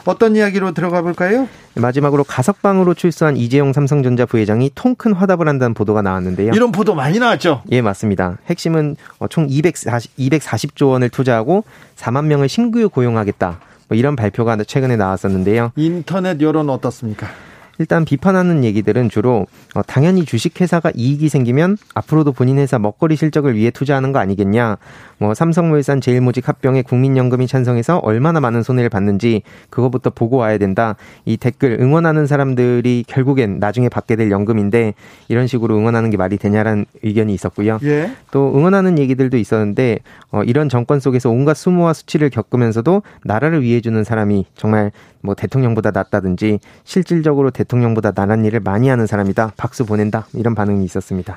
어떤 0.04 0.36
이야기로 0.36 0.72
들어가 0.72 1.02
볼까요? 1.02 1.48
마지막으로 1.74 2.24
가석방으로 2.24 2.94
출소한 2.94 3.36
이재용 3.36 3.72
삼성전자 3.72 4.24
부회장이 4.26 4.70
통 4.74 4.94
큰 4.94 5.12
화답을 5.12 5.46
한다는 5.48 5.74
보도가 5.74 6.02
나왔는데요. 6.02 6.52
이런 6.54 6.72
보도 6.72 6.94
많이 6.94 7.18
나왔죠? 7.18 7.62
예, 7.70 7.82
맞습니다. 7.82 8.38
핵심은 8.46 8.96
어, 9.18 9.28
총 9.28 9.46
240, 9.48 10.16
240조 10.16 10.90
원을 10.90 11.08
투자하고 11.08 11.64
4만 11.96 12.24
명을 12.26 12.48
신규 12.48 12.88
고용하겠다. 12.88 13.60
뭐 13.88 13.96
이런 13.98 14.16
발표가 14.16 14.56
최근에 14.56 14.96
나왔었는데요. 14.96 15.72
인터넷 15.76 16.40
여론 16.40 16.68
어떻습니까? 16.70 17.28
일단 17.78 18.04
비판하는 18.04 18.64
얘기들은 18.64 19.08
주로 19.08 19.46
어, 19.74 19.82
당연히 19.82 20.24
주식회사가 20.24 20.92
이익이 20.94 21.28
생기면 21.28 21.76
앞으로도 21.94 22.32
본인 22.32 22.58
회사 22.58 22.78
먹거리 22.78 23.16
실적을 23.16 23.54
위해 23.54 23.70
투자하는 23.70 24.12
거 24.12 24.18
아니겠냐. 24.18 24.78
뭐 25.18 25.34
삼성물산 25.34 26.00
제일모직 26.00 26.48
합병에 26.48 26.82
국민연금이 26.82 27.46
찬성해서 27.46 27.98
얼마나 27.98 28.40
많은 28.40 28.62
손해를 28.62 28.88
받는지 28.88 29.42
그거부터 29.70 30.10
보고 30.10 30.36
와야 30.36 30.58
된다. 30.58 30.96
이 31.24 31.36
댓글 31.36 31.78
응원하는 31.80 32.26
사람들이 32.26 33.04
결국엔 33.06 33.58
나중에 33.58 33.88
받게 33.88 34.16
될 34.16 34.30
연금인데 34.30 34.94
이런 35.28 35.46
식으로 35.46 35.76
응원하는 35.76 36.10
게 36.10 36.16
말이 36.16 36.36
되냐라는 36.36 36.84
의견이 37.02 37.34
있었고요. 37.34 37.78
예. 37.84 38.12
또 38.30 38.52
응원하는 38.56 38.98
얘기들도 38.98 39.36
있었는데 39.36 39.98
어, 40.30 40.42
이런 40.42 40.68
정권 40.68 41.00
속에서 41.00 41.30
온갖 41.30 41.54
수모와 41.54 41.92
수치를 41.92 42.30
겪으면서도 42.30 43.02
나라를 43.24 43.62
위해 43.62 43.80
주는 43.80 44.02
사람이 44.04 44.46
정말 44.54 44.92
뭐 45.20 45.34
대통령보다 45.34 45.90
낫다든지 45.90 46.60
실질적으로 46.84 47.50
대통령보다 47.50 48.12
나란 48.12 48.44
일을 48.44 48.60
많이 48.60 48.88
하는 48.88 49.06
사람이다. 49.06 49.52
박수 49.56 49.84
보낸다. 49.84 50.26
이런 50.34 50.54
반응이 50.54 50.84
있었습니다. 50.84 51.36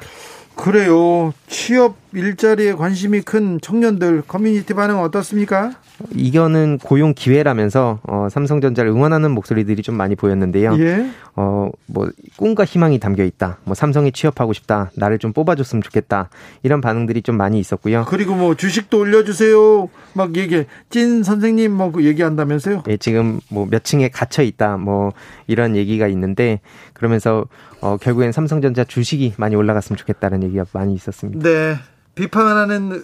그래요. 0.62 1.34
취업 1.48 1.96
일자리에 2.14 2.74
관심이 2.74 3.22
큰 3.22 3.60
청년들 3.62 4.24
커뮤니티 4.28 4.74
반응 4.74 5.00
어떻습니까? 5.00 5.72
이거는 6.16 6.78
고용 6.80 7.14
기회라면서 7.14 8.00
어, 8.04 8.28
삼성전자를 8.30 8.92
응원하는 8.92 9.32
목소리들이 9.32 9.82
좀 9.82 9.96
많이 9.96 10.16
보였는데요. 10.16 10.76
예. 10.80 11.10
어뭐 11.36 12.12
꿈과 12.38 12.66
희망이 12.66 13.00
담겨 13.00 13.24
있다. 13.24 13.58
뭐 13.64 13.74
삼성에 13.76 14.12
취업하고 14.12 14.52
싶다. 14.54 14.92
나를 14.96 15.20
좀 15.20 15.32
뽑아줬으면 15.32 15.82
좋겠다. 15.82 16.30
이런 16.64 16.82
반응들이 16.82 17.22
좀 17.22 17.38
많이 17.38 17.60
있었고요. 17.60 18.06
그리고 18.10 18.36
뭐 18.36 18.56
주식도 18.56 19.00
올려주세요. 19.00 19.90
막 20.14 20.36
얘기 20.36 20.66
찐 20.90 21.24
선생님 21.24 21.72
뭐그 21.72 22.04
얘기한다면서요? 22.04 22.84
예, 22.88 22.98
지금 22.98 23.40
뭐 23.50 23.66
몇 23.72 23.84
층에 23.86 24.10
갇혀 24.10 24.44
있다. 24.44 24.78
뭐 24.78 25.14
이런 25.48 25.76
얘기가 25.76 26.08
있는데 26.08 26.60
그러면서 27.02 27.46
어, 27.82 27.98
결국엔 27.98 28.32
삼성전자 28.32 28.84
주식이 28.84 29.34
많이 29.38 29.56
올라갔으면 29.56 29.98
좋겠다는 29.98 30.44
얘기가 30.44 30.66
많이 30.72 30.94
있었습니다. 30.94 31.44
네. 31.44 31.76
비판하는 32.14 33.04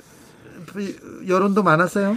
여론도 1.27 1.63
많았어요. 1.63 2.15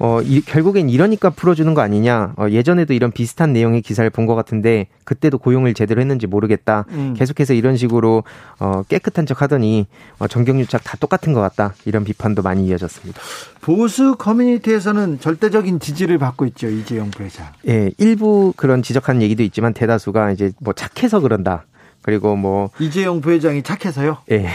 어, 0.00 0.20
이, 0.22 0.40
결국엔 0.40 0.88
이러니까 0.90 1.30
풀어주는 1.30 1.74
거 1.74 1.80
아니냐. 1.80 2.34
어, 2.36 2.46
예전에도 2.50 2.94
이런 2.94 3.10
비슷한 3.10 3.52
내용의 3.52 3.82
기사를 3.82 4.08
본 4.10 4.28
것 4.28 4.34
같은데 4.34 4.88
그때도 5.04 5.38
고용을 5.38 5.72
제대로 5.74 6.00
했는지 6.00 6.26
모르겠다. 6.26 6.84
음. 6.90 7.14
계속해서 7.16 7.54
이런 7.54 7.76
식으로 7.76 8.24
어, 8.60 8.82
깨끗한 8.88 9.24
척 9.26 9.40
하더니 9.42 9.86
어, 10.18 10.28
정경유착 10.28 10.84
다 10.84 10.96
똑같은 11.00 11.32
것 11.32 11.40
같다. 11.40 11.74
이런 11.86 12.04
비판도 12.04 12.42
많이 12.42 12.66
이어졌습니다. 12.66 13.20
보수 13.62 14.16
커뮤니티에서는 14.16 15.20
절대적인 15.20 15.80
지지를 15.80 16.18
받고 16.18 16.44
있죠 16.46 16.68
이재용 16.68 17.10
부회장. 17.10 17.46
예, 17.68 17.90
일부 17.98 18.52
그런 18.56 18.82
지적하는 18.82 19.22
얘기도 19.22 19.42
있지만 19.42 19.72
대다수가 19.72 20.32
이제 20.32 20.52
뭐 20.60 20.74
착해서 20.74 21.20
그런다. 21.20 21.64
그리고 22.02 22.36
뭐 22.36 22.70
이재용 22.78 23.20
부회장이 23.20 23.62
착해서요? 23.62 24.18
예. 24.30 24.48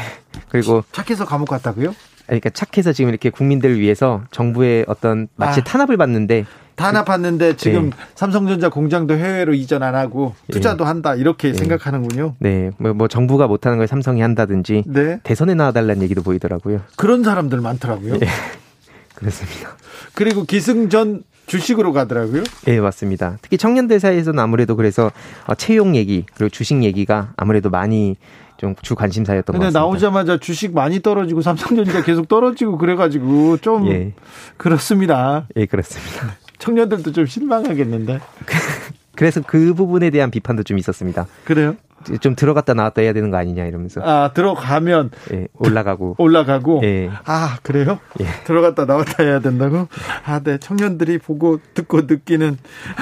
그리고 0.50 0.84
착해서 0.92 1.26
감옥 1.26 1.50
갔다고요? 1.50 1.94
그러니까 2.26 2.50
착해서 2.50 2.94
지금 2.94 3.10
이렇게 3.10 3.30
국민들을 3.30 3.80
위해서 3.80 4.24
정부의 4.32 4.86
어떤 4.88 5.28
마치 5.36 5.62
아, 5.62 5.64
탄압을 5.64 5.98
받는데 5.98 6.46
탄압받는데 6.76 7.56
지금 7.56 7.90
네. 7.90 7.96
삼성전자 8.16 8.70
공장도 8.70 9.16
해외로 9.16 9.54
이전 9.54 9.84
안 9.84 9.96
하고 9.96 10.34
투자도 10.52 10.84
네. 10.84 10.88
한다 10.88 11.16
이렇게 11.16 11.52
네. 11.52 11.58
생각하는군요. 11.58 12.36
네, 12.40 12.72
뭐, 12.78 12.94
뭐, 12.94 13.08
정부가 13.08 13.48
못하는 13.48 13.78
걸 13.78 13.88
삼성이 13.88 14.22
한다든지 14.22 14.84
네. 14.88 15.20
대선에 15.24 15.54
나와달라는 15.54 16.02
얘기도 16.04 16.24
보이더라고요. 16.24 16.82
그런 16.96 17.24
사람들 17.24 17.62
많더라고요. 17.62 18.18
네. 18.18 18.28
그렇습니다. 19.16 19.78
그리고 20.16 20.44
기승전 20.46 21.24
주식으로 21.46 21.94
가더라고요. 21.94 22.44
네, 22.66 22.80
맞습니다. 22.80 23.38
특히 23.42 23.58
청년들 23.58 24.00
사이에서는 24.00 24.40
아무래도 24.40 24.76
그래서 24.76 25.12
어, 25.46 25.56
채용 25.56 25.96
얘기 25.96 26.26
그리고 26.34 26.50
주식 26.50 26.84
얘기가 26.84 27.34
아무래도 27.36 27.70
많이 27.70 28.16
좀 28.58 28.76
주 28.82 28.96
관심사였던 28.96 29.54
것 29.54 29.60
같습니다. 29.60 29.80
나오자마자 29.80 30.38
주식 30.38 30.74
많이 30.74 31.02
떨어지고 31.02 31.42
삼성전자 31.42 32.04
계속 32.04 32.28
떨어지고 32.28 32.78
그래가지고 32.78 33.58
좀 33.58 33.88
예. 33.88 34.14
그렇습니다. 34.58 35.48
예, 35.56 35.66
그렇습니다. 35.66 36.36
청년들도 36.60 37.12
좀 37.12 37.26
실망하겠는데. 37.26 38.20
그래서 39.16 39.42
그 39.46 39.74
부분에 39.74 40.10
대한 40.10 40.32
비판도 40.32 40.64
좀 40.64 40.78
있었습니다. 40.78 41.28
그래요? 41.46 41.76
좀 42.22 42.36
들어갔다 42.36 42.74
나왔다 42.74 43.02
해야 43.02 43.14
되는 43.14 43.32
거 43.32 43.38
아니냐 43.38 43.66
이러면서. 43.66 44.02
아 44.04 44.32
들어가면 44.34 45.12
예, 45.34 45.48
올라가고 45.54 46.16
올라가고. 46.18 46.82
예. 46.84 47.10
아 47.26 47.58
그래요? 47.64 48.00
예. 48.20 48.26
들어갔다 48.46 48.86
나왔다 48.86 49.24
해야 49.24 49.40
된다고? 49.40 49.88
아, 50.26 50.40
네 50.44 50.58
청년들이 50.58 51.18
보고 51.20 51.60
듣고 51.74 52.02
느끼는 52.02 52.58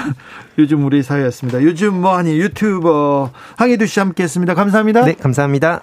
요즘 0.58 0.84
우리 0.84 1.02
사회였습니다. 1.02 1.62
요즘 1.62 2.00
뭐 2.00 2.16
하니 2.16 2.38
유튜버 2.38 3.30
황희두 3.56 3.86
씨 3.86 4.00
함께 4.00 4.22
했습니다. 4.24 4.54
감사합니다. 4.54 5.04
네, 5.04 5.14
감사합니다. 5.14 5.82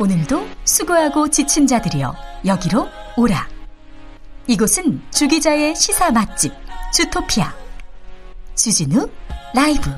오늘도 0.00 0.44
수고하고 0.64 1.28
지친 1.30 1.66
자들이여 1.66 2.14
여기로 2.46 2.88
오라. 3.16 3.46
이곳은 4.46 5.00
주기자의 5.10 5.74
시사 5.74 6.10
맛집 6.10 6.52
주토피아 6.92 7.54
주진우 8.54 9.08
라이브 9.54 9.90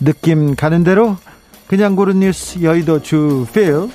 느낌 0.00 0.54
가는 0.54 0.84
대로 0.84 1.16
그냥 1.66 1.96
고른 1.96 2.20
뉴스 2.20 2.62
여의도 2.62 3.02
주필 3.02 3.88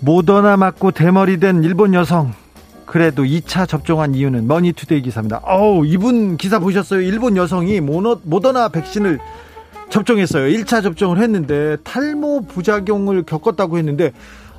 모더나 0.00 0.56
맞고 0.56 0.90
대머리 0.90 1.38
된 1.38 1.62
일본 1.62 1.94
여성 1.94 2.32
그래도 2.86 3.22
2차 3.22 3.66
접종한 3.66 4.14
이유는 4.14 4.46
머니투데이 4.46 5.00
기사입니다. 5.00 5.40
어우, 5.44 5.86
이분 5.86 6.36
기사 6.36 6.58
보셨어요? 6.58 7.00
일본 7.00 7.38
여성이 7.38 7.80
모너, 7.80 8.20
모더나 8.22 8.68
백신을 8.68 9.18
접종했어요. 9.92 10.48
1차 10.48 10.82
접종을 10.82 11.18
했는데 11.18 11.76
탈모 11.84 12.46
부작용을 12.46 13.24
겪었다고 13.24 13.78
했는데 13.78 14.12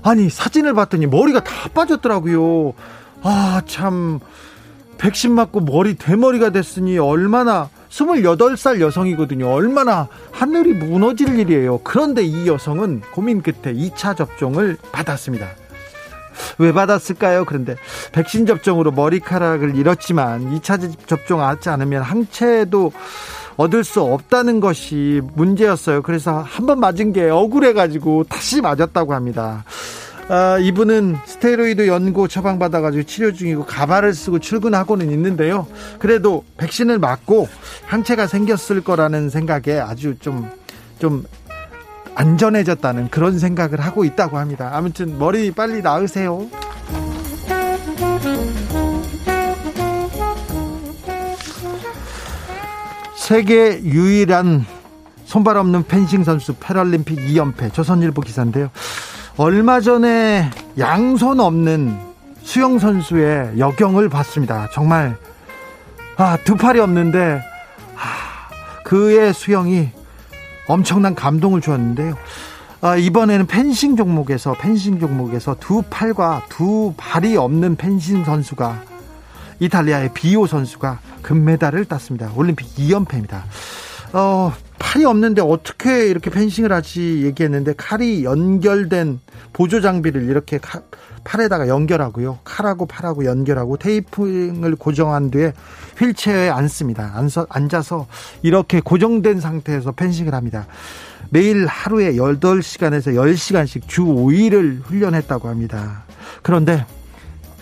아니 0.03 0.29
사진을 0.29 0.73
봤더니 0.73 1.07
머리가 1.07 1.43
다 1.43 1.69
빠졌더라고요. 1.73 2.73
아 3.23 3.61
참 3.65 4.19
백신 4.97 5.33
맞고 5.33 5.61
머리 5.61 5.95
대머리가 5.95 6.51
됐으니 6.51 6.97
얼마나 6.97 7.69
28살 7.89 8.79
여성이거든요. 8.79 9.49
얼마나 9.51 10.07
하늘이 10.31 10.73
무너질 10.73 11.39
일이에요. 11.39 11.79
그런데 11.83 12.23
이 12.23 12.47
여성은 12.47 13.01
고민 13.11 13.41
끝에 13.41 13.73
2차 13.73 14.15
접종을 14.15 14.77
받았습니다. 14.91 15.47
왜 16.57 16.71
받았을까요? 16.71 17.45
그런데 17.45 17.75
백신 18.11 18.45
접종으로 18.45 18.91
머리카락을 18.91 19.75
잃었지만 19.75 20.59
2차 20.59 21.07
접종하지 21.07 21.69
않으면 21.69 22.01
항체도 22.01 22.91
얻을 23.57 23.83
수 23.83 24.01
없다는 24.01 24.59
것이 24.59 25.21
문제였어요. 25.35 26.01
그래서 26.01 26.39
한 26.45 26.65
번 26.65 26.79
맞은 26.79 27.13
게 27.13 27.29
억울해가지고 27.29 28.25
다시 28.29 28.61
맞았다고 28.61 29.13
합니다. 29.13 29.63
아, 30.29 30.57
이분은 30.57 31.17
스테로이드 31.25 31.87
연고 31.87 32.29
처방받아가지고 32.29 33.03
치료 33.03 33.33
중이고 33.33 33.65
가발을 33.65 34.13
쓰고 34.13 34.39
출근하고는 34.39 35.11
있는데요. 35.11 35.67
그래도 35.99 36.45
백신을 36.57 36.97
맞고 36.99 37.49
항체가 37.87 38.27
생겼을 38.27 38.81
거라는 38.81 39.29
생각에 39.29 39.79
아주 39.79 40.15
좀, 40.19 40.49
좀 40.99 41.25
안전해졌다는 42.15 43.09
그런 43.09 43.37
생각을 43.37 43.81
하고 43.81 44.05
있다고 44.05 44.37
합니다. 44.37 44.69
아무튼 44.73 45.19
머리 45.19 45.51
빨리 45.51 45.81
나으세요. 45.81 46.47
세계 53.23 53.81
유일한 53.83 54.65
손발 55.23 55.55
없는 55.55 55.83
펜싱 55.87 56.25
선수 56.25 56.55
패럴림픽 56.55 57.19
2연패 57.19 57.71
조선일보 57.71 58.19
기사인데요. 58.19 58.69
얼마 59.37 59.79
전에 59.79 60.49
양손 60.77 61.39
없는 61.39 61.97
수영 62.41 62.79
선수의 62.79 63.53
여경을 63.57 64.09
봤습니다. 64.09 64.67
정말 64.73 65.15
아, 66.17 66.37
두 66.43 66.57
팔이 66.57 66.81
없는데 66.81 67.41
아, 67.95 68.81
그의 68.83 69.33
수영이 69.33 69.87
엄청난 70.67 71.15
감동을 71.15 71.61
주었는데요. 71.61 72.17
아, 72.81 72.97
이번에는 72.97 73.47
펜싱 73.47 73.95
종목에서 73.95 74.51
펜싱 74.51 74.99
종목에서 74.99 75.55
두 75.61 75.81
팔과 75.89 76.47
두 76.49 76.93
발이 76.97 77.37
없는 77.37 77.77
펜싱 77.77 78.25
선수가 78.25 78.92
이탈리아의 79.59 80.11
비오 80.13 80.47
선수가 80.47 80.99
금메달을 81.21 81.85
땄습니다. 81.85 82.31
올림픽 82.35 82.67
2연패입니다. 82.75 83.41
어, 84.13 84.53
팔이 84.77 85.05
없는데 85.05 85.41
어떻게 85.41 86.07
이렇게 86.07 86.29
펜싱을 86.29 86.71
하지 86.71 87.23
얘기했는데 87.23 87.73
칼이 87.75 88.23
연결된 88.23 89.19
보조 89.53 89.81
장비를 89.81 90.29
이렇게 90.29 90.59
팔에다가 91.23 91.67
연결하고요. 91.67 92.39
칼하고 92.43 92.85
팔하고 92.85 93.25
연결하고 93.25 93.77
테이핑을 93.77 94.75
고정한 94.75 95.31
뒤에 95.31 95.53
휠체어에 95.97 96.49
앉습니다. 96.49 97.13
앉아서 97.49 98.07
이렇게 98.41 98.81
고정된 98.81 99.39
상태에서 99.39 99.93
펜싱을 99.93 100.33
합니다. 100.33 100.67
매일 101.29 101.65
하루에 101.65 102.13
8시간에서 102.13 103.15
10시간씩 103.15 103.87
주 103.87 104.03
5일을 104.03 104.83
훈련했다고 104.83 105.47
합니다. 105.47 106.03
그런데 106.41 106.85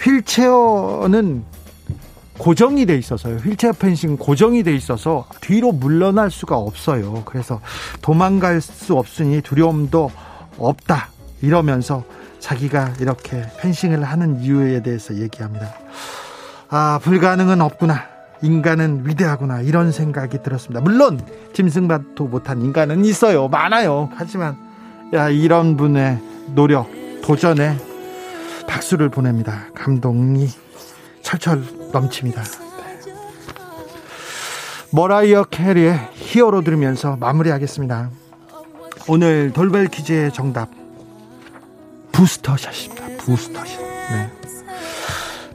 휠체어는 0.02 1.44
고정이 2.42 2.88
돼 2.88 2.98
있어서요. 2.98 3.36
휠체어 3.36 3.72
펜싱 3.72 4.18
고정이 4.18 4.64
돼 4.64 4.74
있어서 4.74 5.28
뒤로 5.42 5.72
물러날 5.72 6.32
수가 6.32 6.58
없어요. 6.58 7.22
그래서 7.24 7.62
도망갈 8.02 8.62
수 8.62 8.96
없으니 8.96 9.42
두려움도 9.42 10.10
없다. 10.58 11.10
이러면서 11.44 12.04
자기가 12.40 12.96
이렇게 13.00 13.44
펜싱을 13.60 14.04
하는 14.04 14.42
이유에 14.42 14.82
대해서 14.82 15.14
얘기합니다. 15.18 15.72
아, 16.70 17.00
불가능은 17.04 17.62
없구나. 17.62 18.06
인간은 18.42 19.04
위대하구나. 19.06 19.62
이런 19.62 19.92
생각이 19.92 20.42
들었습니다. 20.42 20.82
물론, 20.82 21.24
짐승만도 21.54 22.26
못한 22.26 22.60
인간은 22.64 23.06
있어요. 23.06 23.50
많아요. 23.50 24.10
하지만, 24.16 24.58
야, 25.14 25.30
이런 25.30 25.78
분의 25.78 26.20
노력, 26.56 26.90
도전에 27.22 27.78
박수를 28.68 29.10
보냅니다. 29.10 29.68
감동이 29.76 30.48
철철 31.22 31.81
넘칩니다. 31.92 32.44
네. 32.44 32.72
머라이어 34.92 35.46
캐리의 35.46 36.10
히어로 36.14 36.62
들으면서 36.62 37.16
마무리하겠습니다. 37.18 38.10
오늘 39.08 39.52
돌발 39.54 39.88
퀴즈의 39.88 40.32
정답 40.34 40.70
부스터샷입니다. 42.12 43.18
부스터샷. 43.20 43.80
네. 43.80 44.32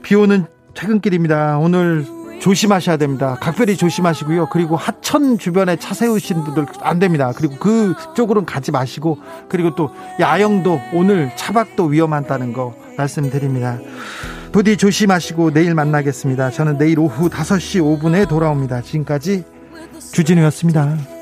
비 0.01 0.15
오는 0.15 0.45
퇴근길입니다. 0.73 1.57
오늘 1.59 2.05
조심하셔야 2.39 2.97
됩니다. 2.97 3.37
각별히 3.39 3.75
조심하시고요. 3.75 4.49
그리고 4.49 4.75
하천 4.75 5.37
주변에 5.37 5.75
차 5.75 5.93
세우신 5.93 6.43
분들 6.43 6.65
안 6.81 6.99
됩니다. 6.99 7.33
그리고 7.35 7.55
그쪽으로는 7.57 8.45
가지 8.45 8.71
마시고 8.71 9.17
그리고 9.49 9.75
또 9.75 9.93
야영도 10.19 10.79
오늘 10.93 11.31
차박도 11.35 11.85
위험하다는 11.85 12.53
거 12.53 12.75
말씀드립니다. 12.97 13.79
부디 14.51 14.77
조심하시고 14.77 15.51
내일 15.51 15.75
만나겠습니다. 15.75 16.51
저는 16.51 16.77
내일 16.77 16.99
오후 16.99 17.29
5시 17.29 17.81
5분에 17.81 18.27
돌아옵니다. 18.27 18.81
지금까지 18.81 19.43
주진우였습니다. 20.13 21.16